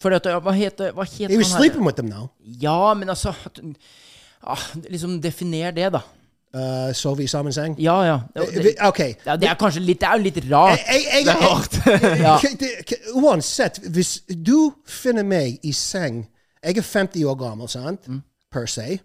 For 0.01 0.15
at, 0.15 0.23
hva 0.23 0.53
heter, 0.55 0.93
hva 0.95 1.03
heter 1.03 1.33
he 1.33 1.37
was 1.37 1.51
sleeping 1.51 1.83
with 1.83 1.95
them 1.95 2.07
now. 2.07 2.29
Ja, 2.39 2.93
men 2.93 3.09
altså 3.09 3.33
ah, 4.43 4.59
Liksom 4.89 5.21
definer 5.21 5.71
det, 5.71 5.91
da. 5.93 6.01
Uh, 6.55 6.93
Sovi 6.93 7.27
Samensang. 7.27 7.75
Ja, 7.79 8.01
ja. 8.03 8.19
Det, 8.35 8.75
Okay. 8.87 9.13
ja, 9.25 9.35
det 9.35 9.49
er 9.49 9.53
kanskje 9.53 9.83
litt 9.83 9.99
Det 10.01 10.07
er 10.07 10.17
jo 10.17 10.23
litt 10.23 10.39
rart. 10.51 10.79
Jeg, 10.87 11.03
jeg, 11.13 11.25
Det 11.25 11.33
er 11.33 11.41
rart. 11.45 11.75
Ja. 12.25 12.37
Uansett, 13.13 13.77
hvis 13.93 14.23
du 14.29 14.73
finner 14.87 15.23
meg 15.23 15.59
i 15.63 15.71
seng 15.71 16.25
Jeg 16.63 16.77
er 16.77 16.81
50 16.81 17.25
år 17.25 17.35
gammel, 17.35 17.69
sant? 17.69 18.07
Mm. 18.07 18.23
Per 18.51 18.65
se. 18.65 18.99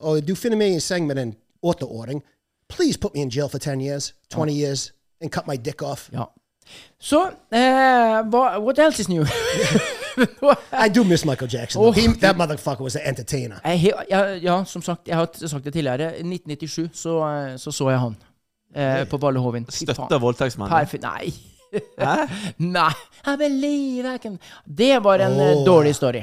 Og 0.00 0.26
du 0.26 0.34
finner 0.34 0.56
meg 0.56 0.74
i 0.74 0.80
seng 0.80 1.06
med 1.06 1.18
en 1.18 1.36
åtteåring. 1.62 2.24
Please 2.68 2.98
put 2.98 3.14
me 3.14 3.20
in 3.20 3.30
jail 3.30 3.48
for 3.48 3.58
10 3.58 3.80
years, 3.80 4.14
20 4.32 4.52
years, 4.52 4.92
and 5.20 5.30
cut 5.30 5.46
my 5.46 5.56
dick 5.56 5.82
off. 5.82 6.08
Ja. 6.12 6.24
Så 6.98 7.08
so, 7.08 7.56
uh, 7.56 8.60
What 8.64 8.78
else 8.78 9.00
is 9.00 9.08
new? 9.08 9.24
I 10.86 10.88
do 10.88 11.04
miss 11.04 11.24
Michael 11.24 11.48
Jackson. 11.52 11.82
Oh. 11.82 11.92
He, 11.92 12.06
that 12.20 12.36
motherfucker 12.36 12.82
was 12.82 12.96
an 12.96 13.02
entertainer. 13.04 13.56
Jeg, 13.64 13.78
he- 13.80 14.04
jeg, 14.10 14.40
ja, 14.42 14.64
som 14.64 14.82
sagt, 14.82 15.08
jeg 15.08 15.16
har 15.16 15.28
sagt 15.46 15.64
det 15.64 15.72
tidligere. 15.72 16.00
I 16.16 16.22
1997 16.26 16.90
så 16.92 17.18
eh, 17.28 17.56
så, 17.58 17.70
så 17.72 17.90
jeg 17.90 17.98
han. 18.00 18.16
Eh, 18.76 19.06
på 19.08 19.16
Valle 19.16 19.38
Hovin. 19.40 19.66
Støtta 19.68 20.16
voldtektsmannen. 20.18 21.00
Nei. 21.02 21.32
Hæ? 21.98 22.26
Nei. 22.58 22.90
I 23.26 23.36
believe 23.38 24.14
I 24.14 24.18
can 24.18 24.38
Det 24.78 25.02
var 25.04 25.14
en 25.18 25.40
eh, 25.40 25.56
Oh. 25.56 25.66
dårlig 25.66 25.94
story. 25.94 26.22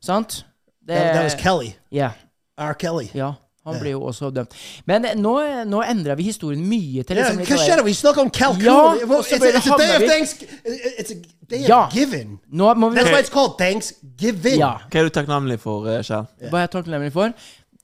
Sant? 0.00 0.46
Det, 0.86 0.94
That, 0.94 1.14
that 1.14 1.24
was 1.24 1.34
Kelly. 1.42 1.72
Yeah. 1.92 2.10
R. 2.58 2.72
Kelly. 2.74 3.08
ja. 3.14 3.32
Han 3.66 3.78
ble 3.82 3.92
jo 3.96 4.02
også 4.06 4.30
dømt. 4.34 4.54
Men 4.86 5.08
nå, 5.18 5.32
nå 5.66 5.82
endrer 5.84 6.16
vi 6.18 6.28
historien 6.28 6.62
mye 6.62 7.02
til 7.06 7.18
liksom 7.18 7.40
litt 7.42 7.50
hva 7.50 7.58
skjer? 7.60 7.82
Vi 7.86 7.94
snakker 7.98 8.22
om 8.22 8.30
kalkun. 8.30 8.64
Ja, 8.64 8.78
it's, 8.94 9.30
det 9.34 9.52
it's 9.58 9.68
a 9.68 9.78
day 9.80 9.92
of 9.96 10.06
thanks. 10.06 10.34
It's 10.64 11.12
a 11.12 11.20
day 11.50 11.62
of 11.64 11.68
Ja. 11.68 11.80
giving. 11.92 12.38
Nå 12.50 12.72
må 12.78 12.90
vi 12.92 13.00
That's 13.00 13.12
why 13.12 13.22
it's 13.24 13.32
called 13.32 13.56
Thanksgiving. 13.58 14.60
Ja. 14.62 14.76
Hva 14.90 15.02
er 15.02 15.08
du 15.10 15.14
takknemlig 15.18 15.58
for, 15.62 15.86
eh, 15.90 16.02
Kjell? 16.06 16.26
Hva 16.46 16.60
er 16.62 16.66
jeg 16.68 16.74
takknemlig 16.78 17.12
for? 17.12 17.34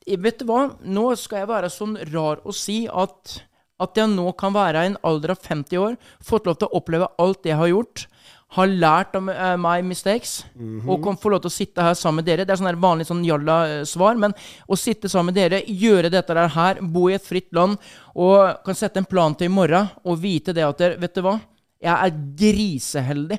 Vet 0.06 0.38
du 0.38 0.46
hva? 0.48 0.62
Nå 0.82 1.16
skal 1.18 1.42
jeg 1.44 1.48
være 1.52 1.70
sånn 1.70 1.96
rar 2.12 2.42
å 2.46 2.54
si 2.54 2.84
at 2.88 3.42
at 3.82 3.98
jeg 3.98 4.12
nå 4.12 4.28
kan 4.38 4.52
være 4.54 4.82
i 4.84 4.90
en 4.92 4.96
alder 5.02 5.32
av 5.34 5.40
50 5.42 5.80
år, 5.80 5.96
fått 6.22 6.46
lov 6.46 6.58
til 6.60 6.68
å 6.68 6.76
oppleve 6.78 7.08
alt 7.18 7.42
det 7.42 7.50
jeg 7.50 7.58
har 7.58 7.70
gjort, 7.72 8.04
har 8.52 8.68
lært 8.68 9.14
om 9.16 9.30
uh, 9.32 9.54
my 9.56 9.78
mistakes, 9.86 10.42
og 10.86 11.02
kan 11.04 11.16
få 11.16 11.30
lov 11.32 11.40
til 11.40 11.48
å 11.48 11.54
sitte 11.54 11.84
her 11.86 11.94
sammen 11.96 12.20
med 12.20 12.28
dere. 12.28 12.44
Det 12.44 12.52
er 12.52 12.60
sånn 12.60 12.80
vanlig 12.82 13.06
sånn 13.08 13.22
jalla-svar, 13.24 14.18
men 14.20 14.34
å 14.68 14.76
sitte 14.76 15.08
sammen 15.08 15.32
med 15.32 15.40
dere, 15.40 15.62
gjøre 15.66 16.10
dette 16.12 16.36
der 16.36 16.52
her, 16.52 16.82
bo 16.82 17.06
i 17.08 17.16
et 17.16 17.24
fritt 17.24 17.48
land, 17.56 17.80
og 18.12 18.60
kan 18.66 18.76
sette 18.76 19.00
en 19.00 19.08
plan 19.08 19.34
til 19.34 19.48
i 19.48 19.54
morgen, 19.54 19.88
og 20.04 20.20
vite 20.20 20.52
det 20.52 20.66
at 20.66 20.78
dere, 20.84 21.00
vet 21.00 21.16
du 21.16 21.22
hva? 21.24 21.38
Jeg 21.82 21.96
er 21.96 22.18
griseheldig 22.44 23.38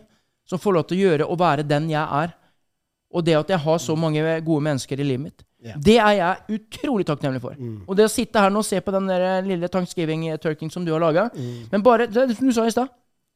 som 0.50 0.60
får 0.60 0.74
lov 0.76 0.88
til 0.90 0.98
å 0.98 1.04
gjøre 1.06 1.28
og 1.30 1.40
være 1.40 1.64
den 1.64 1.92
jeg 1.94 2.04
er. 2.04 2.34
Og 3.14 3.24
det 3.24 3.38
at 3.38 3.50
jeg 3.54 3.62
har 3.62 3.78
så 3.80 3.96
mange 3.96 4.24
gode 4.44 4.66
mennesker 4.66 5.00
i 5.00 5.06
livet 5.06 5.28
mitt. 5.30 5.46
Det 5.80 5.96
er 6.02 6.18
jeg 6.18 6.58
utrolig 6.58 7.06
takknemlig 7.08 7.40
for. 7.40 7.56
Og 7.88 7.96
det 7.96 8.10
å 8.10 8.12
sitte 8.12 8.42
her 8.42 8.52
nå 8.52 8.60
og 8.60 8.68
se 8.68 8.82
på 8.84 8.92
den 8.92 9.08
der 9.08 9.46
lille 9.46 9.70
thanksgiving-turking 9.72 10.74
som 10.74 10.84
du 10.84 10.92
har 10.92 11.00
laga 11.00 11.30
Men 11.72 11.86
bare 11.86 12.10
som 12.12 12.50
du 12.50 12.52
sa 12.52 12.66
i 12.68 12.74
stad. 12.74 12.90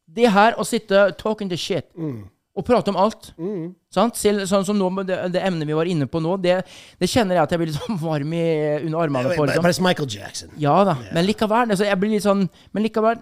Det 0.08 0.30
her 0.32 0.56
å 0.58 0.64
sitte 0.66 1.12
talking 1.20 1.50
the 1.52 1.58
shit 1.60 1.86
og 2.58 2.66
prate 2.66 2.90
om 2.90 2.96
alt. 2.98 3.34
Sant? 3.94 4.16
Selv, 4.18 4.46
sånn 4.50 4.64
som 4.66 4.78
nå, 4.80 4.88
det, 5.06 5.18
det 5.36 5.44
emnet 5.46 5.68
vi 5.70 5.76
var 5.78 5.86
inne 5.86 6.08
på 6.10 6.18
nå, 6.24 6.38
det, 6.42 6.56
det 6.98 7.10
kjenner 7.12 7.36
jeg 7.38 7.44
at 7.44 7.52
jeg 7.54 7.60
blir 7.62 7.70
litt 7.70 7.78
sånn 7.78 8.00
varm 8.02 8.34
i, 8.34 8.46
under 8.88 9.04
armene 9.04 9.36
for. 9.36 9.46
Liksom. 9.46 9.68
it's 9.70 9.82
Michael 9.84 10.10
Jackson. 10.10 10.50
Ja 10.58 10.80
da, 10.88 10.96
men 11.14 11.28
likevel. 11.28 11.70
Altså, 11.70 11.86
jeg 11.86 12.00
blir 12.02 12.16
litt 12.16 12.26
sånn 12.26 12.48
Men 12.74 12.88
likevel. 12.88 13.22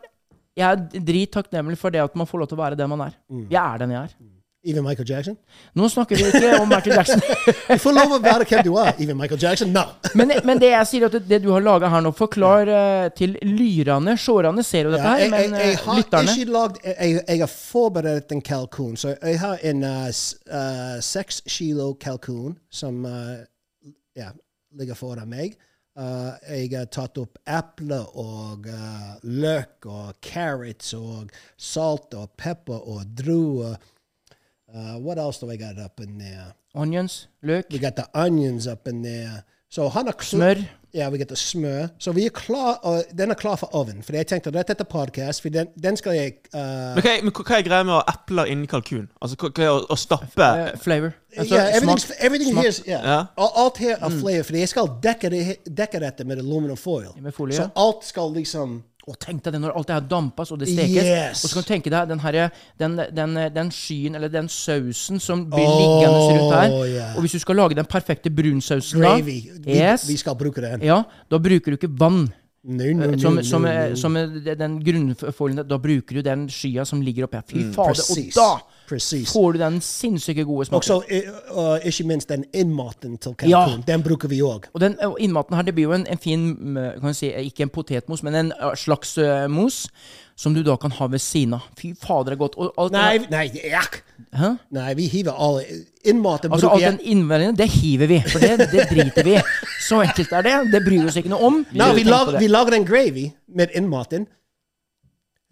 Jeg 0.55 0.69
er 0.69 1.03
drittakknemlig 1.03 1.75
for 1.81 1.91
det 1.91 1.99
at 1.99 2.13
man 2.15 2.29
får 2.29 2.39
lov 2.39 2.47
til 2.47 2.55
å 2.55 2.61
være 2.61 2.77
den 2.79 2.88
man 2.93 3.01
er. 3.09 3.17
Jeg 3.51 3.59
er 3.59 3.81
den 3.81 3.91
jeg 3.91 4.05
er. 4.07 4.15
Even 4.66 4.84
Michael 4.84 5.09
Jackson. 5.09 5.36
Nå 5.78 5.89
snakker 5.89 6.18
vi 6.18 6.26
ikke 6.26 6.57
om 6.57 6.70
Michael 6.70 6.95
Jackson. 6.95 7.22
Du 7.76 7.82
får 7.82 7.93
lov 7.93 8.16
å 8.16 8.20
være 8.24 8.45
hvem 8.49 8.63
du 8.66 8.72
er. 8.82 8.93
Even 9.01 9.18
Michael 9.20 9.41
Jackson. 9.41 9.72
No. 9.76 9.84
Men, 10.18 10.32
men 10.47 10.61
det 10.61 10.72
jeg 10.72 10.89
sier 10.89 11.05
at 11.07 11.18
det, 11.28 11.39
du 11.43 11.49
har 11.53 11.63
laga 11.63 11.89
her 11.91 12.01
nå, 12.01 12.11
forklar 12.16 12.70
eh, 12.72 13.07
til 13.18 13.36
lyrene. 13.45 14.16
Seerne 14.22 14.63
ser 14.66 14.88
jo 14.88 14.93
dette 14.95 15.05
her, 15.05 15.26
men 15.30 15.53
jeg, 15.57 15.59
jeg 15.59 15.76
eh, 15.76 15.84
har 15.84 15.99
lytterne 15.99 16.36
ikke 16.36 16.53
lagd 16.55 16.80
jeg, 16.86 17.39
har 17.41 17.51
forberedt 17.51 18.34
en 18.34 18.41
kalkun. 18.45 18.95
Så 18.99 19.13
jeg 19.16 19.39
har 19.41 19.61
en 19.70 19.84
uh, 19.86 20.07
uh, 20.49 20.97
seks 21.03 21.41
kilo 21.51 21.91
kalkun 22.01 22.55
som 22.74 23.03
uh, 23.05 23.43
ja, 24.18 24.32
ligger 24.80 24.97
foran 24.97 25.30
meg. 25.32 25.57
Uh, 25.95 26.34
jeg 26.51 26.74
har 26.74 26.89
tatt 26.91 27.16
opp 27.22 27.38
eple 27.47 28.01
og 28.20 28.66
uh, 28.68 29.13
løk 29.24 29.86
og 29.88 30.18
carrots 30.20 30.91
og 30.97 31.30
salt 31.55 32.16
og 32.20 32.34
pepper 32.39 32.82
og 32.91 33.05
druer. 33.16 33.78
Uh, 34.76 34.99
what 34.99 35.17
else 35.17 35.39
do 35.39 35.49
I 35.49 35.55
got 35.55 35.80
up 35.80 36.01
in 36.01 36.19
there? 36.19 36.53
Onions, 36.76 37.30
løk, 37.41 37.63
We 37.71 37.80
got 37.80 37.95
the 37.95 38.05
onions 38.13 38.67
up 38.67 38.88
in 38.88 39.03
there. 39.03 39.43
So 39.69 39.88
han 39.89 40.05
har 40.05 40.15
smør. 40.19 40.55
Ja, 40.93 41.09
vi 41.09 41.17
got 41.17 41.28
the 41.28 41.36
smør. 41.36 41.88
Så 41.99 42.11
vi 42.11 42.26
er 42.26 42.30
klar, 42.30 42.73
og 42.84 43.03
den 43.17 43.32
er 43.32 43.36
klar 43.36 43.55
for 43.55 43.76
oven. 43.76 44.03
For 44.03 44.15
jeg 44.15 44.28
tenkte 44.28 44.51
rett 44.55 44.69
etter 44.69 44.84
podcast, 44.84 45.41
for 45.41 45.49
den, 45.49 45.67
den 45.84 45.97
skal 45.97 46.15
jeg 46.15 46.34
uh, 46.53 46.59
er, 46.59 47.23
men 47.23 47.32
hva 47.32 47.57
er 47.57 47.63
greia 47.63 47.84
med 47.84 47.95
å 47.95 48.01
ha 48.01 48.13
epler 48.13 48.51
inni 48.51 48.67
kalkun? 48.71 49.09
Altså, 49.21 49.36
hva, 49.39 49.49
hva 49.55 49.65
er 49.65 49.71
å, 49.73 49.82
å 49.91 49.97
stappe 49.99 50.47
uh, 50.47 50.69
flavor. 50.80 51.15
Altså, 51.38 51.55
yeah, 51.55 51.76
everything's, 51.76 52.11
everything 52.19 52.51
smak. 52.51 52.63
here 52.63 52.71
is, 52.71 52.82
yeah. 52.88 53.03
yeah. 53.03 53.26
Alt 53.63 53.80
her 53.84 53.95
er 53.99 54.19
flavor, 54.19 54.47
for 54.47 54.59
jeg 54.59 54.71
skal 54.71 54.91
dekke, 55.03 55.32
det, 55.32 55.43
dekke 55.67 56.03
dette 56.03 56.28
med 56.28 56.43
aluminum 56.43 56.80
foil. 56.80 57.11
Med 57.19 57.36
folie, 57.36 57.59
Så 57.59 57.67
alt 57.76 58.07
skal 58.07 58.32
liksom 58.36 58.82
Og 59.06 59.18
tenk 59.22 59.43
deg 59.45 59.53
det 59.53 59.60
når 59.62 59.76
alt 59.78 59.89
det 59.89 59.93
her 59.93 60.06
dampes 60.10 60.51
og 60.51 60.58
det 60.62 60.68
stekes. 60.72 61.06
Yes. 61.06 61.43
Og 61.43 61.49
så 61.51 61.58
kan 61.58 61.66
du 61.66 61.68
tenke 61.70 61.91
deg 61.93 62.08
den, 62.10 62.22
her, 62.24 62.38
den, 62.82 62.95
den, 63.14 63.36
den 63.53 63.70
skyen, 63.74 64.18
eller 64.18 64.32
den 64.34 64.49
sausen 64.49 65.22
som 65.22 65.43
blir 65.51 65.68
oh, 65.68 65.76
liggende 65.78 66.24
rundt 66.24 66.56
her. 66.56 66.74
ja. 66.89 67.12
Og 67.14 67.26
hvis 67.26 67.38
du 67.38 67.43
skal 67.43 67.60
lage 67.62 67.78
den 67.78 67.86
perfekte 67.86 68.34
brunsausen 68.34 69.03
da 69.03 69.14
gravy. 69.14 69.38
Vi, 69.62 69.78
yes, 69.78 70.08
vi 70.10 70.18
skal 70.18 70.38
bruke 70.39 70.64
den. 70.64 70.82
Ja, 70.86 71.03
da 71.30 71.41
bruker 71.41 71.76
du 71.76 71.78
ikke 71.78 71.91
vann. 71.93 72.26
No, 72.66 72.86
no, 72.97 73.12
no, 73.12 73.18
Som, 73.22 73.43
som, 73.45 73.66
eh, 73.70 73.93
som 73.93 74.16
eh, 74.18 74.56
den 74.58 74.80
grunnfolien 74.82 75.60
Da 75.70 75.78
bruker 75.78 76.18
du 76.18 76.24
den 76.26 76.47
skya 76.49 76.82
som 76.89 77.03
ligger 77.06 77.28
oppi 77.28 77.38
her. 77.38 77.45
Fy 77.45 77.66
fader. 77.76 78.01
Og 78.01 78.32
da 78.34 78.47
Precis. 78.88 79.31
får 79.33 79.53
du 79.53 79.59
den 79.59 79.79
sinnssyke 79.81 80.43
gode 80.43 80.65
smaken. 80.65 80.77
Også, 80.77 81.01
eh, 81.09 81.29
uh, 81.57 81.77
ikke 81.86 82.03
minst 82.07 82.29
den 82.29 82.45
innmaten 82.53 83.17
til 83.17 83.36
Ja. 83.49 83.65
Den 83.88 84.03
bruker 84.03 84.27
vi 84.27 84.41
òg. 84.41 84.69
Og 84.73 84.81
den 84.81 84.95
og 85.01 85.17
innmaten 85.19 85.55
her, 85.55 85.63
det 85.63 85.73
blir 85.73 85.83
jo 85.83 85.93
en, 85.93 86.07
en 86.07 86.17
fin 86.17 86.55
mm, 86.59 87.01
kan 87.01 87.13
si, 87.13 87.27
Ikke 87.27 87.63
en 87.63 87.69
potetmos, 87.69 88.23
men 88.23 88.36
en 88.36 88.53
slags 88.75 89.17
uh, 89.17 89.47
mos. 89.47 89.88
Som 90.38 90.53
du 90.53 90.63
da 90.63 90.75
kan 90.75 90.91
ha 90.91 91.07
ved 91.07 91.19
siden 91.19 91.53
av. 91.53 91.67
Fy 91.79 91.93
fader, 91.95 92.23
det 92.23 92.31
er 92.33 92.39
godt. 92.41 92.55
Og 92.57 92.73
alt 92.77 92.91
Nei, 92.91 93.17
nei, 93.31 93.45
jak. 93.71 94.01
Hæ? 94.36 94.49
nei, 94.75 94.93
vi 94.93 95.07
hiver 95.07 95.31
alle 95.31 95.63
Innmaten 96.03 96.51
Altså 96.51 96.67
bruker 96.67 96.75
alt 96.75 96.83
jeg 96.83 96.91
den 96.91 96.99
innvendige, 97.17 97.53
det 97.55 97.69
hiver 97.71 98.07
vi. 98.07 98.17
For 98.27 98.39
det, 98.39 98.67
det 98.71 98.88
driter 98.89 99.23
vi. 99.23 99.38
Så 99.81 100.01
enkelt 100.03 100.31
er 100.31 100.41
det. 100.41 100.55
Det 100.73 100.81
bryr 100.86 101.01
vi 101.01 101.07
oss 101.07 101.15
ikke 101.21 101.31
noe 101.31 101.47
om. 101.47 101.61
Nei, 101.71 101.93
vi, 101.95 102.03
lag, 102.03 102.36
vi 102.39 102.47
lager 102.51 102.75
en 102.75 102.86
gravy 102.86 103.29
med 103.47 103.71
innmaten. 103.79 104.27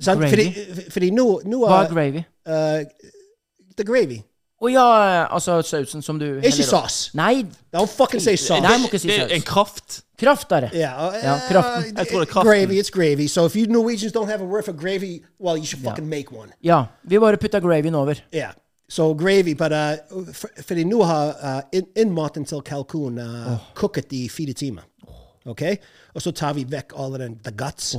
Sant? 0.04 0.20
Gravy? 0.20 0.30
Fordi, 0.30 0.86
fordi 0.92 1.10
nå, 1.16 1.28
nå 1.48 1.64
Hva 1.64 1.84
er 1.84 1.88
er 1.88 1.94
gravy? 1.94 2.24
uh, 2.50 3.12
The 3.78 3.84
gravy. 3.84 4.22
Å 4.64 4.70
ja, 4.72 4.84
altså 5.28 5.58
sausen 5.68 6.02
som 6.02 6.20
du 6.20 6.26
Ikke 6.38 6.48
heller 6.48 6.64
opp. 6.64 6.70
sauce. 6.90 7.10
Nei, 7.20 7.44
Don't 7.74 7.90
fucking 7.92 8.22
say 8.24 8.38
sauce. 8.40 8.62
Nei, 8.64 8.72
jeg 8.72 8.80
må 8.80 8.88
ikke 8.88 9.00
si 9.02 9.08
Det 9.10 9.18
er 9.18 9.28
saus. 9.28 9.32
en 9.36 9.42
kraft. 9.42 10.02
kraft 10.18 10.52
er 10.52 10.60
det. 10.68 10.70
Yeah, 10.74 11.02
uh, 11.10 11.18
Ja, 11.24 11.34
kraften. 11.50 11.98
Jeg 11.98 12.08
tror 12.08 12.20
det 12.20 12.28
er 12.30 12.32
kraften. 12.32 12.50
Gravy, 12.52 12.80
it's 12.80 12.90
gravy. 12.94 13.28
So 13.28 13.46
if 13.46 13.56
you 13.56 13.66
Norwegians 13.68 14.14
don't 14.14 14.30
have 14.30 14.42
a 14.42 14.46
word 14.46 14.64
for 14.64 14.72
gravy, 14.74 15.24
well, 15.40 15.58
you 15.58 15.66
should 15.66 15.84
fucking 15.84 16.08
make 16.08 16.32
one. 16.32 16.52
Ja, 16.64 16.86
vi 17.04 17.20
bare 17.20 17.38
putter 17.38 17.60
gravyen 17.60 17.96
over. 17.96 18.16
Yeah. 18.34 18.54
So 18.90 19.14
gravy, 19.16 19.54
but 19.54 19.72
uh, 19.74 19.98
for, 20.34 20.76
de 20.76 20.84
nå 20.86 21.04
har 21.04 21.36
uh, 21.44 21.80
innmaten 21.96 22.46
til 22.46 22.62
kalkun 22.62 23.18
uh, 23.20 23.58
koket 23.76 24.14
i 24.14 24.30
fire 24.30 24.54
timer. 24.54 24.84
Ok? 25.46 25.62
Og 26.16 26.22
så 26.22 26.32
tar 26.32 26.54
vi 26.54 26.64
vekk 26.64 26.94
alle 26.96 27.20
den 27.20 27.40
the 27.44 27.52
guts. 27.52 27.96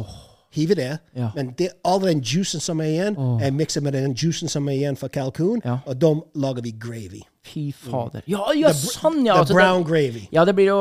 Hiver 0.55 0.75
det. 0.79 0.99
Ja. 1.17 1.29
Men 1.35 1.53
det, 1.59 1.69
all 1.85 2.01
den 2.05 2.21
juicen 2.23 2.61
som 2.63 2.81
er 2.81 2.85
igjen, 2.93 3.17
jeg 3.41 3.55
mikser 3.55 3.81
med 3.83 3.93
den 3.97 4.15
juicen 4.15 4.49
som 4.49 4.69
er 4.69 4.73
igjen 4.79 4.97
for 4.97 5.09
kalkun, 5.09 5.61
Ja. 5.65 5.79
og 5.87 5.99
da 6.01 6.13
lager 6.35 6.63
vi 6.63 6.71
gravy. 6.81 7.23
Fy 7.45 7.73
fader. 7.77 8.23
Ja, 8.27 8.41
ja, 8.57 8.71
sånn, 8.73 9.19
ja. 9.27 9.35
The 9.35 9.41
altså, 9.41 9.55
brown 9.55 9.83
det, 9.83 9.89
gravy. 9.91 10.23
ja, 10.33 10.45
det 10.49 10.55
blir 10.57 10.67
jo 10.71 10.79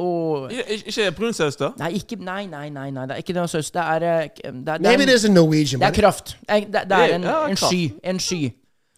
å, 0.00 0.48
Ik- 0.50 0.86
Ikke 0.88 1.10
brunsaus, 1.16 1.56
da? 1.56 1.72
Nei, 1.78 1.90
ikke, 1.98 2.16
nei, 2.24 2.46
nei, 2.46 2.70
nei, 2.70 2.90
nei, 2.90 3.06
det 3.06 3.16
er 3.18 3.20
ikke 3.24 3.34
noe 3.36 3.48
saus. 3.52 3.70
Det 3.70 3.82
er, 3.82 4.02
eh, 4.02 4.28
det, 4.44 4.68
er- 4.68 4.78
Maybe 4.80 5.02
er, 5.02 5.06
there's 5.06 5.26
a 5.28 5.32
Norwegian, 5.32 5.80
det 5.80 5.88
er 5.88 5.92
kraft. 6.02 6.36
Det, 6.48 6.72
det 6.72 6.92
er 6.92 7.14
en, 7.18 7.22
Ja, 7.22 7.46
en 7.50 7.56
sky. 7.56 7.92
En 8.04 8.18
sky. 8.18 8.52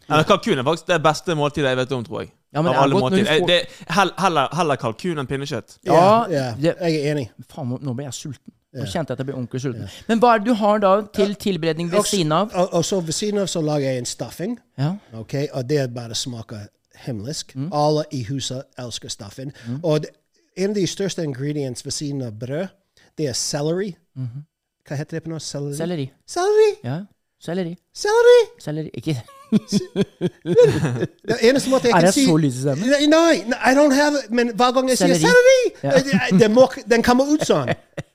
Ja, 0.09 0.23
kalkun 0.23 0.59
er 0.59 0.63
faktisk 0.65 0.87
det 0.87 1.03
beste 1.03 1.35
måltidet 1.35 1.69
jeg 1.69 1.77
vet 1.77 1.93
om, 1.93 2.05
tror 2.05 2.21
jeg. 2.21 2.31
Ja, 2.55 2.63
men 2.63 2.69
Av 2.69 2.75
det 2.75 2.79
er 2.79 2.83
alle 2.83 3.01
måltider. 3.01 3.39
får- 3.41 3.47
Det 3.47 3.61
er 3.89 4.23
heller, 4.23 4.49
heller 4.57 4.77
kalkun 4.77 5.19
enn 5.19 5.27
pinnekjøtt. 5.27 5.79
Ja, 5.85 6.27
yeah, 6.29 6.33
yeah, 6.33 6.55
det- 6.57 6.77
jeg 6.81 6.95
er 7.07 7.15
enig. 7.15 7.31
Faen, 7.51 7.79
nå 7.83 7.95
ble 7.95 8.05
jeg 8.05 8.13
sulten. 8.15 8.53
Nå 8.75 8.85
kjente 8.85 9.13
at 9.15 9.19
jeg 9.19 9.27
ble 9.27 9.35
ordentlig 9.35 9.61
sulten. 9.63 9.89
Men 10.09 10.19
hva 10.21 10.35
er 10.35 10.39
det 10.43 10.47
du 10.51 10.55
har 10.61 10.79
da 10.79 10.91
til 11.17 11.35
tilberedning 11.35 11.89
ved 11.93 12.05
siden 12.05 12.33
av? 12.33 12.51
Og, 12.55 12.75
og 12.75 12.85
så 12.85 13.01
ved 13.01 13.13
siden 13.17 13.39
av 13.41 13.47
så 13.49 13.61
lager 13.65 13.89
jeg 13.89 13.99
en 13.99 14.05
stuffing. 14.11 14.59
Ja. 14.79 14.91
Ok, 15.17 15.35
og 15.53 15.69
det 15.71 15.95
bare 15.95 16.15
smaker 16.15 16.67
himmelsk. 17.07 17.55
Mm. 17.57 17.71
Alle 17.73 18.05
i 18.13 18.23
huset 18.29 18.63
elsker 18.79 19.09
stuffing. 19.09 19.53
Og 19.83 20.01
det, 20.05 20.11
en 20.57 20.71
av 20.71 20.75
de 20.77 20.87
største 20.87 21.25
ingrediensene 21.25 21.87
ved 21.89 21.93
siden 21.97 22.23
av 22.23 22.33
brød, 22.39 22.67
det 23.19 23.29
er 23.29 23.33
selleri. 23.33 23.95
Hva 24.89 24.97
heter 24.97 25.17
det 25.17 25.23
på 25.25 25.31
norsk? 25.31 25.47
Celery 25.47 25.75
Celery? 25.77 26.11
Selleri. 26.27 26.69
Selleri! 26.69 26.71
Ja. 26.85 26.99
Selleri. 27.41 27.75
Selleri! 27.95 28.39
Selleri. 28.61 28.91
Ikke 28.95 29.17
Det 31.29 31.37
eneste 31.43 31.71
måte 31.71 31.89
jeg 31.89 31.95
Er 31.95 32.01
kan 32.01 32.07
det 32.07 32.15
si 32.15 32.25
så 32.27 32.37
lys 32.37 32.57
i 32.59 32.61
stemmen? 32.61 32.89
Nei, 32.91 33.07
nei, 33.49 33.57
I 33.71 33.75
don't 33.79 33.95
have 33.95 34.19
it. 34.25 34.31
Men 34.31 34.51
hver 34.57 34.73
gang 34.77 34.89
jeg 34.91 34.99
sier 34.99 35.15
Selleri. 35.15 35.61
Ja. 35.83 35.91
det- 35.99 36.41
det 36.41 36.51
må, 36.51 36.67
den 36.91 37.03
kommer 37.03 37.25
ut 37.35 37.45
sånn. 37.49 37.69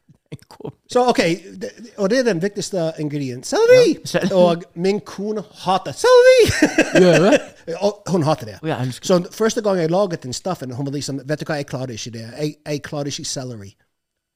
Så 0.89 1.05
OK, 1.09 1.21
det, 1.61 1.71
og 1.97 2.09
det 2.09 2.19
er 2.19 2.27
den 2.27 2.41
viktigste 2.41 2.91
ingrediensen. 2.99 3.57
Selleri! 3.57 3.97
selleri. 4.05 4.33
Og 4.33 4.63
min 4.75 4.99
kone 4.99 5.43
hater 5.63 5.95
selleri! 5.97 7.39
Og 7.85 8.11
hun 8.11 8.23
hater 8.23 8.45
det. 8.45 8.57
Ja, 8.67 8.79
Så 8.91 9.23
første 9.31 9.61
gang 9.61 9.79
jeg 9.79 9.91
laget 9.91 10.23
den 10.23 10.33
stuffen, 10.33 10.71
hun 10.71 10.85
var 10.85 10.91
liksom 10.91 11.21
Vet 11.25 11.39
du 11.39 11.45
hva, 11.47 11.61
jeg 11.61 11.69
klarer 11.69 11.95
ikke 11.95 12.11
det. 12.11 12.27
Jeg, 12.39 12.55
jeg 12.65 12.83
klarer 12.83 13.11
ikke 13.13 13.25
selleri. 13.25 13.71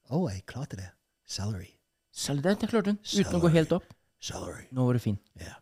Å, 0.08 0.24
jeg 0.32 0.42
klarte 0.48 0.80
det. 0.80 0.88
Selleri. 1.28 1.68
Selleri, 2.14 2.56
det 2.60 2.70
klarte 2.72 2.94
hun. 2.94 3.00
Uten 3.04 3.36
å 3.36 3.42
gå 3.44 3.52
helt 3.52 3.72
opp. 3.76 3.94
Celery. 4.20 4.66
Nå 4.74 4.86
var 4.86 4.98
du 4.98 5.02
fin. 5.02 5.18
Ja. 5.40 5.54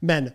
Men 0.00 0.30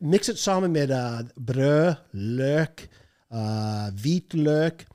mikset 0.00 0.38
sammen 0.38 0.72
med 0.72 0.90
uh, 0.90 1.20
brød, 1.46 1.94
løk, 2.12 2.86
uh, 3.32 3.88
hvitløk, 4.02 4.86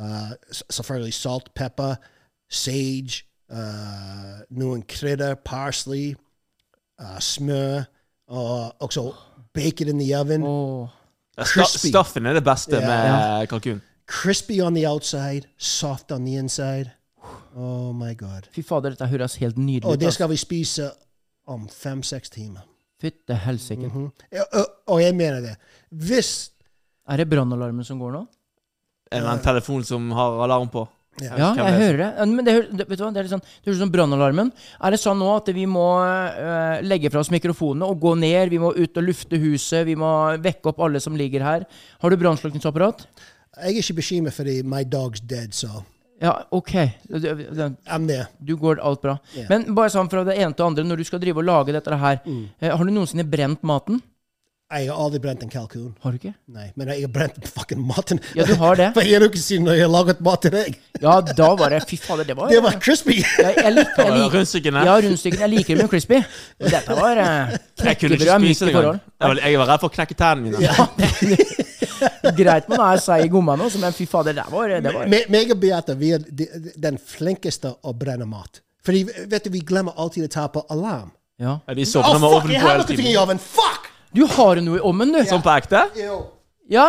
uh, 0.00 0.32
selvfølgelig 0.70 1.14
salt, 1.14 1.50
pepper, 1.54 1.96
sage, 2.50 3.24
uh, 3.54 4.42
noen 4.50 4.82
krydder, 4.88 5.34
parsley, 5.44 6.14
uh, 7.00 7.18
smør, 7.20 7.84
og 8.28 8.82
også 8.82 9.12
bacon 9.54 10.00
i 10.00 10.12
ovnen. 10.14 10.44
Sta- 11.38 11.44
Crispy. 11.44 11.90
Er 12.26 12.32
det 12.38 12.44
beste 12.44 12.76
yeah. 12.76 12.86
med 12.86 13.46
kalkun. 13.50 13.80
Crispy 14.06 14.60
on 14.62 14.74
the 14.74 14.86
outside, 14.88 15.48
soft 15.58 16.12
on 16.12 16.24
the 16.26 16.38
inside. 16.38 16.90
Oh 17.56 17.94
my 17.94 18.14
god. 18.14 18.48
Fy 18.52 18.62
fader, 18.66 18.90
dette 18.94 19.06
høres 19.08 19.36
helt 19.40 19.58
nydelig 19.58 19.88
Og 19.88 20.00
det 20.00 20.12
skal 20.12 20.28
vi 20.30 20.36
spise 20.36 20.90
om 21.46 21.68
fem-seks 21.68 22.30
timer. 22.30 22.66
Fytte 23.00 23.34
helsike. 23.34 23.86
Mm 23.88 23.90
-hmm. 23.90 24.40
og- 24.52 24.70
Og 24.86 25.02
jeg 25.02 25.14
mener 25.14 25.40
det. 25.40 25.56
Hvis 25.90 26.50
Er 27.08 27.16
det 27.16 27.30
brannalarmen 27.30 27.84
som 27.84 27.98
går 27.98 28.12
nå? 28.12 28.26
Er 29.12 29.20
det 29.20 29.32
en 29.32 29.38
telefon 29.44 29.84
som 29.84 30.10
har 30.10 30.44
alarm 30.44 30.68
på? 30.68 30.88
Ja. 31.22 31.36
Ja, 31.38 31.48
jeg 31.54 31.74
hører 31.78 31.98
det. 32.00 32.26
Men 32.32 32.44
det, 32.46 32.54
det, 32.74 32.86
vet 32.88 32.98
du 32.98 33.04
hva? 33.04 33.12
det 33.14 33.20
er 33.22 33.26
litt 33.28 33.34
sånn, 33.36 33.44
det 33.44 33.68
høres 33.70 33.78
ut 33.78 33.84
som 33.84 33.92
brannalarmen. 33.94 34.50
Er 34.82 34.90
det 34.94 34.98
sånn 35.02 35.20
nå 35.22 35.28
at 35.36 35.50
vi 35.54 35.66
må 35.70 35.84
uh, 36.02 36.80
legge 36.82 37.10
fra 37.12 37.22
oss 37.22 37.30
mikrofonene 37.30 37.86
og 37.86 38.00
gå 38.02 38.16
ned? 38.18 38.50
Vi 38.50 38.58
må 38.58 38.72
ut 38.74 38.98
og 38.98 39.06
lufte 39.06 39.38
huset, 39.38 39.84
vi 39.86 39.94
må 40.00 40.10
vekke 40.42 40.72
opp 40.72 40.82
alle 40.82 40.98
som 41.04 41.14
ligger 41.18 41.44
her. 41.46 41.66
Har 42.02 42.10
du 42.10 42.18
brannslukningsapparat? 42.18 43.06
Jeg 43.54 43.76
er 43.76 43.82
ikke 43.84 43.98
bekymret 44.00 44.34
fordi 44.34 44.56
my 44.66 44.82
dog's 44.82 45.22
dead, 45.22 45.54
så 45.54 45.84
Ja, 46.22 46.32
OK. 46.54 46.72
Du 48.40 48.56
går 48.56 48.80
alt 48.82 49.02
bra. 49.02 49.18
Yeah. 49.34 49.46
Men 49.50 49.74
bare 49.76 49.90
sånn 49.92 50.08
fra 50.10 50.22
det 50.26 50.36
ene 50.38 50.54
til 50.54 50.62
det 50.62 50.66
andre, 50.70 50.84
når 50.88 51.02
du 51.02 51.04
skal 51.08 51.20
drive 51.22 51.42
og 51.42 51.46
lage 51.48 51.74
dette 51.74 51.98
her, 52.00 52.20
Mm. 52.24 52.48
eh, 52.60 52.70
har 52.74 52.84
du 52.84 52.90
noensinne 52.90 53.26
brent 53.28 53.62
maten? 53.62 54.00
Jeg 54.74 54.88
har 54.90 54.98
aldri 55.04 55.20
brent 55.22 55.42
en 55.44 55.50
kalkun. 55.52 55.92
Har 56.02 56.10
du 56.10 56.16
ikke? 56.18 56.32
Nei, 56.50 56.64
men 56.74 56.88
jeg 56.90 57.04
har 57.04 57.10
brent 57.14 57.36
fucking 57.54 57.82
maten. 57.86 58.18
Ja, 58.34 58.42
du 58.48 58.54
har 58.58 58.74
det. 58.80 58.88
For 58.96 59.06
en 59.06 59.26
uke 59.28 59.38
siden 59.38 59.68
når 59.68 59.76
jeg 59.78 59.90
laget 59.92 60.22
mat 60.26 60.40
til 60.42 60.50
deg. 60.56 60.78
Ja, 61.02 61.20
da 61.22 61.48
var 61.60 61.70
det 61.74 61.82
Fy 61.86 61.98
fader, 62.02 62.26
det 62.26 62.34
var 62.38 62.50
Det 62.50 62.58
var 62.64 62.74
crispy! 62.82 63.20
Ja, 63.38 63.52
jeg, 63.54 63.72
lik, 63.76 63.92
jeg, 63.98 64.10
lik, 64.18 64.34
Rundstykkene? 64.34 64.82
ja, 64.88 64.96
rundstykkene. 65.04 65.44
Jeg 65.46 65.52
liker 65.54 65.78
det 65.78 65.84
med 65.86 65.92
crispy. 65.94 66.18
Og 66.64 66.72
Dette 66.74 66.96
var 66.98 67.20
uh, 67.22 67.54
Jeg 67.86 68.00
kunne 68.00 68.18
ikke 68.18 68.26
knekkebrød 68.26 68.26
det 68.26 68.34
engang. 68.34 68.74
forhold. 68.74 68.98
Jeg 69.20 69.30
var, 69.30 69.42
jeg 69.46 69.62
var 69.62 69.70
redd 69.72 69.84
for 69.84 69.92
å 69.92 69.94
knekke 70.00 70.18
tærne 70.18 70.40
mine. 70.42 70.58
Greit 72.38 72.68
man 72.70 72.82
er 72.88 73.00
seig 73.02 73.24
i 73.28 73.30
gommene, 73.32 73.70
men 73.80 73.94
fy 73.96 74.06
fader, 74.10 74.34
det 74.36 74.44
var, 74.50 74.74
det 74.82 74.92
var 74.94 75.08
Me- 75.10 75.24
Meg 75.32 75.52
og 75.54 75.60
Beate 75.62 75.94
vi 76.00 76.10
er 76.16 76.22
de, 76.24 76.46
den 76.80 76.98
flinkeste 76.98 77.74
å 77.86 77.94
brenne 77.96 78.26
mat. 78.28 78.60
Fordi 78.84 79.04
vet 79.06 79.46
du, 79.46 79.50
vi 79.54 79.62
glemmer 79.64 79.94
alltid 79.96 80.26
å 80.26 80.32
ta 80.34 80.48
på 80.52 80.64
alarm. 80.74 81.12
Ja. 81.40 81.58
Ja, 81.66 81.74
De 81.74 81.86
sovner 81.88 82.18
med 82.20 82.28
fuck! 82.30 82.36
ovnen 82.42 82.60
på 82.60 82.66
har 82.66 82.76
hele 82.78 82.86
tiden. 82.90 83.40
Fuck! 83.42 83.90
Du 84.14 84.24
har 84.30 84.60
noe 84.62 84.78
i 84.78 84.84
ommen, 84.86 85.12
du. 85.12 85.20
Sånn 85.26 85.42
på 85.44 85.52
ekte? 85.54 85.86
Ja. 86.70 86.86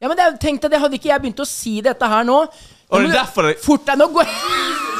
ja, 0.00 0.08
men 0.10 0.18
jeg 0.18 0.38
tenk 0.42 0.62
deg, 0.64 0.74
det 0.74 0.80
hadde 0.82 0.98
ikke 0.98 1.12
jeg 1.12 1.22
begynt 1.22 1.44
å 1.44 1.48
si 1.48 1.78
dette 1.84 2.08
her 2.10 2.26
nå. 2.26 2.42
Og 2.90 3.00
det 3.00 3.14
er 3.14 3.20
derfor 3.22 3.48
det 3.48 3.54
Fort 3.64 3.86
deg, 3.88 3.98
nå 3.98 4.10
går 4.12 4.28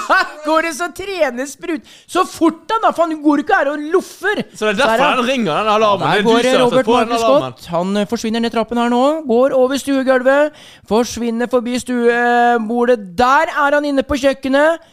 går 0.44 0.66
det 0.66 0.72
så 0.76 0.88
trener 0.92 1.46
sprut. 1.48 1.84
Så 2.10 2.24
fort 2.28 2.64
deg, 2.68 2.80
da! 2.84 2.90
Faen, 2.96 3.14
du 3.14 3.22
går 3.24 3.42
ikke 3.44 3.58
her 3.60 3.70
og 3.72 3.84
loffer. 3.92 4.42
Så 4.52 4.68
det 4.68 4.74
er 4.74 4.80
derfor 4.82 5.04
han 5.04 5.22
ringer, 5.24 5.52
den 5.52 5.70
alarmen. 5.74 6.04
Der 6.04 6.20
er 6.20 6.26
går 6.26 6.48
som 6.48 6.64
Robert 6.64 6.90
alarmen. 6.90 7.54
Scott. 7.54 7.68
Han 7.72 7.96
eh, 8.00 8.08
forsvinner 8.10 8.44
ned 8.44 8.54
trappen 8.54 8.80
her 8.80 8.92
nå. 8.92 9.02
Går 9.28 9.56
over 9.56 9.80
stuegulvet. 9.80 10.58
Forsvinner 10.90 11.50
forbi 11.52 11.78
stuebordet. 11.80 12.98
Der 13.18 13.54
er 13.54 13.78
han 13.78 13.88
inne 13.88 14.04
på 14.06 14.18
kjøkkenet. 14.20 14.92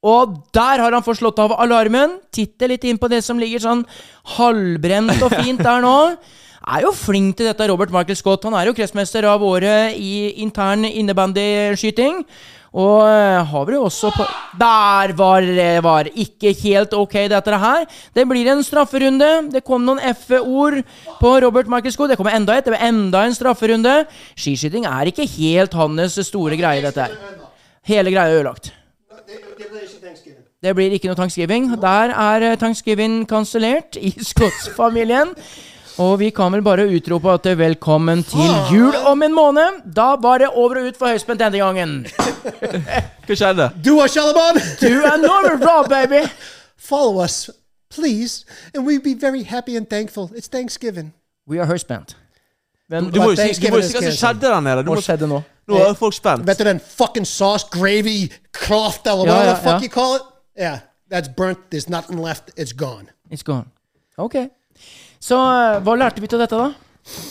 Og 0.00 0.38
der 0.56 0.80
har 0.80 0.94
han 0.96 1.04
fått 1.04 1.20
slått 1.20 1.40
av 1.42 1.52
alarmen. 1.60 2.18
Titter 2.32 2.72
litt 2.72 2.86
inn 2.88 3.00
på 3.00 3.10
det 3.12 3.20
som 3.24 3.40
ligger 3.40 3.60
sånn 3.60 3.82
halvbrent 4.36 5.20
og 5.20 5.34
fint 5.42 5.60
der 5.60 5.84
nå. 5.84 5.96
Er 6.70 6.84
jo 6.84 6.90
flink 6.92 7.38
til 7.38 7.48
dette, 7.48 7.66
Robert 7.70 7.90
Michael 7.90 8.18
Scott. 8.18 8.44
Han 8.44 8.54
er 8.54 8.68
jo 8.68 8.74
kretsmester 8.76 9.24
av 9.24 9.40
året 9.42 9.96
i 9.96 10.42
intern 10.44 10.84
innebandyskyting. 10.84 12.20
Og 12.70 13.00
eh, 13.08 13.40
har 13.50 13.64
vi 13.66 13.74
jo 13.74 13.86
også 13.88 14.12
på 14.14 14.26
Der 14.60 15.14
var 15.18 15.42
det 15.42 15.80
var 15.82 16.06
ikke 16.12 16.52
helt 16.60 16.92
ok, 16.94 17.16
dette 17.32 17.58
her. 17.64 17.86
Det 18.14 18.26
blir 18.28 18.52
en 18.52 18.62
strafferunde. 18.62 19.30
Det 19.50 19.64
kom 19.66 19.88
noen 19.88 20.02
F-ord 20.12 20.82
på 21.18 21.32
Robert 21.42 21.66
Michael 21.72 21.96
Scott. 21.96 22.12
Det 22.12 22.20
kommer 22.20 22.36
enda 22.36 22.54
et. 22.54 22.68
Det 22.68 22.76
blir 22.76 22.88
enda 22.92 23.24
en 23.26 23.34
strafferunde. 23.34 23.96
Skiskyting 24.36 24.86
er 24.86 25.10
ikke 25.10 25.26
helt 25.38 25.74
hans 25.80 26.20
store 26.28 26.60
greie, 26.60 26.84
dette 26.84 27.08
her. 27.08 27.16
Hele 27.88 28.12
greia 28.12 28.28
er 28.28 28.42
ødelagt. 28.42 28.70
Det 30.60 30.74
blir 30.76 30.92
ikke 30.92 31.08
noe 31.08 31.16
thanksgiving. 31.16 31.70
Der 31.80 32.12
er 32.12 32.44
eh, 32.50 32.56
thanksgiving 32.60 33.22
kansellert 33.28 33.96
i 33.96 34.12
Scotts-familien. 34.30 35.32
Og 36.00 36.18
vi 36.20 36.28
kan 36.32 36.52
vel 36.52 36.62
bare 36.64 36.84
utrope 36.88 37.32
at 37.32 37.44
det 37.44 37.54
er 37.54 37.60
velkommen 37.60 38.22
til 38.24 38.52
jul 38.72 38.94
om 39.08 39.22
en 39.24 39.34
måned. 39.34 39.80
Da 39.96 40.14
var 40.20 40.38
det 40.44 40.50
over 40.52 40.80
og 40.80 40.90
ut 40.90 41.00
for 41.00 41.12
høyspent 41.12 41.40
denne 41.40 41.60
gangen. 41.60 41.94
Hva 43.26 43.36
skjedde? 43.36 43.70
Du 43.84 43.98
er 44.00 44.12
Shalaban! 44.12 44.60
Du 44.84 45.00
er 45.00 45.16
Norman 45.20 45.60
Raw, 45.64 45.82
baby! 45.88 46.26
Follow 46.76 47.22
us, 47.24 47.50
please, 47.90 48.44
and 48.74 48.86
we'd 48.86 49.02
be 49.04 49.14
very 49.14 49.42
happy 49.42 49.76
and 49.76 49.88
thankful. 49.88 50.30
It's 50.36 50.48
Thanksgiving. 50.48 51.12
We 51.48 51.60
are 51.60 51.66
høyspent. 51.68 52.16
Men 52.88 53.10
Du 53.12 53.20
må 53.20 53.30
jo 53.32 53.36
si, 53.36 53.68
hva 53.68 53.80
som 53.86 54.08
skjedde 54.12 54.48
der 54.48 54.60
nede. 54.64 54.84
Hva 54.84 55.00
skjedde 55.04 55.28
nå? 55.30 55.40
nå 55.70 55.84
er 55.84 55.94
folk 55.96 56.16
spent. 56.16 56.44
Vet 56.48 56.58
du 56.58 56.64
den 56.68 56.80
fucking 56.80 57.28
sauce, 57.28 57.68
gravy, 57.72 58.28
cloth, 58.56 59.04
eller 59.06 59.24
Ja, 59.28 59.32
whatever 59.32 59.48
ja, 59.48 59.54
the 59.54 59.62
fuck 59.62 59.80
ja. 59.80 59.88
you 59.88 59.92
call 59.94 60.16
it? 60.16 60.29
Yeah, 60.60 60.80
that's 61.08 61.28
burnt. 61.36 61.58
There's 61.72 61.88
nothing 61.88 62.18
left. 62.20 62.50
It's 62.56 62.72
gone. 62.76 63.08
It's 63.32 63.42
gone. 63.46 63.70
Ok. 64.20 64.36
Så 65.20 65.36
eh, 65.40 65.78
hva 65.84 65.94
lærte 65.96 66.20
vi 66.22 66.28
til 66.30 66.40
dette, 66.42 66.56
da? 66.56 66.70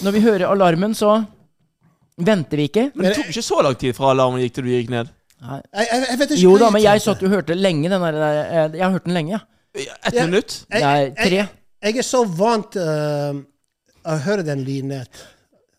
Når 0.05 0.15
vi 0.15 0.21
hører 0.25 0.47
alarmen, 0.49 0.95
så 0.97 1.19
venter 2.17 2.57
vi 2.59 2.65
ikke. 2.71 2.87
Men 2.95 3.05
det 3.09 3.15
tok 3.19 3.29
ikke 3.31 3.45
så 3.45 3.61
lang 3.65 3.77
tid 3.79 3.93
fra 3.97 4.11
alarmen 4.15 4.41
gikk 4.43 4.57
til 4.57 4.65
du 4.67 4.71
gikk 4.73 4.89
ned. 4.93 5.11
Jeg, 5.39 5.61
jeg, 5.71 6.01
jeg 6.09 6.19
vet 6.19 6.31
ikke 6.35 6.41
Jo 6.43 6.55
da, 6.59 6.67
men 6.75 6.83
jeg 6.83 7.01
satt 7.05 7.21
og 7.23 7.31
hørte 7.31 7.55
lenge 7.55 7.87
den 7.87 8.01
der 8.03 8.17
eh, 8.19 8.73
Jeg 8.75 8.83
har 8.83 8.91
hørt 8.91 9.05
den 9.07 9.15
lenge, 9.15 9.37
ja. 9.37 9.45
Ett 9.79 10.17
Ja. 10.17 10.25
minutt? 10.25 10.65
Jeg- 10.73 10.81
Nei, 10.83 11.11
tre. 11.15 11.45
Jeg 11.85 11.97
er 12.01 12.03
så 12.03 12.25
vant 12.27 12.75
uh, 12.75 13.37
å 14.03 14.15
høre 14.25 14.43
den 14.43 14.65
lyden 14.67 14.91
at 14.97 15.21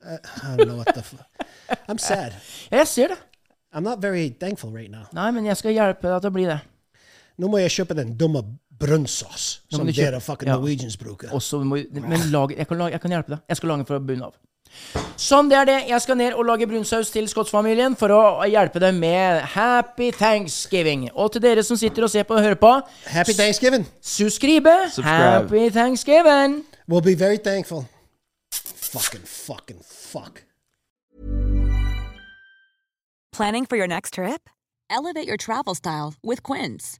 I 0.01 0.14
I 0.16 0.55
don't 0.57 0.64
know 0.64 0.78
what 0.78 0.94
the 0.96 1.03
fuck. 1.05 1.26
I'm 1.90 1.98
sad. 2.01 2.32
Ja, 2.70 2.78
jeg 2.78 2.88
ser 2.88 3.09
det. 3.12 3.18
I'm 3.74 3.84
not 3.84 4.01
very 4.01 4.30
thankful 4.40 4.70
right 4.72 4.90
now. 4.90 5.05
Nei, 5.12 5.28
men 5.30 5.44
jeg 5.44 5.59
skal 5.61 5.74
hjelpe 5.76 6.09
deg 6.09 6.22
til 6.24 6.30
å 6.30 6.34
bli 6.38 6.46
det. 6.48 6.57
Nå 7.41 7.49
må 7.49 7.61
jeg 7.62 7.72
kjøpe 7.72 7.97
den 7.97 8.12
dumme 8.20 8.43
brunnsås 8.80 9.62
som 9.72 9.86
du 9.86 9.93
kjøpe- 9.93 10.11
dere 10.11 10.20
fucking 10.20 10.49
ja. 10.51 10.57
Norwegians 10.59 10.97
bruker. 11.01 11.32
Også, 11.36 11.62
må, 11.64 11.80
men 11.93 12.20
lag, 12.32 12.53
jeg, 12.57 12.66
kan 12.68 12.78
lage, 12.80 12.93
jeg 12.97 13.01
kan 13.01 13.14
hjelpe 13.16 13.34
deg. 13.34 13.43
Jeg 13.49 13.57
skal 13.61 13.68
lage 13.72 13.82
den 13.82 13.88
fra 13.88 13.99
bunnen 13.99 14.28
av. 14.28 14.36
Sånn, 15.18 15.49
det 15.51 15.57
er 15.59 15.64
det. 15.66 15.78
Jeg 15.91 16.01
skal 16.05 16.16
ned 16.20 16.36
og 16.38 16.45
lage 16.47 16.66
brunsaus 16.70 17.09
til 17.11 17.26
Scotts-familien 17.28 17.97
for 17.99 18.12
å 18.14 18.20
hjelpe 18.47 18.78
dem 18.80 19.01
med 19.03 19.41
Happy 19.57 20.12
Thanksgiving. 20.14 21.09
Og 21.18 21.32
til 21.34 21.43
dere 21.43 21.64
som 21.66 21.76
sitter 21.80 22.07
og 22.07 22.12
ser 22.12 22.28
på 22.28 22.36
og 22.38 22.45
hører 22.45 22.61
på, 22.61 22.70
Happy 23.11 23.34
Thanksgiving. 23.34 23.86
subscribe. 24.01 24.76
Subscribe. 24.95 25.49
Happy 25.49 25.70
Thanksgiving. 25.70 26.61
We'll 26.86 27.03
be 27.03 27.14
very 27.16 27.38
thankful. 27.38 27.88
Fucking, 28.53 29.22
fucking, 29.24 29.80
fuck. 29.82 30.45
Planning 33.32 33.66
for 33.66 33.76
your 33.76 33.86
next 33.88 34.14
trip? 34.14 34.49
Elevate 34.88 35.26
your 35.26 35.36
travel 35.36 35.74
style 35.74 36.14
with 36.22 36.43
Quince. 36.43 36.99